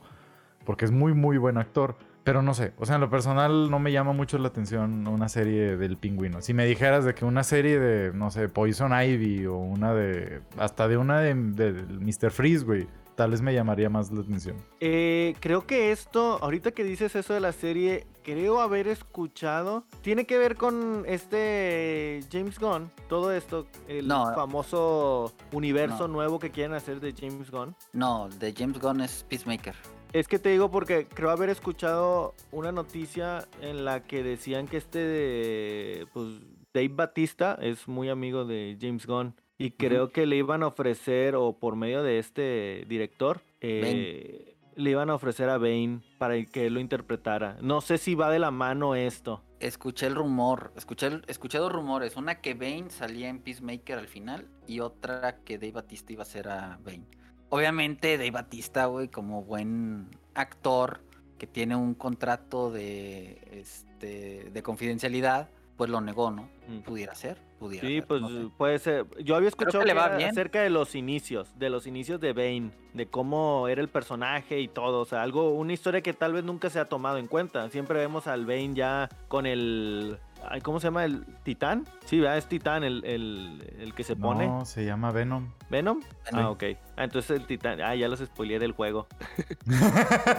Porque 0.64 0.86
es 0.86 0.92
muy, 0.92 1.12
muy 1.12 1.36
buen 1.36 1.58
actor. 1.58 1.98
Pero 2.24 2.40
no 2.40 2.54
sé, 2.54 2.72
o 2.78 2.86
sea, 2.86 2.94
en 2.94 3.02
lo 3.02 3.10
personal 3.10 3.70
no 3.70 3.78
me 3.80 3.92
llama 3.92 4.14
mucho 4.14 4.38
la 4.38 4.48
atención 4.48 5.06
una 5.08 5.28
serie 5.28 5.76
del 5.76 5.98
pingüino. 5.98 6.40
Si 6.40 6.54
me 6.54 6.64
dijeras 6.64 7.04
de 7.04 7.14
que 7.14 7.26
una 7.26 7.44
serie 7.44 7.78
de, 7.78 8.14
no 8.14 8.30
sé, 8.30 8.48
Poison 8.48 8.92
Ivy 8.92 9.44
o 9.44 9.56
una 9.58 9.92
de, 9.92 10.40
hasta 10.56 10.88
de 10.88 10.96
una 10.96 11.20
de, 11.20 11.34
de 11.34 11.72
Mr. 11.72 12.30
Freeze, 12.30 12.64
güey, 12.64 12.86
tal 13.14 13.30
vez 13.30 13.42
me 13.42 13.54
llamaría 13.54 13.88
más 13.90 14.10
la 14.10 14.20
atención. 14.20 14.56
Eh, 14.80 15.34
creo 15.40 15.66
que 15.66 15.92
esto, 15.92 16.38
ahorita 16.42 16.72
que 16.72 16.84
dices 16.84 17.14
eso 17.14 17.34
de 17.34 17.40
la 17.40 17.52
serie, 17.52 18.06
creo 18.22 18.60
haber 18.60 18.88
escuchado, 18.88 19.84
tiene 20.02 20.26
que 20.26 20.38
ver 20.38 20.56
con 20.56 21.04
este 21.06 22.20
James 22.30 22.58
Gunn, 22.58 22.90
todo 23.08 23.32
esto, 23.32 23.66
el 23.88 24.06
famoso 24.08 25.32
universo 25.52 26.08
nuevo 26.08 26.38
que 26.38 26.50
quieren 26.50 26.74
hacer 26.74 27.00
de 27.00 27.12
James 27.12 27.50
Gunn. 27.50 27.74
No, 27.92 28.28
de 28.38 28.54
James 28.56 28.80
Gunn 28.80 29.00
es 29.00 29.24
Peacemaker. 29.28 29.74
Es 30.12 30.26
que 30.26 30.38
te 30.40 30.48
digo 30.48 30.70
porque 30.70 31.06
creo 31.06 31.30
haber 31.30 31.50
escuchado 31.50 32.34
una 32.50 32.72
noticia 32.72 33.46
en 33.60 33.84
la 33.84 34.02
que 34.02 34.24
decían 34.24 34.66
que 34.66 34.76
este, 34.76 36.06
pues, 36.12 36.40
Dave 36.74 36.88
Batista 36.88 37.58
es 37.60 37.86
muy 37.86 38.08
amigo 38.08 38.44
de 38.44 38.76
James 38.80 39.06
Gunn. 39.06 39.34
Y 39.60 39.72
creo 39.72 40.10
que 40.10 40.24
le 40.24 40.36
iban 40.36 40.62
a 40.62 40.68
ofrecer, 40.68 41.36
o 41.36 41.52
por 41.52 41.76
medio 41.76 42.02
de 42.02 42.18
este 42.18 42.86
director, 42.88 43.42
eh, 43.60 44.56
le 44.74 44.90
iban 44.90 45.10
a 45.10 45.14
ofrecer 45.14 45.50
a 45.50 45.58
Bane 45.58 46.00
para 46.16 46.42
que 46.46 46.66
él 46.66 46.72
lo 46.72 46.80
interpretara. 46.80 47.58
No 47.60 47.82
sé 47.82 47.98
si 47.98 48.14
va 48.14 48.30
de 48.30 48.38
la 48.38 48.50
mano 48.50 48.94
esto. 48.94 49.42
Escuché 49.58 50.06
el 50.06 50.14
rumor, 50.14 50.72
escuché, 50.76 51.20
escuché 51.26 51.58
dos 51.58 51.70
rumores. 51.70 52.16
Una 52.16 52.40
que 52.40 52.54
Bane 52.54 52.88
salía 52.88 53.28
en 53.28 53.40
Peacemaker 53.40 53.98
al 53.98 54.08
final 54.08 54.48
y 54.66 54.80
otra 54.80 55.40
que 55.44 55.58
Dave 55.58 55.72
Batista 55.72 56.14
iba 56.14 56.22
a 56.22 56.24
ser 56.24 56.48
a 56.48 56.80
Bane. 56.82 57.04
Obviamente 57.50 58.16
Dave 58.16 58.30
Batista, 58.30 58.86
güey, 58.86 59.08
como 59.08 59.44
buen 59.44 60.08
actor 60.32 61.02
que 61.36 61.46
tiene 61.46 61.76
un 61.76 61.92
contrato 61.92 62.70
de, 62.70 63.42
este, 63.52 64.48
de 64.50 64.62
confidencialidad, 64.62 65.50
pues 65.80 65.88
lo 65.88 66.02
negó, 66.02 66.30
¿no? 66.30 66.46
Pudiera 66.84 67.14
ser, 67.14 67.38
pudiera 67.58 67.88
Sí, 67.88 67.94
ser, 67.94 68.06
pues 68.06 68.20
no 68.20 68.28
sé. 68.28 68.48
puede 68.58 68.78
ser. 68.78 69.06
Yo 69.24 69.34
había 69.34 69.48
escuchado 69.48 69.82
le 69.82 69.94
va 69.94 70.10
bien. 70.14 70.28
acerca 70.28 70.60
de 70.60 70.68
los 70.68 70.94
inicios, 70.94 71.58
de 71.58 71.70
los 71.70 71.86
inicios 71.86 72.20
de 72.20 72.34
Bane, 72.34 72.70
de 72.92 73.06
cómo 73.06 73.66
era 73.66 73.80
el 73.80 73.88
personaje 73.88 74.60
y 74.60 74.68
todo. 74.68 75.00
O 75.00 75.04
sea, 75.06 75.22
algo, 75.22 75.54
una 75.54 75.72
historia 75.72 76.02
que 76.02 76.12
tal 76.12 76.34
vez 76.34 76.44
nunca 76.44 76.68
se 76.68 76.78
ha 76.80 76.84
tomado 76.84 77.16
en 77.16 77.28
cuenta. 77.28 77.70
Siempre 77.70 77.98
vemos 77.98 78.26
al 78.26 78.44
Bane 78.44 78.74
ya 78.74 79.08
con 79.28 79.46
el. 79.46 80.18
¿Cómo 80.62 80.80
se 80.80 80.88
llama? 80.88 81.06
¿El 81.06 81.24
Titán? 81.44 81.86
Sí, 82.04 82.20
¿verdad? 82.20 82.36
Es 82.36 82.46
Titán 82.46 82.84
el, 82.84 83.02
el, 83.06 83.74
el 83.78 83.94
que 83.94 84.04
se 84.04 84.16
pone. 84.16 84.48
No, 84.48 84.66
se 84.66 84.84
llama 84.84 85.12
Venom. 85.12 85.48
¿Venom? 85.70 86.00
Venom. 86.26 86.44
Ah, 86.44 86.50
ok. 86.50 86.64
Ah, 86.98 87.04
entonces 87.04 87.40
el 87.40 87.46
Titán. 87.46 87.80
Ah, 87.80 87.94
ya 87.94 88.06
los 88.06 88.18
spoileé 88.20 88.58
del 88.58 88.72
juego. 88.72 89.06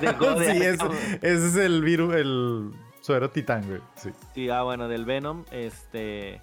Del 0.01 0.13
juego 0.17 0.39
de 0.39 0.51
sí, 0.53 0.61
ese 0.61 1.47
es 1.47 1.55
el 1.55 1.81
virus, 1.81 2.13
el 2.15 2.71
suero 3.01 3.29
titán, 3.29 3.67
güey. 3.67 3.81
Sí. 3.95 4.09
Sí, 4.33 4.49
ah, 4.49 4.63
bueno, 4.63 4.87
del 4.87 5.05
Venom, 5.05 5.45
este... 5.51 6.41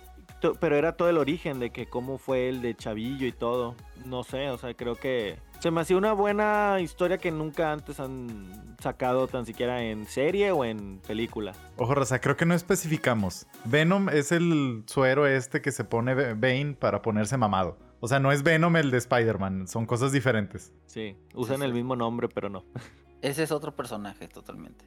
Pero 0.61 0.77
era 0.77 0.93
todo 0.93 1.09
el 1.09 1.19
origen 1.19 1.59
de 1.59 1.71
que 1.71 1.87
cómo 1.87 2.17
fue 2.17 2.49
el 2.49 2.63
de 2.63 2.77
Chavillo 2.77 3.27
y 3.27 3.33
todo. 3.33 3.75
No 4.05 4.23
sé, 4.23 4.51
o 4.51 4.59
sea, 4.59 4.73
creo 4.75 4.95
que 4.95 5.37
se 5.59 5.73
me 5.73 5.81
hacía 5.81 5.97
una 5.97 6.13
buena 6.13 6.79
historia 6.81 7.19
que 7.19 7.33
nunca 7.33 7.73
antes 7.73 7.99
han 7.99 8.77
sacado 8.81 9.27
tan 9.27 9.45
siquiera 9.45 9.83
en 9.83 10.07
serie 10.07 10.53
o 10.53 10.65
en 10.65 11.01
película. 11.05 11.55
Ojo, 11.77 11.93
Raza, 11.97 12.21
creo 12.21 12.37
que 12.37 12.47
no 12.47 12.55
especificamos. 12.55 13.49
Venom 13.65 14.09
es 14.09 14.31
el 14.31 14.85
suero 14.87 15.27
este 15.27 15.61
que 15.61 15.73
se 15.73 15.83
pone 15.83 16.15
Bane 16.35 16.77
para 16.79 17.03
ponerse 17.03 17.37
mamado. 17.37 17.77
O 17.99 18.07
sea, 18.07 18.21
no 18.21 18.31
es 18.31 18.45
Venom 18.45 18.77
el 18.77 18.93
de 18.93 18.99
Spider-Man, 18.99 19.67
son 19.67 19.87
cosas 19.87 20.13
diferentes. 20.13 20.73
Sí, 20.87 21.17
usan 21.35 21.59
sí. 21.59 21.65
el 21.65 21.73
mismo 21.73 21.97
nombre, 21.97 22.29
pero 22.29 22.49
no. 22.49 22.65
Ese 23.21 23.43
es 23.43 23.51
otro 23.51 23.75
personaje 23.75 24.29
totalmente. 24.29 24.85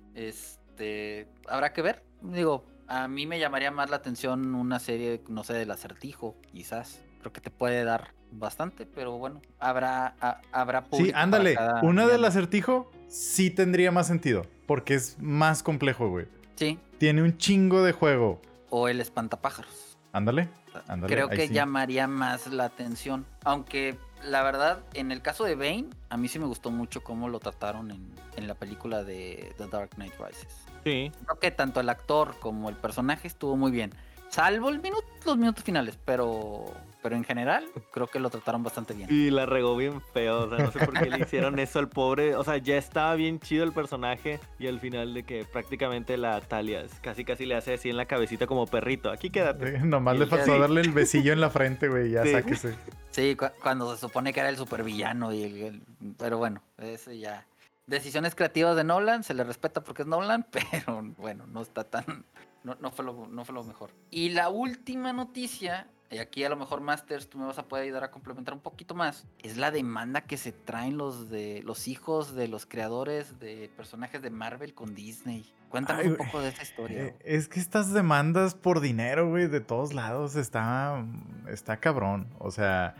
Este, 0.81 1.27
habrá 1.47 1.73
que 1.73 1.81
ver. 1.83 2.03
Digo, 2.21 2.65
a 2.87 3.07
mí 3.07 3.27
me 3.27 3.39
llamaría 3.39 3.69
más 3.71 3.89
la 3.91 3.97
atención 3.97 4.55
una 4.55 4.79
serie, 4.79 5.21
no 5.27 5.43
sé, 5.43 5.53
del 5.53 5.69
acertijo, 5.71 6.35
quizás. 6.51 7.03
Creo 7.19 7.31
que 7.31 7.39
te 7.41 7.51
puede 7.51 7.83
dar 7.83 8.13
bastante, 8.31 8.87
pero 8.87 9.17
bueno, 9.19 9.41
habrá, 9.59 10.15
a- 10.19 10.41
habrá 10.51 10.85
Sí, 10.91 11.11
ándale. 11.13 11.53
cada 11.53 11.81
Una 11.83 12.07
del 12.07 12.25
acertijo 12.25 12.91
sí 13.07 13.51
tendría 13.51 13.91
más 13.91 14.07
sentido, 14.07 14.43
porque 14.65 14.95
es 14.95 15.17
más 15.19 15.61
complejo, 15.61 16.09
güey. 16.09 16.25
Sí, 16.55 16.79
Tiene 16.97 17.21
un 17.21 17.37
chingo 17.37 17.83
de 17.83 17.91
juego. 17.91 18.41
o 18.73 18.87
el 18.87 19.01
espantapájaros. 19.01 19.97
Ándale. 20.13 20.49
Ándale, 20.87 21.13
Creo 21.13 21.27
que 21.29 21.47
sí. 21.47 21.53
llamaría 21.53 22.07
más 22.07 22.47
la 22.47 22.63
atención. 22.65 23.25
Aunque 23.43 23.97
la 24.23 24.41
verdad, 24.43 24.79
en 24.93 25.11
el 25.11 25.21
caso 25.21 25.43
de 25.43 25.55
Bane, 25.55 25.89
a 26.09 26.15
mí 26.15 26.29
sí 26.29 26.39
me 26.39 26.45
gustó 26.45 26.71
mucho 26.71 27.03
cómo 27.03 27.27
lo 27.27 27.39
trataron 27.39 27.91
en, 27.91 28.15
en 28.37 28.47
la 28.47 28.55
película 28.55 29.03
de 29.03 29.53
The 29.57 29.67
Dark 29.67 29.89
Knight 29.95 30.13
Rises. 30.17 30.47
Sí, 30.83 31.11
Creo 31.25 31.39
que 31.39 31.51
tanto 31.51 31.79
el 31.79 31.89
actor 31.89 32.35
como 32.39 32.69
el 32.69 32.75
personaje 32.75 33.27
estuvo 33.27 33.55
muy 33.57 33.71
bien. 33.71 33.93
Salvo 34.29 34.69
el 34.69 34.79
minuto, 34.81 35.05
los 35.25 35.37
minutos 35.37 35.61
finales, 35.61 35.99
pero, 36.05 36.63
pero 37.03 37.17
en 37.17 37.25
general 37.25 37.65
creo 37.91 38.07
que 38.07 38.17
lo 38.17 38.29
trataron 38.29 38.63
bastante 38.63 38.93
bien. 38.93 39.09
y 39.11 39.29
la 39.29 39.45
regó 39.45 39.75
bien 39.75 39.99
feo, 40.13 40.43
o 40.43 40.49
sea, 40.49 40.59
no 40.65 40.71
sé 40.71 40.79
por 40.79 40.97
qué 40.97 41.09
le 41.09 41.19
hicieron 41.27 41.59
eso 41.59 41.79
al 41.79 41.89
pobre, 41.89 42.35
o 42.37 42.43
sea, 42.45 42.55
ya 42.55 42.77
estaba 42.77 43.13
bien 43.15 43.41
chido 43.41 43.65
el 43.65 43.73
personaje 43.73 44.39
y 44.57 44.67
al 44.67 44.79
final 44.79 45.13
de 45.13 45.23
que 45.23 45.43
prácticamente 45.43 46.15
la 46.15 46.39
Talia 46.39 46.85
casi 47.01 47.25
casi 47.25 47.45
le 47.45 47.55
hace 47.55 47.73
así 47.73 47.89
en 47.89 47.97
la 47.97 48.05
cabecita 48.05 48.47
como 48.47 48.65
perrito, 48.67 49.11
aquí 49.11 49.29
quédate. 49.31 49.79
Nomás 49.79 50.15
Y 50.15 50.19
le 50.19 50.25
faltó 50.27 50.57
darle 50.57 50.79
el 50.79 50.91
besillo 50.91 51.33
en 51.33 51.41
la 51.41 51.49
frente, 51.49 51.89
güey. 51.89 52.11
Ya 52.11 52.23
Sí. 52.23 52.31
sáquese. 52.31 52.75
Sí, 53.09 53.35
cu- 53.35 53.47
cuando 53.61 53.93
se 53.93 53.99
supone 53.99 54.31
que 54.31 54.39
era 54.39 54.47
el 54.47 54.55
supervillano 54.55 55.33
y 55.33 55.43
el, 55.43 55.61
el- 55.61 55.81
pero 56.17 56.37
bueno, 56.37 56.61
ese 56.77 57.19
ya. 57.19 57.45
Decisiones 57.87 58.35
creativas 58.35 58.75
de 58.75 58.83
Nolan, 58.83 59.23
se 59.23 59.33
le 59.33 59.43
respeta 59.43 59.83
porque 59.83 60.03
es 60.03 60.07
Nolan, 60.07 60.45
pero 60.51 61.03
bueno, 61.17 61.47
no 61.47 61.61
está 61.61 61.83
tan. 61.83 62.25
No, 62.63 62.75
no 62.79 62.91
fue, 62.91 63.03
lo, 63.05 63.27
no 63.27 63.43
fue 63.43 63.55
lo 63.55 63.63
mejor. 63.63 63.91
Y 64.11 64.29
la 64.29 64.49
última 64.49 65.13
noticia, 65.13 65.87
y 66.11 66.19
aquí 66.19 66.43
a 66.43 66.49
lo 66.49 66.55
mejor 66.55 66.81
Masters, 66.81 67.27
tú 67.27 67.39
me 67.39 67.45
vas 67.45 67.57
a 67.57 67.67
poder 67.67 67.85
ayudar 67.85 68.03
a 68.03 68.11
complementar 68.11 68.53
un 68.53 68.59
poquito 68.59 68.93
más, 68.93 69.25
es 69.39 69.57
la 69.57 69.71
demanda 69.71 70.21
que 70.21 70.37
se 70.37 70.51
traen 70.51 70.97
los 70.97 71.29
de 71.29 71.63
los 71.63 71.87
hijos 71.87 72.35
de 72.35 72.47
los 72.47 72.67
creadores 72.67 73.39
de 73.39 73.71
personajes 73.75 74.21
de 74.21 74.29
Marvel 74.29 74.75
con 74.75 74.93
Disney. 74.93 75.51
Cuéntanos 75.69 76.03
Ay, 76.03 76.09
un 76.09 76.17
poco 76.17 76.41
de 76.41 76.49
esa 76.49 76.61
historia. 76.61 77.05
Eh, 77.05 77.15
es 77.23 77.47
que 77.47 77.59
estas 77.59 77.93
demandas 77.93 78.53
por 78.53 78.81
dinero, 78.81 79.29
güey, 79.29 79.47
de 79.47 79.61
todos 79.61 79.93
lados 79.93 80.35
está, 80.35 81.03
está 81.47 81.77
cabrón. 81.77 82.27
O 82.39 82.51
sea, 82.51 82.95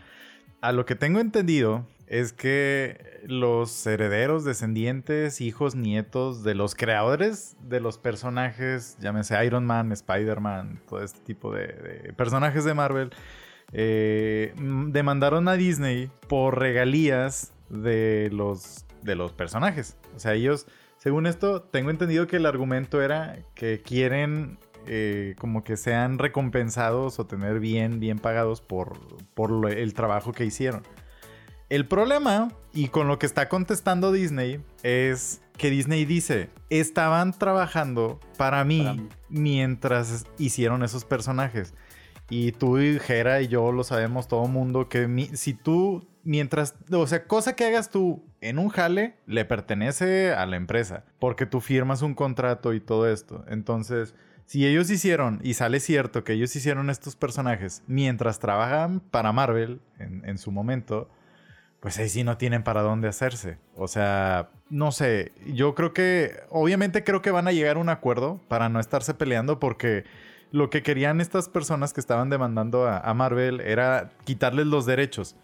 a 0.62 0.72
lo 0.72 0.86
que 0.86 0.96
tengo 0.96 1.20
entendido 1.20 1.86
es 2.12 2.34
que 2.34 3.22
los 3.26 3.88
herederos, 3.88 4.44
descendientes, 4.44 5.40
hijos, 5.40 5.76
nietos 5.76 6.44
de 6.44 6.56
los 6.56 6.76
creadores 6.76 7.56
de 7.64 7.80
los 7.80 7.98
personajes, 7.98 8.98
llámese 9.00 9.46
Iron 9.46 9.66
Man, 9.66 9.94
Spider-Man, 9.94 10.82
todo 10.90 11.02
este 11.02 11.22
tipo 11.22 11.54
de, 11.54 12.14
personajes 12.18 12.66
de 12.66 12.74
Marvel, 12.74 13.12
eh, 13.72 14.54
demandaron 14.88 15.48
a 15.48 15.54
Disney 15.54 16.12
por 16.28 16.60
regalías 16.60 17.54
de 17.70 18.28
los, 18.34 18.86
de 19.04 19.16
los 19.16 19.32
personajes. 19.32 19.96
O 20.14 20.20
sea, 20.20 20.34
ellos, 20.34 20.68
según 20.98 21.26
esto, 21.28 21.62
tengo 21.62 21.92
entendido 21.92 22.28
que 22.28 22.36
el 22.36 22.46
argumento 22.46 23.02
era 23.02 23.38
que 23.56 23.82
quieren 23.82 24.60
eh, 24.86 25.36
como 25.40 25.64
que 25.64 25.78
sean 25.78 26.20
recompensados 26.20 27.20
o 27.20 27.26
tener 27.26 27.62
bien, 27.62 28.02
bien 28.02 28.20
pagados 28.20 28.60
por, 28.60 29.00
por 29.34 29.72
el 29.72 29.94
trabajo 29.94 30.34
que 30.34 30.44
hicieron. 30.44 30.84
El 31.72 31.88
problema, 31.88 32.50
y 32.74 32.90
con 32.90 33.08
lo 33.08 33.18
que 33.18 33.26
está 33.26 33.48
contestando 33.48 34.12
Disney, 34.12 34.62
es 34.84 35.42
que 35.58 35.70
Disney 35.70 36.04
dice, 36.04 36.50
estaban 36.70 37.32
trabajando 37.32 38.20
para 38.38 38.66
mí, 38.66 38.82
Para 38.84 38.94
mí. 38.96 39.08
mientras 39.30 40.26
hicieron 40.38 40.84
esos 40.84 41.06
personajes. 41.06 41.74
Y 42.30 42.52
tú 42.52 42.78
y 42.78 43.00
Jera 43.00 43.42
y 43.42 43.48
yo 43.48 43.72
lo 43.72 43.86
sabemos 43.86 44.28
todo 44.28 44.48
mundo 44.48 44.90
que 44.90 45.08
mi- 45.08 45.30
si 45.38 45.54
tú, 45.54 46.06
mientras, 46.26 46.76
o 46.92 47.08
sea, 47.08 47.26
cosa 47.26 47.56
que 47.56 47.64
hagas 47.66 47.90
tú 47.90 48.22
en 48.42 48.60
un 48.60 48.68
jale, 48.68 49.16
le 49.26 49.46
pertenece 49.46 50.34
a 50.34 50.46
la 50.46 50.58
empresa, 50.58 51.06
porque 51.20 51.46
tú 51.46 51.62
firmas 51.62 52.02
un 52.02 52.16
contrato 52.16 52.74
y 52.74 52.82
todo 52.82 53.10
esto. 53.10 53.46
Entonces, 53.48 54.14
si 54.46 54.66
ellos 54.68 54.90
hicieron, 54.90 55.40
y 55.42 55.54
sale 55.54 55.80
cierto 55.80 56.26
que 56.26 56.34
ellos 56.34 56.54
hicieron 56.54 56.90
estos 56.90 57.16
personajes 57.16 57.82
mientras 57.88 58.40
trabajan 58.40 59.00
para 59.00 59.32
Marvel 59.32 59.80
en, 60.00 60.24
en 60.28 60.38
su 60.38 60.52
momento, 60.52 61.10
pues 61.82 61.98
ahí 61.98 62.08
sí 62.08 62.24
no 62.24 62.38
tienen 62.38 62.64
para 62.64 62.82
dónde 62.82 63.08
hacerse. 63.10 63.58
O 63.76 63.88
sea, 63.90 64.50
no 64.70 64.92
sé, 64.94 65.34
yo 65.48 65.76
creo 65.76 65.94
que, 65.94 66.40
obviamente 66.50 67.04
creo 67.04 67.22
que 67.22 67.32
van 67.32 67.48
a 67.48 67.52
llegar 67.52 67.76
a 67.76 67.80
un 67.80 67.90
acuerdo 67.90 68.40
para 68.48 68.70
no 68.70 68.80
estarse 68.80 69.14
peleando 69.14 69.60
porque 69.60 70.06
lo 70.52 70.70
que 70.70 70.84
querían 70.84 71.20
estas 71.22 71.50
personas 71.50 71.92
que 71.94 72.00
estaban 72.00 72.30
demandando 72.30 72.88
a, 72.88 73.00
a 73.00 73.14
Marvel 73.14 73.60
era 73.62 74.12
quitarles 74.26 74.68
los 74.68 74.86
derechos. 74.86 75.36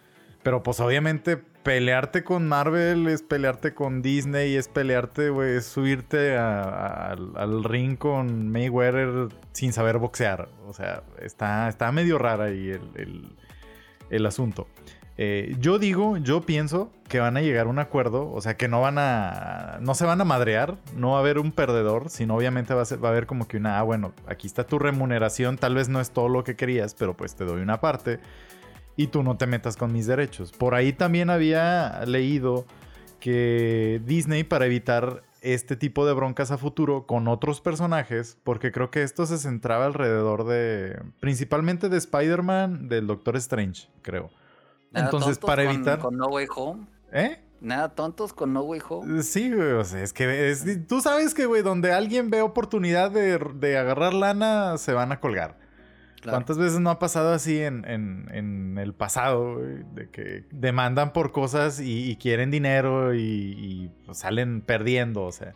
Pero 0.44 0.64
pues 0.64 0.80
obviamente 0.80 1.36
pelearte 1.38 2.24
con 2.24 2.48
Marvel 2.48 3.08
es 3.08 3.22
pelearte 3.24 3.74
con 3.74 4.02
Disney, 4.02 4.56
es 4.56 4.70
pelearte, 4.70 5.30
güey, 5.30 5.56
es 5.58 5.66
subirte 5.66 6.38
a- 6.38 6.62
a- 6.62 7.12
al, 7.12 7.32
al 7.36 7.64
ring 7.66 7.98
con 7.98 8.50
Mayweather 8.52 9.30
sin 9.52 9.74
saber 9.74 9.98
boxear. 9.98 10.48
O 10.68 10.74
sea, 10.74 11.04
está, 11.22 11.68
está 11.68 11.92
medio 11.92 12.18
rara 12.18 12.46
ahí 12.46 12.70
el, 12.70 12.92
el- 12.96 13.36
el 14.10 14.26
asunto. 14.26 14.68
Eh, 15.20 15.56
yo 15.60 15.80
digo, 15.80 16.18
yo 16.18 16.42
pienso 16.42 16.92
que 17.10 17.20
van 17.20 17.38
a 17.38 17.42
llegar 17.42 17.66
a 17.66 17.70
un 17.70 17.80
acuerdo, 17.80 18.32
o 18.32 18.40
sea, 18.40 18.56
que 18.56 18.68
no 18.68 18.82
van 18.82 18.98
a, 19.00 19.80
no 19.82 19.96
se 19.96 20.06
van 20.06 20.22
a 20.22 20.26
madrear, 20.26 20.78
no 20.96 21.12
va 21.12 21.18
a 21.18 21.20
haber 21.22 21.40
un 21.40 21.52
perdedor, 21.52 22.10
sino 22.10 22.36
obviamente 22.36 22.76
va 22.76 22.84
a, 22.84 22.96
va 22.98 23.10
a 23.10 23.12
haber 23.12 23.26
como 23.26 23.48
que 23.48 23.58
una, 23.58 23.80
ah, 23.80 23.84
bueno, 23.84 24.14
aquí 24.28 24.46
está 24.46 24.66
tu 24.66 24.78
remuneración, 24.78 25.58
tal 25.58 25.74
vez 25.74 25.90
no 25.90 26.00
es 26.00 26.12
todo 26.12 26.30
lo 26.30 26.44
que 26.44 26.56
querías, 26.56 26.94
pero 26.94 27.18
pues 27.18 27.36
te 27.36 27.46
doy 27.46 27.62
una 27.62 27.82
parte 27.82 28.20
y 28.96 29.08
tú 29.08 29.24
no 29.24 29.38
te 29.38 29.48
metas 29.48 29.76
con 29.76 29.92
mis 29.92 30.06
derechos. 30.06 30.52
Por 30.52 30.76
ahí 30.76 30.94
también 30.94 31.32
había 31.32 32.04
leído 32.06 32.66
que 33.20 34.02
Disney 34.06 34.44
para 34.44 34.68
evitar 34.68 35.24
este 35.42 35.76
tipo 35.76 36.06
de 36.06 36.14
broncas 36.14 36.52
a 36.52 36.58
futuro 36.58 37.08
con 37.08 37.28
otros 37.28 37.62
personajes, 37.62 38.38
porque 38.44 38.72
creo 38.72 38.92
que 38.92 39.04
esto 39.04 39.26
se 39.26 39.38
centraba 39.38 39.86
alrededor 39.86 40.46
de, 40.46 41.02
principalmente 41.20 41.90
de 41.90 41.98
Spider-Man, 41.98 42.90
del 42.90 43.08
Doctor 43.08 43.36
Strange, 43.38 43.88
creo. 44.02 44.30
Nada 44.92 45.06
Entonces, 45.08 45.38
para 45.40 45.66
con- 45.66 45.76
evitar... 45.76 46.00
Con 46.00 46.18
No 46.18 46.28
Way 46.28 46.48
Home. 46.56 46.88
¿Eh? 47.12 47.40
Nada 47.60 47.90
tontos 47.90 48.34
con 48.34 48.54
No 48.54 48.62
Way 48.62 48.82
Home. 48.90 49.24
Sí, 49.24 49.52
güey, 49.52 49.72
o 49.72 49.84
sea, 49.84 50.02
es 50.04 50.14
que 50.14 50.84
tú 50.88 51.02
sabes 51.02 51.34
que, 51.34 51.46
güey, 51.46 51.64
donde 51.64 51.92
alguien 51.92 52.30
ve 52.30 52.42
oportunidad 52.42 53.12
de, 53.12 53.40
de 53.56 53.78
agarrar 53.78 54.14
lana, 54.14 54.78
se 54.78 54.94
van 54.94 55.12
a 55.12 55.20
colgar. 55.20 55.58
¿Cuántas 56.24 56.58
veces 56.58 56.80
no 56.80 56.90
ha 56.90 57.00
pasado 57.00 57.34
así 57.34 57.62
en, 57.62 57.86
en, 57.86 58.78
el 58.78 58.94
pasado, 58.94 59.60
De 59.60 60.10
que 60.12 60.46
demandan 60.52 61.14
por 61.14 61.32
cosas 61.32 61.80
y, 61.80 62.16
quieren 62.18 62.52
dinero 62.52 63.14
y, 63.16 63.92
pues, 64.06 64.18
salen 64.20 64.62
perdiendo, 64.62 65.24
o 65.24 65.32
sea. 65.32 65.54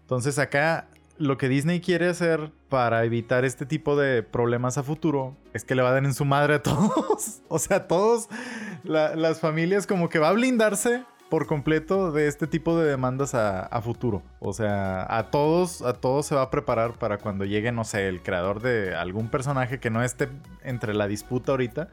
Entonces 0.00 0.38
acá 0.38 0.88
lo 1.18 1.38
que 1.38 1.48
Disney 1.48 1.80
quiere 1.80 2.08
hacer 2.08 2.52
para 2.68 3.04
evitar 3.04 3.44
este 3.44 3.66
tipo 3.66 3.96
de 3.96 4.22
problemas 4.22 4.78
a 4.78 4.82
futuro 4.82 5.36
es 5.52 5.64
que 5.64 5.74
le 5.74 5.82
va 5.82 5.90
a 5.90 5.92
dar 5.92 6.04
en 6.04 6.14
su 6.14 6.24
madre 6.24 6.54
a 6.54 6.62
todos. 6.62 7.42
o 7.48 7.58
sea, 7.58 7.86
todos, 7.86 8.28
las 8.84 9.40
familias 9.40 9.86
como 9.86 10.08
que 10.08 10.18
va 10.18 10.30
a 10.30 10.32
blindarse 10.32 11.04
por 11.28 11.46
completo 11.46 12.12
de 12.12 12.28
este 12.28 12.46
tipo 12.46 12.78
de 12.78 12.88
demandas 12.88 13.34
a, 13.34 13.80
futuro. 13.82 14.22
O 14.40 14.52
sea, 14.52 15.04
a 15.08 15.30
todos, 15.30 15.82
a 15.82 15.94
todos 15.94 16.26
se 16.26 16.34
va 16.34 16.42
a 16.42 16.50
preparar 16.50 16.92
para 16.98 17.18
cuando 17.18 17.44
llegue, 17.44 17.72
no 17.72 17.84
sé, 17.84 18.08
el 18.08 18.22
creador 18.22 18.60
de 18.62 18.94
algún 18.94 19.28
personaje 19.28 19.80
que 19.80 19.90
no 19.90 20.02
esté 20.02 20.28
entre 20.62 20.94
la 20.94 21.08
disputa 21.08 21.52
ahorita. 21.52 21.88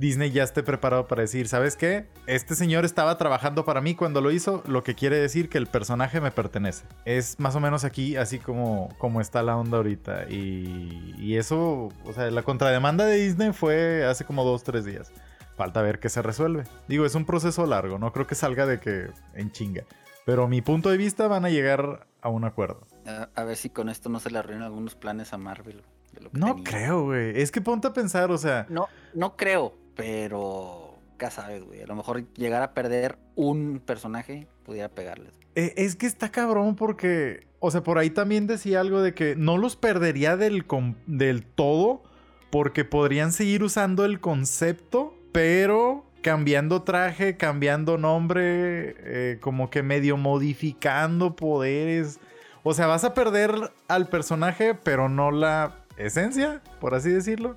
Disney 0.00 0.30
ya 0.30 0.44
esté 0.44 0.62
preparado 0.62 1.06
para 1.06 1.20
decir, 1.20 1.46
¿sabes 1.46 1.76
qué? 1.76 2.06
Este 2.26 2.54
señor 2.54 2.86
estaba 2.86 3.18
trabajando 3.18 3.66
para 3.66 3.82
mí 3.82 3.94
cuando 3.94 4.22
lo 4.22 4.30
hizo, 4.30 4.62
lo 4.66 4.82
que 4.82 4.94
quiere 4.94 5.18
decir 5.18 5.50
que 5.50 5.58
el 5.58 5.66
personaje 5.66 6.22
me 6.22 6.30
pertenece. 6.30 6.86
Es 7.04 7.38
más 7.38 7.54
o 7.54 7.60
menos 7.60 7.84
aquí, 7.84 8.16
así 8.16 8.38
como, 8.38 8.88
como 8.96 9.20
está 9.20 9.42
la 9.42 9.58
onda 9.58 9.76
ahorita. 9.76 10.24
Y, 10.30 11.14
y 11.18 11.36
eso, 11.36 11.90
o 12.06 12.12
sea, 12.14 12.30
la 12.30 12.42
contrademanda 12.42 13.04
de 13.04 13.16
Disney 13.16 13.52
fue 13.52 14.06
hace 14.06 14.24
como 14.24 14.42
dos, 14.42 14.64
tres 14.64 14.86
días. 14.86 15.12
Falta 15.54 15.82
ver 15.82 16.00
qué 16.00 16.08
se 16.08 16.22
resuelve. 16.22 16.64
Digo, 16.88 17.04
es 17.04 17.14
un 17.14 17.26
proceso 17.26 17.66
largo, 17.66 17.98
no 17.98 18.10
creo 18.10 18.26
que 18.26 18.34
salga 18.34 18.64
de 18.64 18.80
que 18.80 19.10
en 19.34 19.52
chinga. 19.52 19.84
Pero 20.24 20.48
mi 20.48 20.62
punto 20.62 20.88
de 20.88 20.96
vista 20.96 21.28
van 21.28 21.44
a 21.44 21.50
llegar 21.50 22.06
a 22.22 22.30
un 22.30 22.46
acuerdo. 22.46 22.86
A, 23.34 23.44
ver 23.44 23.56
si 23.58 23.68
con 23.68 23.90
esto 23.90 24.08
no 24.08 24.18
se 24.18 24.30
le 24.30 24.38
arruinan 24.38 24.62
algunos 24.62 24.94
planes 24.94 25.34
a 25.34 25.36
Marvel. 25.36 25.82
no 26.32 26.64
creo, 26.64 27.04
güey. 27.04 27.38
Es 27.38 27.52
que 27.52 27.60
ponte 27.60 27.88
a 27.88 27.92
pensar, 27.92 28.30
o 28.30 28.38
sea. 28.38 28.64
No, 28.70 28.88
no 29.12 29.36
creo, 29.36 29.74
pero 29.94 30.98
ya 31.18 31.30
sabes, 31.30 31.64
güey. 31.64 31.82
A 31.82 31.86
lo 31.86 31.94
mejor 31.94 32.32
llegar 32.34 32.62
a 32.62 32.74
perder 32.74 33.18
un 33.34 33.82
personaje 33.84 34.46
pudiera 34.64 34.88
pegarles. 34.88 35.34
Eh, 35.54 35.74
es 35.76 35.96
que 35.96 36.06
está 36.06 36.30
cabrón 36.30 36.76
porque, 36.76 37.46
o 37.58 37.70
sea, 37.70 37.82
por 37.82 37.98
ahí 37.98 38.10
también 38.10 38.46
decía 38.46 38.80
algo 38.80 39.02
de 39.02 39.14
que 39.14 39.34
no 39.36 39.58
los 39.58 39.76
perdería 39.76 40.36
del, 40.36 40.64
del 41.06 41.44
todo 41.44 42.02
porque 42.50 42.84
podrían 42.84 43.32
seguir 43.32 43.62
usando 43.62 44.04
el 44.04 44.20
concepto 44.20 45.14
pero 45.32 46.04
cambiando 46.22 46.82
traje, 46.82 47.36
cambiando 47.36 47.96
nombre, 47.96 48.94
eh, 48.98 49.38
como 49.40 49.70
que 49.70 49.82
medio 49.82 50.16
modificando 50.16 51.36
poderes. 51.36 52.18
O 52.62 52.74
sea, 52.74 52.86
vas 52.86 53.04
a 53.04 53.14
perder 53.14 53.72
al 53.88 54.08
personaje, 54.08 54.74
pero 54.74 55.08
no 55.08 55.30
la 55.30 55.76
esencia, 55.96 56.60
por 56.80 56.94
así 56.94 57.10
decirlo. 57.10 57.56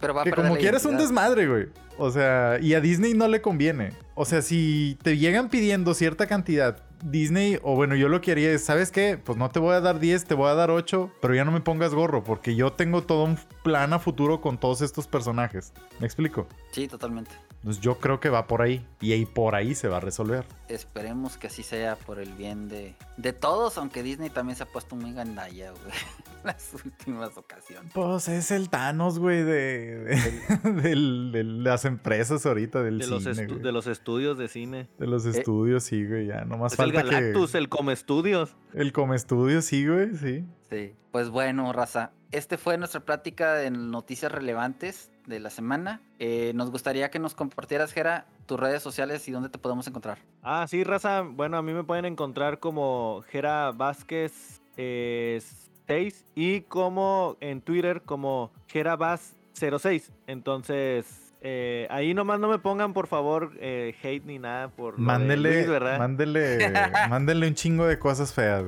Pero 0.00 0.14
va 0.14 0.22
a 0.22 0.24
que 0.24 0.32
como 0.32 0.56
quieres 0.56 0.84
un 0.84 0.96
desmadre, 0.96 1.46
güey. 1.46 1.66
O 1.98 2.10
sea, 2.10 2.58
y 2.60 2.74
a 2.74 2.80
Disney 2.80 3.14
no 3.14 3.28
le 3.28 3.42
conviene. 3.42 3.92
O 4.14 4.24
sea, 4.24 4.42
si 4.42 4.98
te 5.02 5.18
llegan 5.18 5.50
pidiendo 5.50 5.94
cierta 5.94 6.26
cantidad 6.26 6.82
Disney, 7.02 7.58
o 7.62 7.74
bueno, 7.74 7.94
yo 7.94 8.08
lo 8.08 8.20
que 8.20 8.32
haría 8.32 8.50
es, 8.50 8.64
¿sabes 8.64 8.90
qué? 8.90 9.18
Pues 9.22 9.38
no 9.38 9.50
te 9.50 9.58
voy 9.58 9.74
a 9.74 9.80
dar 9.80 10.00
10, 10.00 10.24
te 10.24 10.34
voy 10.34 10.48
a 10.48 10.54
dar 10.54 10.70
8, 10.70 11.12
pero 11.20 11.34
ya 11.34 11.44
no 11.44 11.52
me 11.52 11.60
pongas 11.60 11.94
gorro, 11.94 12.24
porque 12.24 12.54
yo 12.54 12.72
tengo 12.72 13.02
todo 13.02 13.24
un 13.24 13.38
plan 13.62 13.92
a 13.92 13.98
futuro 13.98 14.40
con 14.40 14.58
todos 14.58 14.82
estos 14.82 15.06
personajes. 15.06 15.72
¿Me 15.98 16.06
explico? 16.06 16.46
Sí, 16.72 16.88
totalmente. 16.88 17.32
Pues 17.62 17.78
yo 17.80 17.98
creo 17.98 18.20
que 18.20 18.30
va 18.30 18.46
por 18.46 18.62
ahí 18.62 18.86
y 19.00 19.12
ahí 19.12 19.26
por 19.26 19.54
ahí 19.54 19.74
se 19.74 19.88
va 19.88 19.98
a 19.98 20.00
resolver. 20.00 20.46
Esperemos 20.68 21.36
que 21.36 21.48
así 21.48 21.62
sea 21.62 21.96
por 21.96 22.18
el 22.18 22.32
bien 22.32 22.68
de, 22.68 22.94
de 23.18 23.32
todos, 23.34 23.76
aunque 23.76 24.02
Disney 24.02 24.30
también 24.30 24.56
se 24.56 24.62
ha 24.62 24.66
puesto 24.66 24.96
muy 24.96 25.12
gandalla, 25.12 25.70
güey. 25.72 25.92
Las 26.44 26.72
últimas 26.72 27.36
ocasiones. 27.36 27.92
Pues 27.92 28.28
es 28.28 28.50
el 28.50 28.70
Thanos, 28.70 29.18
güey, 29.18 29.42
de, 29.42 30.16
de, 30.64 31.44
las 31.44 31.84
empresas 31.84 32.46
ahorita, 32.46 32.82
del 32.82 32.98
de 32.98 33.04
cine. 33.04 33.46
Los 33.46 33.62
de 33.62 33.72
los 33.72 33.86
estudios 33.86 34.38
de 34.38 34.48
cine. 34.48 34.88
De 34.98 35.06
los 35.06 35.26
eh, 35.26 35.30
estudios, 35.30 35.84
sí, 35.84 36.06
güey, 36.06 36.28
ya. 36.28 36.46
Nomás 36.46 36.76
falta 36.76 37.02
el 37.02 37.10
Galactus, 37.10 37.54
el 37.54 37.68
Come 37.68 37.92
Estudios. 37.92 38.56
El 38.72 38.94
Come 38.94 39.16
Estudios, 39.16 39.66
sí, 39.66 39.86
güey, 39.86 40.16
sí. 40.16 40.46
Sí. 40.70 40.94
Pues 41.12 41.28
bueno, 41.28 41.74
raza. 41.74 42.12
Este 42.30 42.56
fue 42.56 42.78
nuestra 42.78 43.00
plática 43.00 43.54
de 43.54 43.70
noticias 43.70 44.32
relevantes 44.32 45.10
de 45.30 45.40
la 45.40 45.48
semana. 45.48 46.02
Eh, 46.18 46.52
nos 46.54 46.70
gustaría 46.70 47.10
que 47.10 47.18
nos 47.18 47.34
compartieras, 47.34 47.92
Jera, 47.92 48.26
tus 48.44 48.60
redes 48.60 48.82
sociales 48.82 49.26
y 49.28 49.32
dónde 49.32 49.48
te 49.48 49.58
podemos 49.58 49.86
encontrar. 49.86 50.18
Ah, 50.42 50.66
sí, 50.68 50.84
raza. 50.84 51.22
Bueno, 51.22 51.56
a 51.56 51.62
mí 51.62 51.72
me 51.72 51.84
pueden 51.84 52.04
encontrar 52.04 52.58
como 52.58 53.24
Jera 53.30 53.72
Vázquez 53.72 54.60
6 54.76 54.76
eh, 54.76 56.12
y 56.34 56.60
como 56.62 57.38
en 57.40 57.62
Twitter 57.62 58.02
como 58.02 58.52
Jera 58.66 58.96
Vaz 58.96 59.36
06. 59.54 60.12
Entonces, 60.26 61.32
eh, 61.40 61.86
ahí 61.90 62.12
nomás 62.12 62.40
no 62.40 62.48
me 62.48 62.58
pongan, 62.58 62.92
por 62.92 63.06
favor, 63.06 63.52
hate 63.60 64.24
ni 64.26 64.38
nada 64.38 64.68
por. 64.68 64.98
Mándele, 64.98 65.66
mándele, 65.98 66.58
mándele 67.08 67.48
un 67.48 67.54
chingo 67.54 67.86
de 67.86 67.98
cosas 67.98 68.34
feas, 68.34 68.64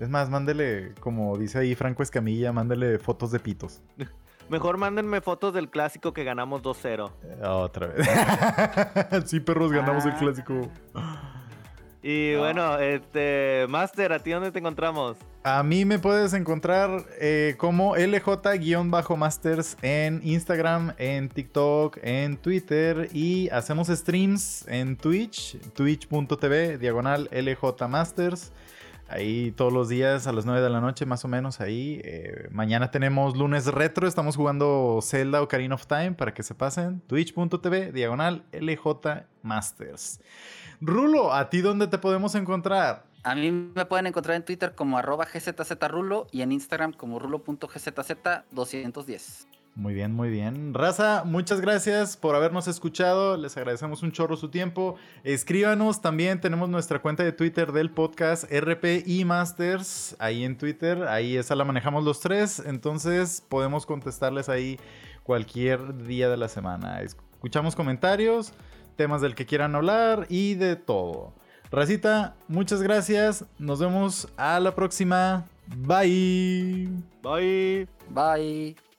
es 0.00 0.08
más, 0.08 0.28
mándele, 0.28 0.94
como 0.98 1.38
dice 1.38 1.60
ahí 1.60 1.76
Franco 1.76 2.02
Escamilla, 2.02 2.52
mándele 2.52 2.98
fotos 2.98 3.30
de 3.30 3.38
pitos. 3.38 3.80
Mejor 4.48 4.76
mándenme 4.76 5.20
fotos 5.20 5.54
del 5.54 5.70
clásico 5.70 6.12
que 6.12 6.24
ganamos 6.24 6.62
2-0. 6.62 7.10
Eh, 7.22 7.46
otra 7.46 7.86
vez. 7.88 8.08
sí, 9.26 9.40
perros, 9.40 9.72
ganamos 9.72 10.04
el 10.04 10.12
ah. 10.12 10.18
clásico. 10.18 10.68
Y 12.02 12.34
bueno, 12.34 12.78
este, 12.78 13.66
Master, 13.68 14.12
¿a 14.12 14.18
ti 14.18 14.32
dónde 14.32 14.50
te 14.50 14.58
encontramos? 14.58 15.16
A 15.44 15.62
mí 15.62 15.84
me 15.84 16.00
puedes 16.00 16.34
encontrar 16.34 17.04
eh, 17.20 17.54
como 17.58 17.96
LJ-Masters 17.96 19.76
en 19.82 20.20
Instagram, 20.24 20.94
en 20.98 21.28
TikTok, 21.28 21.98
en 22.02 22.36
Twitter 22.36 23.08
y 23.12 23.48
hacemos 23.50 23.88
streams 23.88 24.66
en 24.68 24.96
Twitch, 24.96 25.58
twitch.tv, 25.74 26.78
diagonal 26.78 27.28
LJ 27.32 27.88
Masters. 27.88 28.52
Ahí 29.12 29.52
todos 29.52 29.72
los 29.74 29.90
días 29.90 30.26
a 30.26 30.32
las 30.32 30.46
9 30.46 30.62
de 30.62 30.70
la 30.70 30.80
noche, 30.80 31.04
más 31.04 31.22
o 31.26 31.28
menos 31.28 31.60
ahí. 31.60 32.00
Eh, 32.02 32.48
mañana 32.50 32.90
tenemos 32.90 33.36
lunes 33.36 33.66
retro. 33.66 34.08
Estamos 34.08 34.36
jugando 34.36 35.00
Zelda 35.02 35.42
Ocarina 35.42 35.74
of 35.74 35.86
Time 35.86 36.12
para 36.12 36.32
que 36.32 36.42
se 36.42 36.54
pasen. 36.54 37.02
Twitch.tv, 37.08 37.92
diagonal 37.92 38.46
LJ 38.52 39.26
Masters. 39.42 40.18
Rulo, 40.80 41.34
¿a 41.34 41.50
ti 41.50 41.60
dónde 41.60 41.88
te 41.88 41.98
podemos 41.98 42.34
encontrar? 42.34 43.04
A 43.22 43.34
mí 43.34 43.50
me 43.50 43.84
pueden 43.84 44.06
encontrar 44.06 44.34
en 44.34 44.46
Twitter 44.46 44.74
como 44.74 44.96
arroba 44.96 45.26
gzzrulo 45.26 46.26
y 46.32 46.40
en 46.40 46.50
Instagram 46.50 46.94
como 46.94 47.18
rulo.gzz210. 47.18 49.46
Muy 49.74 49.94
bien, 49.94 50.12
muy 50.12 50.28
bien. 50.28 50.74
Raza, 50.74 51.22
muchas 51.24 51.62
gracias 51.62 52.18
por 52.18 52.34
habernos 52.34 52.68
escuchado. 52.68 53.38
Les 53.38 53.56
agradecemos 53.56 54.02
un 54.02 54.12
chorro 54.12 54.36
su 54.36 54.50
tiempo. 54.50 54.96
Escríbanos 55.24 56.02
también. 56.02 56.42
Tenemos 56.42 56.68
nuestra 56.68 57.00
cuenta 57.00 57.22
de 57.24 57.32
Twitter 57.32 57.72
del 57.72 57.90
podcast 57.90 58.44
RPI 58.52 59.24
Masters. 59.24 60.14
Ahí 60.18 60.44
en 60.44 60.58
Twitter. 60.58 61.04
Ahí 61.04 61.38
esa 61.38 61.54
la 61.56 61.64
manejamos 61.64 62.04
los 62.04 62.20
tres. 62.20 62.62
Entonces 62.64 63.42
podemos 63.48 63.86
contestarles 63.86 64.50
ahí 64.50 64.78
cualquier 65.22 66.04
día 66.04 66.28
de 66.28 66.36
la 66.36 66.48
semana. 66.48 67.00
Escuchamos 67.00 67.74
comentarios, 67.74 68.52
temas 68.96 69.22
del 69.22 69.34
que 69.34 69.46
quieran 69.46 69.74
hablar 69.74 70.26
y 70.28 70.54
de 70.54 70.76
todo. 70.76 71.32
Racita, 71.70 72.36
muchas 72.46 72.82
gracias. 72.82 73.46
Nos 73.58 73.80
vemos 73.80 74.28
a 74.36 74.60
la 74.60 74.74
próxima. 74.74 75.46
Bye. 75.66 76.90
Bye. 77.22 77.88
Bye. 78.10 78.91